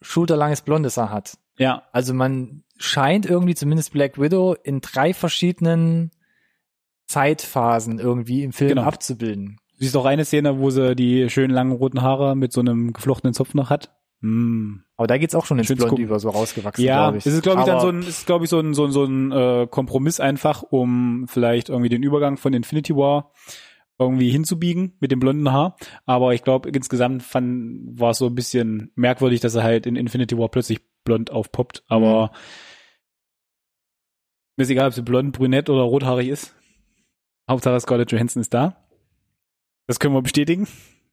schulterlanges 0.00 0.62
blondes 0.62 0.96
Haar 0.96 1.10
hat. 1.10 1.36
Ja. 1.58 1.82
Also 1.92 2.14
man 2.14 2.62
scheint 2.78 3.26
irgendwie 3.26 3.54
zumindest 3.54 3.92
Black 3.92 4.18
Widow 4.18 4.56
in 4.62 4.80
drei 4.80 5.12
verschiedenen 5.12 6.10
Zeitphasen 7.06 7.98
irgendwie 7.98 8.42
im 8.42 8.52
Film 8.52 8.70
Genau. 8.70 8.82
abzubilden. 8.82 9.58
Du 9.78 9.84
siehst 9.84 9.96
auch 9.96 10.04
eine 10.04 10.24
Szene, 10.24 10.58
wo 10.58 10.70
sie 10.70 10.94
die 10.94 11.28
schönen 11.28 11.52
langen 11.52 11.72
roten 11.72 12.02
Haare 12.02 12.36
mit 12.36 12.52
so 12.52 12.60
einem 12.60 12.92
geflochtenen 12.92 13.34
Zopf 13.34 13.54
noch 13.54 13.70
hat. 13.70 13.94
Hm. 14.20 14.84
Aber 14.96 15.08
da 15.08 15.18
geht's 15.18 15.34
auch 15.34 15.44
schon 15.46 15.58
ins 15.58 15.66
Schönes 15.66 15.84
Blond 15.84 15.98
über, 15.98 16.20
so 16.20 16.30
rausgewachsen, 16.30 16.84
Ja, 16.84 17.06
glaube 17.06 17.18
ich. 17.18 17.26
es 17.26 17.34
ist 17.34 17.42
glaube 17.42 17.60
ich 17.60 17.66
dann 17.66 17.80
so 17.80 17.88
ein, 17.88 18.02
ist 18.02 18.24
glaube 18.26 18.44
ich 18.44 18.50
so 18.50 18.60
ein 18.60 18.72
so 18.74 18.84
ein, 18.84 18.92
so 18.92 19.04
ein 19.04 19.32
äh, 19.32 19.66
Kompromiss 19.68 20.20
einfach, 20.20 20.62
um 20.62 21.26
vielleicht 21.28 21.70
irgendwie 21.70 21.88
den 21.88 22.04
Übergang 22.04 22.36
von 22.36 22.52
Infinity 22.54 22.94
War 22.94 23.32
irgendwie 23.98 24.30
hinzubiegen 24.30 24.92
mit 25.00 25.10
dem 25.10 25.18
blonden 25.18 25.50
Haar. 25.50 25.76
Aber 26.06 26.34
ich 26.34 26.44
glaube 26.44 26.68
insgesamt 26.70 27.24
fand 27.24 27.98
war 28.00 28.10
es 28.10 28.18
so 28.18 28.26
ein 28.26 28.34
bisschen 28.36 28.92
merkwürdig, 28.94 29.40
dass 29.40 29.56
er 29.56 29.64
halt 29.64 29.86
in 29.86 29.96
Infinity 29.96 30.38
War 30.38 30.48
plötzlich 30.48 30.80
blond 31.02 31.32
aufpoppt. 31.32 31.82
Aber 31.88 32.30
mir 34.56 34.62
ist 34.62 34.70
egal, 34.70 34.88
ob 34.88 34.94
sie 34.94 35.02
blond, 35.02 35.36
brünett 35.36 35.68
oder 35.68 35.82
rothaarig 35.82 36.28
ist. 36.28 36.54
Hauptsache 37.48 37.80
Scarlett 37.80 38.12
Johansson 38.12 38.40
ist 38.40 38.54
da. 38.54 38.76
Das 39.86 39.98
können 39.98 40.14
wir 40.14 40.22
bestätigen. 40.22 40.66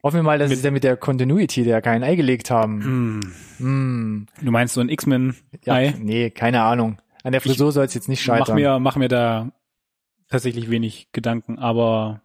Hoffen 0.03 0.17
wir 0.17 0.23
mal, 0.23 0.39
dass 0.39 0.49
Mit- 0.49 0.59
sie 0.59 0.63
da 0.63 0.71
mit 0.71 0.83
der 0.83 0.95
Continuity 0.95 1.63
der 1.63 1.81
kein 1.81 2.03
Ei 2.03 2.15
gelegt 2.15 2.49
haben. 2.51 2.83
Hm. 2.83 3.19
Hm. 3.57 4.27
Du 4.41 4.51
meinst 4.51 4.73
so 4.75 4.81
ein 4.81 4.89
X-Men? 4.89 5.35
Ja, 5.65 5.73
Ei? 5.73 5.93
nee, 5.99 6.29
keine 6.29 6.61
Ahnung. 6.61 6.97
An 7.23 7.33
der 7.33 7.41
Frisur 7.41 7.71
soll 7.73 7.85
es 7.85 7.93
jetzt 7.93 8.07
nicht 8.07 8.25
Mach 8.27 8.37
scheitern. 8.37 8.55
mir, 8.55 8.79
mach 8.79 8.95
mir 8.95 9.09
da 9.09 9.51
tatsächlich 10.29 10.69
wenig 10.69 11.11
Gedanken, 11.11 11.59
aber 11.59 12.21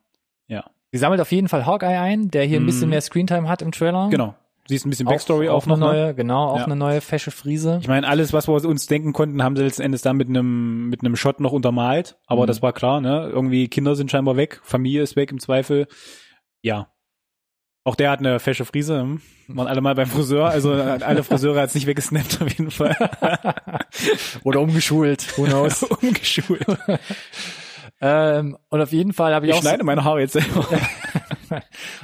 ja. 0.47 0.65
Sie 0.93 0.99
sammelt 0.99 1.21
auf 1.21 1.33
jeden 1.33 1.49
Fall 1.49 1.67
Hawkeye 1.67 1.99
ein, 1.99 2.31
der 2.31 2.45
hier 2.45 2.61
ein 2.61 2.67
bisschen 2.67 2.85
Mhm. 2.85 2.91
mehr 2.91 3.01
Screentime 3.01 3.49
hat 3.49 3.61
im 3.63 3.73
Trailer. 3.73 4.09
Genau. 4.11 4.37
Siehst 4.67 4.87
ein 4.87 4.91
bisschen 4.91 5.07
Backstory 5.07 5.49
auch, 5.51 5.59
auch, 5.63 5.67
eine 5.67 5.77
noch. 5.77 5.93
ne? 5.93 5.99
neue, 6.05 6.15
genau, 6.15 6.49
auch 6.51 6.59
Ja. 6.59 6.65
eine 6.65 6.77
neue 6.77 7.01
fesche 7.03 7.31
Friese. 7.31 7.79
Ich 7.83 7.89
meine, 7.89 8.09
alles, 8.09 8.33
was 8.33 8.49
wir 8.49 8.55
uns 8.65 8.87
denken 8.87 9.13
konnten, 9.13 9.43
haben 9.43 9.57
sie 9.57 9.63
letzten 9.63 9.83
Endes 9.83 10.01
dann 10.03 10.17
mit 10.17 10.29
einem 10.29 10.89
mit 10.89 11.01
einem 11.03 11.17
Shot 11.17 11.39
noch 11.41 11.53
untermalt. 11.53 12.17
Aber 12.27 12.43
Mhm. 12.43 12.47
das 12.47 12.63
war 12.63 12.73
klar, 12.73 13.01
ne? 13.03 13.29
Irgendwie 13.31 13.69
Kinder 13.69 13.95
sind 13.95 14.11
scheinbar 14.11 14.37
weg, 14.37 14.61
Familie 14.65 15.03
ist 15.03 15.17
weg 15.17 15.31
im 15.33 15.39
Zweifel. 15.39 15.87
Ja. 16.63 16.89
Auch 17.87 17.95
der 17.97 18.11
hat 18.11 18.21
eine 18.21 18.41
fesche 18.41 18.65
Frise. 18.65 19.01
Hm? 19.03 19.21
Waren 19.49 19.67
alle 19.67 19.83
mal 19.83 19.95
beim 19.95 20.07
Friseur. 20.07 20.49
Also 20.49 20.73
alle 20.73 21.23
Friseure 21.23 21.61
hat's 21.61 21.75
nicht 21.75 21.87
weggesnappt 21.87 22.41
auf 22.41 22.49
jeden 22.49 22.71
Fall. 22.71 22.97
Oder 24.45 24.61
umgeschult, 24.61 25.37
who 25.37 25.45
knows. 25.45 25.83
Umgeschult. 26.03 26.65
ähm, 28.01 28.57
und 28.71 28.81
auf 28.81 28.93
jeden 28.93 29.13
Fall 29.13 29.35
habe 29.35 29.45
ich, 29.45 29.53
Ich 29.53 29.59
auch 29.59 29.63
schneide 29.63 29.85
meine 29.85 30.03
Haare 30.05 30.21
jetzt 30.21 30.33
selber. 30.33 30.67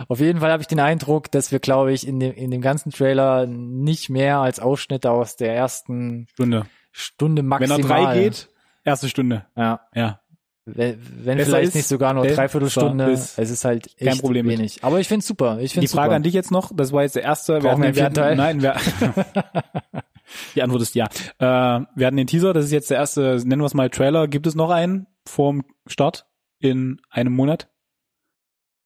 auf 0.09 0.21
jeden 0.21 0.41
Fall 0.41 0.51
habe 0.51 0.63
ich 0.63 0.69
den 0.69 0.81
Eindruck, 0.81 1.31
dass 1.31 1.53
wir, 1.53 1.59
glaube 1.59 1.93
ich, 1.93 2.07
in 2.07 2.21
dem, 2.21 2.33
in 2.33 2.51
dem 2.51 2.61
ganzen 2.61 2.91
Trailer 2.91 3.47
nicht 3.47 4.11
mehr 4.11 4.39
als 4.39 4.61
Ausschnitte 4.61 5.11
aus 5.11 5.37
der 5.37 5.55
ersten 5.55 6.27
Stunde. 6.33 6.67
Stunde 6.93 7.43
Wenn 7.43 7.49
maximal. 7.49 7.81
er 7.81 7.87
drei 7.87 8.19
geht, 8.21 8.49
erste 8.85 9.09
Stunde. 9.09 9.47
Ja. 9.57 9.81
Ja. 9.95 10.21
Wenn, 10.67 10.99
wenn 11.25 11.39
vielleicht 11.39 11.69
ist, 11.69 11.75
nicht 11.75 11.89
sogar 11.89 12.13
nur 12.13 12.23
besser 12.23 12.37
Dreiviertelstunde, 12.37 13.11
ist 13.11 13.39
es 13.39 13.51
ist 13.51 13.65
halt 13.65 13.87
echt 13.97 13.99
kein 13.99 14.19
Problem 14.19 14.47
mit. 14.47 14.59
wenig. 14.59 14.85
Aber 14.85 15.01
ich 15.01 15.09
find's 15.09 15.27
super. 15.27 15.59
Ich 15.59 15.73
Die 15.73 15.79
find's 15.79 15.93
Frage 15.93 16.09
super. 16.09 16.17
an 16.17 16.23
dich 16.23 16.35
jetzt 16.35 16.51
noch, 16.51 16.71
das 16.75 16.93
war 16.93 17.03
jetzt 17.03 17.17
der 17.17 17.23
erste. 17.23 17.59
Brauchen 17.61 17.81
wir 17.81 17.87
einen 17.87 17.95
vierten 17.95 18.15
Teil? 18.15 18.37
Nein, 18.37 18.63
wir, 18.63 18.77
die 20.55 20.63
Antwort 20.63 20.83
ist 20.83 20.95
ja. 20.95 21.07
Äh, 21.39 21.85
wir 21.95 22.07
hatten 22.07 22.17
den 22.17 22.27
Teaser, 22.27 22.53
das 22.53 22.67
ist 22.67 22.73
jetzt 22.73 22.91
der 22.91 22.99
erste, 22.99 23.37
nennen 23.45 23.63
wir 23.63 23.67
es 23.67 23.75
mal 23.75 23.91
Trailer. 23.91 24.29
Gibt 24.29 24.47
es 24.47 24.55
noch 24.55 24.71
einen 24.71 25.07
vorm 25.27 25.63
Start 25.87 26.27
in 26.59 27.01
einem 27.11 27.33
Monat? 27.33 27.69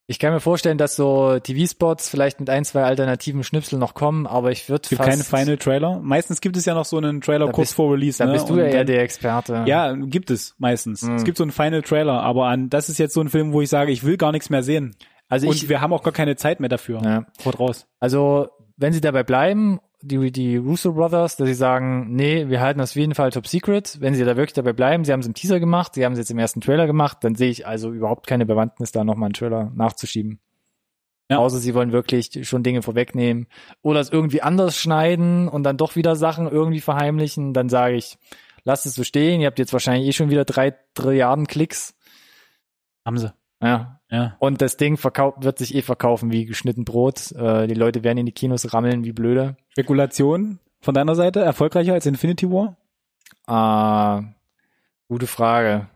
Ich 0.07 0.19
kann 0.19 0.35
mir 0.35 0.41
vorstellen, 0.41 0.77
dass 0.77 0.97
so 0.97 1.39
TV-Spots 1.39 2.11
vielleicht 2.11 2.39
mit 2.39 2.51
ein, 2.51 2.65
zwei 2.67 2.83
alternativen 2.85 3.43
Schnipseln 3.43 3.81
noch 3.81 3.95
kommen, 3.95 4.27
aber 4.27 4.51
ich 4.53 4.69
würde 4.69 4.87
fast, 4.95 5.09
keine 5.09 5.25
Final 5.25 5.57
Trailer. 5.57 5.99
Meistens 6.01 6.43
gibt 6.43 6.59
es 6.59 6.67
ja 6.67 6.75
noch 6.75 6.85
so 6.85 6.99
einen 6.99 7.23
Trailer 7.23 7.47
kurz 7.47 7.69
bist- 7.69 7.75
vor 7.75 7.93
Release. 7.95 8.19
da 8.19 8.27
ne? 8.27 8.33
bist 8.35 8.49
du 8.51 8.59
ja 8.59 8.65
eher 8.65 8.85
der 8.85 9.03
Experte. 9.03 9.65
Ja, 9.67 9.93
gibt 9.95 10.31
es 10.31 10.55
meistens. 10.59 11.03
Mhm. 11.03 11.15
Es 11.15 11.25
gibt 11.25 11.39
so 11.39 11.45
einen 11.45 11.53
Final 11.53 11.81
Trailer, 11.81 12.23
aber 12.23 12.47
an 12.49 12.69
das 12.69 12.91
ist 12.91 12.99
jetzt 12.99 13.15
so 13.15 13.23
ein 13.23 13.31
Film, 13.31 13.55
wo 13.55 13.63
ich 13.63 13.71
sage, 13.71 13.93
ich 13.93 14.05
will 14.05 14.19
gar 14.19 14.33
nichts 14.33 14.51
mehr 14.51 14.63
sehen. 14.63 14.95
also 15.31 15.49
Und 15.49 15.57
ich, 15.57 15.71
wir 15.71 15.81
haben 15.81 15.95
auch 15.95 16.03
gar 16.03 16.13
keine 16.13 16.37
Zeit 16.37 16.61
mehr 16.61 16.69
dafür. 16.69 17.01
ja. 17.03 17.25
Haut 17.45 17.59
raus. 17.59 17.87
also 17.99 18.49
wenn 18.77 18.93
sie 18.93 19.01
dabei 19.01 19.23
bleiben, 19.23 19.79
die, 20.07 20.31
die 20.31 20.57
Russo 20.57 20.93
Brothers, 20.93 21.37
dass 21.37 21.49
sie 21.49 21.55
sagen, 21.55 22.15
nee, 22.15 22.49
wir 22.49 22.61
halten 22.61 22.79
das 22.79 22.91
auf 22.91 22.97
jeden 22.97 23.15
Fall 23.15 23.31
top 23.31 23.47
secret. 23.47 23.99
Wenn 24.01 24.15
sie 24.15 24.25
da 24.25 24.37
wirklich 24.37 24.53
dabei 24.53 24.73
bleiben, 24.73 25.05
sie 25.05 25.13
haben 25.13 25.21
es 25.21 25.27
im 25.27 25.35
Teaser 25.35 25.61
gemacht, 25.61 25.95
sie 25.95 26.05
haben 26.05 26.13
es 26.13 26.19
jetzt 26.19 26.31
im 26.31 26.39
ersten 26.39 26.61
Trailer 26.61 26.87
gemacht, 26.87 27.19
dann 27.23 27.35
sehe 27.35 27.51
ich 27.51 27.67
also 27.67 27.93
überhaupt 27.93 28.27
keine 28.27 28.47
Bewandtnis, 28.47 28.93
da 28.93 29.05
nochmal 29.05 29.29
einen 29.29 29.35
Trailer 29.35 29.73
nachzuschieben. 29.75 30.41
Ja. 31.31 31.39
Außer 31.39 31.59
sie 31.59 31.75
wollen 31.75 31.93
wirklich 31.93 32.47
schon 32.47 32.63
Dinge 32.63 32.83
vorwegnehmen 32.83 33.47
oder 33.81 34.01
es 34.01 34.11
irgendwie 34.11 34.43
anders 34.43 34.77
schneiden 34.77 35.49
und 35.49 35.63
dann 35.63 35.79
doch 35.79 35.97
wieder 35.97 36.17
Sachen 36.17 36.49
irgendwie 36.49 36.83
verheimlichen, 36.83 37.55
dann 37.55 37.71
sage 37.71 37.97
ich, 37.97 38.19
lasst 38.65 38.85
es 38.85 38.95
so 38.95 39.05
stehen, 39.05 39.41
ihr 39.41 39.47
habt 39.47 39.59
jetzt 39.59 39.73
wahrscheinlich 39.73 40.07
eh 40.07 40.13
schon 40.13 40.31
wieder 40.31 40.45
drei 40.45 40.75
Trilliarden 40.93 41.47
Klicks. 41.47 41.95
Haben 43.07 43.19
sie. 43.19 43.33
Ja. 43.63 44.01
Ja. 44.11 44.37
Und 44.39 44.61
das 44.61 44.77
Ding 44.77 44.97
verkau 44.97 45.35
wird 45.41 45.59
sich 45.59 45.75
eh 45.75 45.83
verkaufen 45.83 46.31
wie 46.31 46.45
geschnitten 46.45 46.85
Brot. 46.85 47.33
Äh, 47.33 47.67
die 47.67 47.75
Leute 47.75 48.05
werden 48.05 48.19
in 48.19 48.27
die 48.27 48.33
Kinos 48.33 48.73
rammeln 48.73 49.05
wie 49.05 49.13
blöde. 49.13 49.57
Spekulation 49.79 50.61
von 50.81 50.95
deiner 50.95 51.17
Seite 51.17 51.41
erfolgreicher 51.41 51.95
als 51.95 52.07
Infinity 52.07 52.47
War? 52.49 52.77
Äh, 53.49 54.23
gute 55.09 55.27
Frage. 55.27 55.89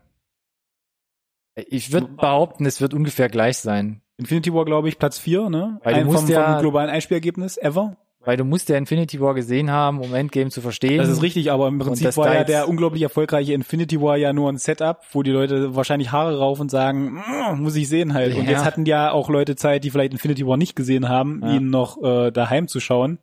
Ich 1.55 1.91
würde 1.93 2.07
behaupten, 2.07 2.65
es 2.65 2.81
wird 2.81 2.93
ungefähr 2.93 3.29
gleich 3.29 3.57
sein. 3.57 4.01
Infinity 4.17 4.53
War, 4.53 4.65
glaube 4.65 4.89
ich, 4.89 4.97
Platz 4.99 5.17
4, 5.17 5.49
ne? 5.49 5.79
Weil 5.83 5.93
du 5.93 5.99
Ein 6.01 6.05
musst 6.07 6.19
vom, 6.25 6.29
ja- 6.29 6.51
vom 6.53 6.61
globalen 6.61 6.89
Einspielergebnis 6.89 7.57
ever. 7.57 7.95
Weil 8.21 8.35
du 8.35 8.43
musst 8.43 8.67
ja 8.67 8.75
Infinity 8.77 9.21
War 9.21 9.33
gesehen 9.33 9.71
haben, 9.71 10.01
um 10.01 10.13
Endgame 10.13 10.49
zu 10.49 10.59
verstehen. 10.59 10.97
Das 10.97 11.07
ist 11.07 11.21
richtig, 11.21 11.53
aber 11.53 11.69
im 11.69 11.79
Prinzip 11.79 12.17
war 12.17 12.33
ja 12.33 12.43
der 12.43 12.67
unglaublich 12.67 13.01
erfolgreiche 13.01 13.53
Infinity 13.53 14.01
War 14.01 14.17
ja 14.17 14.33
nur 14.33 14.51
ein 14.51 14.57
Setup, 14.57 14.99
wo 15.13 15.23
die 15.23 15.31
Leute 15.31 15.73
wahrscheinlich 15.73 16.11
Haare 16.11 16.37
rauf 16.37 16.59
und 16.59 16.69
sagen, 16.69 17.13
"Mm, 17.13 17.61
muss 17.61 17.77
ich 17.77 17.87
sehen 17.87 18.13
halt. 18.13 18.35
Und 18.35 18.43
Ja. 18.43 18.51
jetzt 18.51 18.65
hatten 18.65 18.85
ja 18.85 19.11
auch 19.13 19.29
Leute 19.29 19.55
Zeit, 19.55 19.85
die 19.85 19.89
vielleicht 19.89 20.11
Infinity 20.11 20.45
War 20.45 20.57
nicht 20.57 20.75
gesehen 20.75 21.07
haben, 21.07 21.39
Ja. 21.41 21.53
ihn 21.53 21.69
noch 21.69 22.03
äh, 22.03 22.31
daheim 22.31 22.67
zu 22.67 22.81
schauen 22.81 23.19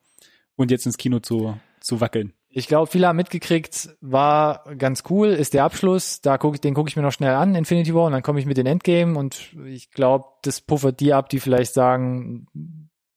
und 0.57 0.71
jetzt 0.71 0.87
ins 0.87 0.97
Kino 0.99 1.21
zu, 1.21 1.57
zu 1.81 2.01
wackeln. 2.01 2.33
Ich 2.49 2.69
glaube, 2.69 2.91
viele 2.91 3.07
haben 3.07 3.17
mitgekriegt, 3.17 3.91
war 4.01 4.65
ganz 4.79 5.03
cool, 5.11 5.29
ist 5.29 5.53
der 5.53 5.65
Abschluss. 5.65 6.23
Da 6.23 6.39
guck 6.39 6.55
ich, 6.55 6.61
den 6.63 6.73
gucke 6.73 6.89
ich 6.89 6.97
mir 6.97 7.03
noch 7.03 7.13
schnell 7.13 7.35
an, 7.35 7.55
Infinity 7.55 7.95
War, 7.95 8.07
und 8.07 8.13
dann 8.13 8.23
komme 8.23 8.41
ich 8.41 8.47
mit 8.47 8.57
den 8.57 8.67
Endgame 8.67 9.19
und 9.19 9.55
ich 9.67 9.91
glaube, 9.91 10.25
das 10.43 10.63
puffert 10.63 11.01
die 11.01 11.13
ab, 11.13 11.29
die 11.29 11.39
vielleicht 11.41 11.75
sagen, 11.75 12.47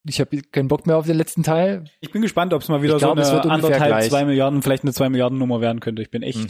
ich 0.06 0.20
habe 0.20 0.42
keinen 0.42 0.68
Bock 0.68 0.88
mehr 0.88 0.98
auf 0.98 1.06
den 1.06 1.16
letzten 1.18 1.44
Teil. 1.44 1.86
Ich 2.02 2.12
bin 2.12 2.22
gespannt, 2.22 2.54
ob 2.54 2.62
es 2.62 2.68
mal 2.68 2.82
wieder 2.82 2.98
glaub, 2.98 3.16
so 3.18 3.22
es 3.22 3.30
eine 3.30 3.50
anderthalb, 3.52 3.88
gleich. 3.88 4.10
zwei 4.10 4.26
Milliarden, 4.26 4.62
vielleicht 4.62 4.84
eine 4.84 4.94
zwei 4.94 5.10
Milliarden 5.10 5.38
Nummer 5.38 5.62
werden 5.62 5.80
könnte. 5.80 6.02
Ich 6.02 6.12
bin 6.12 6.22
echt, 6.22 6.38
Hm. 6.40 6.48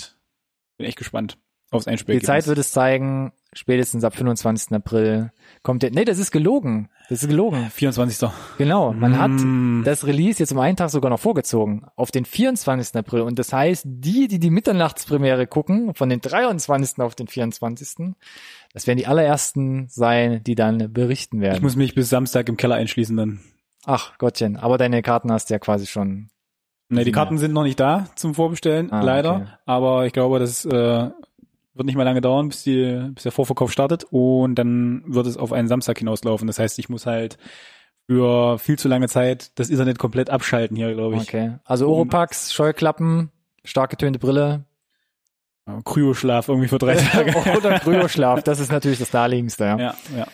bin 0.78 0.88
echt 0.88 0.98
gespannt 0.98 1.38
aufs 1.72 1.86
Die 1.86 1.92
Einspielergebnis. 1.92 2.26
Zeit 2.28 2.48
wird 2.48 2.58
es 2.58 2.72
zeigen, 2.72 3.32
spätestens 3.54 4.04
ab 4.04 4.16
25. 4.16 4.74
April 4.76 5.32
kommt 5.64 5.84
der. 5.84 5.92
Nee, 5.92 6.06
das 6.06 6.18
ist 6.20 6.32
gelogen. 6.32 6.90
Das 7.10 7.24
ist 7.24 7.30
gelogen. 7.30 7.70
24. 7.72 8.30
Genau. 8.58 8.94
Man 8.94 9.18
hat 9.20 9.32
Mm. 9.32 9.84
das 9.84 10.06
Release 10.06 10.40
jetzt 10.40 10.52
um 10.52 10.60
einen 10.60 10.78
Tag 10.78 10.90
sogar 10.92 11.10
noch 11.10 11.20
vorgezogen. 11.20 11.86
Auf 11.96 12.12
den 12.12 12.26
24. 12.26 12.96
April. 12.96 13.22
Und 13.22 13.40
das 13.40 13.52
heißt, 13.54 13.84
die, 13.88 14.28
die 14.28 14.40
die 14.40 14.50
Mitternachtspremiere 14.52 15.48
gucken, 15.48 15.94
von 15.96 16.10
den 16.10 16.22
23. 16.22 17.00
auf 17.04 17.16
den 17.16 17.28
24. 17.28 18.16
Das 18.74 18.86
werden 18.86 18.98
die 19.00 19.08
allerersten 19.08 19.88
sein, 19.90 20.44
die 20.44 20.54
dann 20.56 20.94
berichten 20.94 21.38
Ich 21.38 21.42
werden. 21.42 21.64
muss 21.64 21.76
mich 21.76 21.96
bis 21.96 22.10
Samstag 22.10 22.48
im 22.50 22.58
Keller 22.58 22.76
einschließen 22.76 23.18
dann. 23.18 23.40
Ach 23.86 24.18
Gottchen, 24.20 24.56
aber 24.58 24.78
deine 24.78 25.02
Karten 25.02 25.32
hast 25.32 25.50
du 25.50 25.54
ja 25.56 25.60
quasi 25.60 25.88
schon. 25.88 26.30
Ne, 26.90 27.04
die. 27.06 27.12
Karten 27.12 27.38
sind 27.38 27.54
noch 27.54 27.64
nicht 27.64 27.80
da 27.80 28.08
zum 28.16 28.36
Vorbestellen, 28.36 28.92
Ah, 28.92 29.02
leider. 29.02 29.36
okay. 29.36 29.46
Aber 29.66 30.06
ich 30.06 30.14
glaube, 30.14 30.40
das 30.40 30.66
äh, 30.66 31.10
wird 31.74 31.86
nicht 31.86 31.96
mehr 31.96 32.06
lange 32.06 32.22
dauern, 32.22 32.50
bis, 32.50 32.64
die, 32.64 33.10
bis 33.14 33.24
der 33.24 33.32
Vorverkauf 33.32 33.72
startet. 33.72 34.06
Und 34.10 34.56
dann 34.56 35.04
wird 35.06 35.28
es 35.28 35.38
auf 35.38 35.54
einen 35.54 35.68
Samstag 35.68 35.98
hinauslaufen. 36.00 36.48
Das 36.48 36.60
heißt, 36.60 36.80
ich 36.80 36.90
muss 36.90 37.06
halt 37.06 37.38
für 38.08 38.58
viel 38.60 38.78
zu 38.80 38.88
lange 38.88 39.08
Zeit 39.08 39.58
das 39.60 39.70
Internet 39.70 40.00
komplett 40.00 40.30
abschalten 40.30 40.76
hier, 40.76 40.94
glaube 40.94 41.16
ich. 41.16 41.22
Okay. 41.22 41.56
Also 41.64 41.88
Oropax, 41.88 42.54
Scheuklappen, 42.54 43.32
stark 43.64 43.92
getönte 43.92 44.20
Brille 44.20 44.66
Kryoschlaf 45.86 46.48
irgendwie 46.48 46.68
für 46.68 46.80
drei 46.80 46.96
Tage. 46.96 47.36
oder 47.58 47.80
Kryoschlaf. 47.80 48.44
Das 48.44 48.60
ist 48.60 48.72
natürlich 48.72 49.00
das 49.00 49.14
naheliegendste. 49.14 49.66
Ja. 49.66 49.78
ja, 49.78 49.96
ja. 50.18 50.28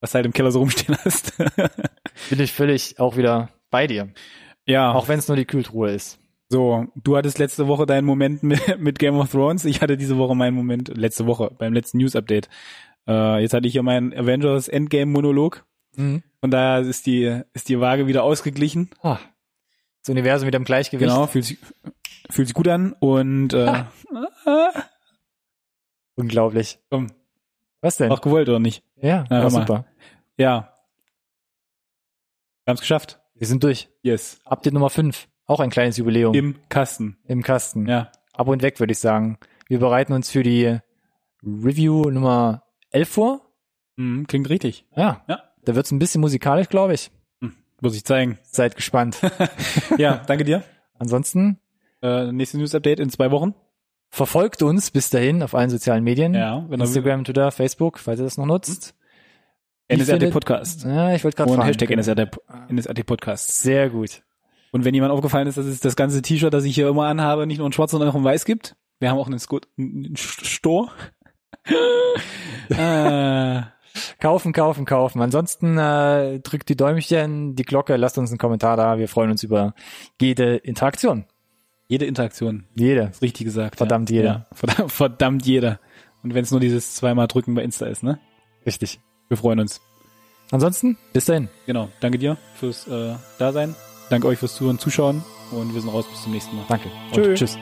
Was 0.00 0.14
halt 0.14 0.24
im 0.26 0.32
Keller 0.32 0.50
so 0.50 0.60
rumstehen 0.60 0.96
hast. 1.04 1.36
Bin 2.30 2.40
ich 2.40 2.52
völlig 2.52 2.98
auch 2.98 3.16
wieder 3.16 3.50
bei 3.70 3.86
dir. 3.86 4.08
ja, 4.66 4.92
Auch 4.92 5.08
wenn 5.08 5.18
es 5.18 5.28
nur 5.28 5.36
die 5.36 5.44
Kühltruhe 5.44 5.90
ist. 5.90 6.18
So. 6.50 6.86
Du 6.96 7.16
hattest 7.16 7.38
letzte 7.38 7.66
Woche 7.68 7.86
deinen 7.86 8.04
Moment 8.04 8.42
mit, 8.42 8.60
mit 8.78 8.98
Game 8.98 9.14
of 9.16 9.30
Thrones. 9.30 9.64
Ich 9.64 9.80
hatte 9.80 9.96
diese 9.96 10.18
Woche 10.18 10.34
meinen 10.34 10.54
Moment, 10.54 10.88
letzte 10.96 11.26
Woche, 11.26 11.50
beim 11.58 11.72
letzten 11.72 11.96
News-Update, 11.98 12.48
Äh, 13.08 13.40
jetzt 13.40 13.54
hatte 13.54 13.66
ich 13.66 13.72
hier 13.72 13.82
meinen 13.82 14.12
Avengers 14.12 14.68
Endgame 14.68 15.06
Monolog. 15.10 15.64
Mhm. 15.96 16.22
Von 16.40 16.50
daher 16.50 16.80
ist 16.80 17.06
die, 17.06 17.40
ist 17.54 17.68
die 17.70 17.80
Waage 17.80 18.06
wieder 18.06 18.22
ausgeglichen. 18.24 18.90
Ah, 19.02 19.18
das 20.02 20.10
Universum 20.10 20.46
wieder 20.46 20.58
im 20.58 20.64
Gleichgewicht. 20.64 21.08
Genau, 21.10 21.26
fühlt 21.26 21.44
sich, 21.46 21.58
fühlt 22.30 22.48
sich 22.48 22.54
gut 22.54 22.68
an 22.68 22.92
und 23.00 23.52
äh, 23.54 23.84
Unglaublich. 26.16 26.78
komm, 26.90 27.08
Was 27.80 27.96
denn? 27.96 28.10
auch 28.12 28.20
gewollt 28.20 28.48
oder 28.48 28.58
nicht? 28.58 28.82
ja, 28.96 29.24
Na, 29.30 29.40
mal. 29.42 29.50
super. 29.50 29.84
Ja. 30.36 30.74
Wir 32.64 32.72
haben 32.72 32.74
es 32.76 32.80
geschafft. 32.80 33.20
Wir 33.34 33.46
sind 33.46 33.64
durch. 33.64 33.88
Yes. 34.02 34.38
Update 34.44 34.74
Nummer 34.74 34.90
5. 34.90 35.28
Auch 35.50 35.58
ein 35.58 35.70
kleines 35.70 35.96
Jubiläum 35.96 36.32
Im 36.34 36.54
Kasten. 36.68 37.16
im 37.26 37.42
Kasten. 37.42 37.86
Ja. 37.86 38.12
Ab 38.34 38.46
und 38.46 38.62
weg, 38.62 38.78
würde 38.78 38.92
ich 38.92 39.00
sagen. 39.00 39.36
Wir 39.66 39.80
bereiten 39.80 40.12
uns 40.12 40.30
für 40.30 40.44
die 40.44 40.78
Review 41.42 42.08
Nummer 42.10 42.62
11 42.90 43.08
vor. 43.08 43.40
Mhm, 43.96 44.28
klingt 44.28 44.48
richtig. 44.48 44.86
Ja. 44.94 45.24
Ja. 45.28 45.42
Da 45.64 45.74
wird's 45.74 45.90
ein 45.90 45.98
bisschen 45.98 46.20
musikalisch, 46.20 46.68
glaube 46.68 46.94
ich. 46.94 47.10
Hm, 47.40 47.52
muss 47.80 47.96
ich 47.96 48.04
zeigen. 48.04 48.38
Seid 48.42 48.76
gespannt. 48.76 49.18
Ja, 49.98 50.22
danke 50.26 50.44
dir. 50.44 50.62
Ansonsten 51.00 51.58
Äh, 52.00 52.30
nächstes 52.30 52.58
News-Update 52.60 53.00
in 53.00 53.10
zwei 53.10 53.32
Wochen. 53.32 53.54
verfolgt 54.08 54.62
uns 54.62 54.92
bis 54.92 55.10
dahin 55.10 55.42
auf 55.42 55.54
allen 55.56 55.68
sozialen 55.70 56.04
Medien. 56.04 56.32
Ja, 56.32 56.64
Instagram, 56.70 57.24
Twitter, 57.24 57.50
Facebook, 57.50 57.98
falls 57.98 58.20
ihr 58.20 58.24
das 58.24 58.38
noch 58.38 58.46
nutzt. 58.46 58.94
Wie 59.88 59.96
NSRT 59.96 60.30
Podcast. 60.30 60.84
Ja, 60.84 61.12
ich 61.12 61.24
wollte 61.24 61.36
gerade 61.36 61.52
fragen. 61.52 61.66
Hashtag 61.66 61.90
NSRT, 61.90 62.38
NSRT 62.70 63.04
Podcast. 63.04 63.60
Sehr 63.60 63.90
gut. 63.90 64.22
Und 64.72 64.84
wenn 64.84 64.94
jemand 64.94 65.12
aufgefallen 65.12 65.48
ist, 65.48 65.58
dass 65.58 65.66
es 65.66 65.80
das 65.80 65.96
ganze 65.96 66.22
T-Shirt, 66.22 66.54
das 66.54 66.64
ich 66.64 66.74
hier 66.74 66.88
immer 66.88 67.06
anhabe, 67.06 67.46
nicht 67.46 67.58
nur 67.58 67.66
in 67.66 67.72
schwarz, 67.72 67.90
sondern 67.90 68.08
auch 68.10 68.14
in 68.14 68.24
weiß 68.24 68.44
gibt. 68.44 68.76
Wir 68.98 69.10
haben 69.10 69.18
auch 69.18 69.26
einen, 69.26 69.38
Sco 69.38 69.60
einen 69.76 70.16
Store. 70.16 70.90
äh, 72.68 73.62
Kaufen, 74.20 74.52
kaufen, 74.52 74.84
kaufen. 74.84 75.20
Ansonsten 75.22 75.78
äh, 75.78 76.40
drückt 76.40 76.68
die 76.68 76.76
Däumchen, 76.76 77.54
die 77.56 77.64
Glocke, 77.64 77.96
lasst 77.96 78.18
uns 78.18 78.30
einen 78.30 78.38
Kommentar 78.38 78.76
da. 78.76 78.98
Wir 78.98 79.08
freuen 79.08 79.30
uns 79.30 79.42
über 79.42 79.74
jede 80.20 80.56
Interaktion. 80.56 81.24
jede 81.88 82.06
Interaktion. 82.06 82.66
Jede. 82.74 83.08
Ist 83.10 83.22
richtig 83.22 83.46
gesagt. 83.46 83.76
Verdammt 83.76 84.10
ja. 84.10 84.16
jeder. 84.16 84.28
Ja, 84.28 84.46
verdammt, 84.52 84.92
verdammt 84.92 85.46
jeder. 85.46 85.80
Und 86.22 86.34
wenn 86.34 86.44
es 86.44 86.50
nur 86.50 86.60
dieses 86.60 86.94
zweimal 86.94 87.26
drücken 87.26 87.54
bei 87.54 87.62
Insta 87.62 87.86
ist, 87.86 88.02
ne? 88.02 88.18
Richtig. 88.66 89.00
Wir 89.28 89.36
freuen 89.36 89.60
uns. 89.60 89.80
Ansonsten, 90.50 90.98
bis 91.12 91.24
dahin. 91.24 91.48
Genau. 91.66 91.88
Danke 92.00 92.18
dir 92.18 92.36
fürs 92.54 92.86
äh, 92.88 93.14
Dasein. 93.38 93.74
Danke 94.10 94.26
euch 94.26 94.40
fürs 94.40 94.56
Zuhören, 94.56 94.78
Zuschauen. 94.78 95.22
Und 95.52 95.72
wir 95.72 95.80
sind 95.80 95.90
raus. 95.90 96.04
Bis 96.10 96.22
zum 96.22 96.32
nächsten 96.32 96.56
Mal. 96.56 96.64
Danke. 96.68 96.90
Tschö. 97.12 97.30
Und 97.30 97.34
tschüss. 97.36 97.56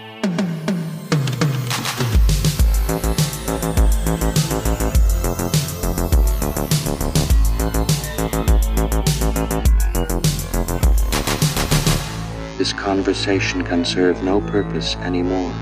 This 12.57 12.73
conversation 12.73 13.63
can 13.63 13.85
serve 13.85 14.23
no 14.25 14.41
purpose 14.41 14.97
anymore. 14.99 15.53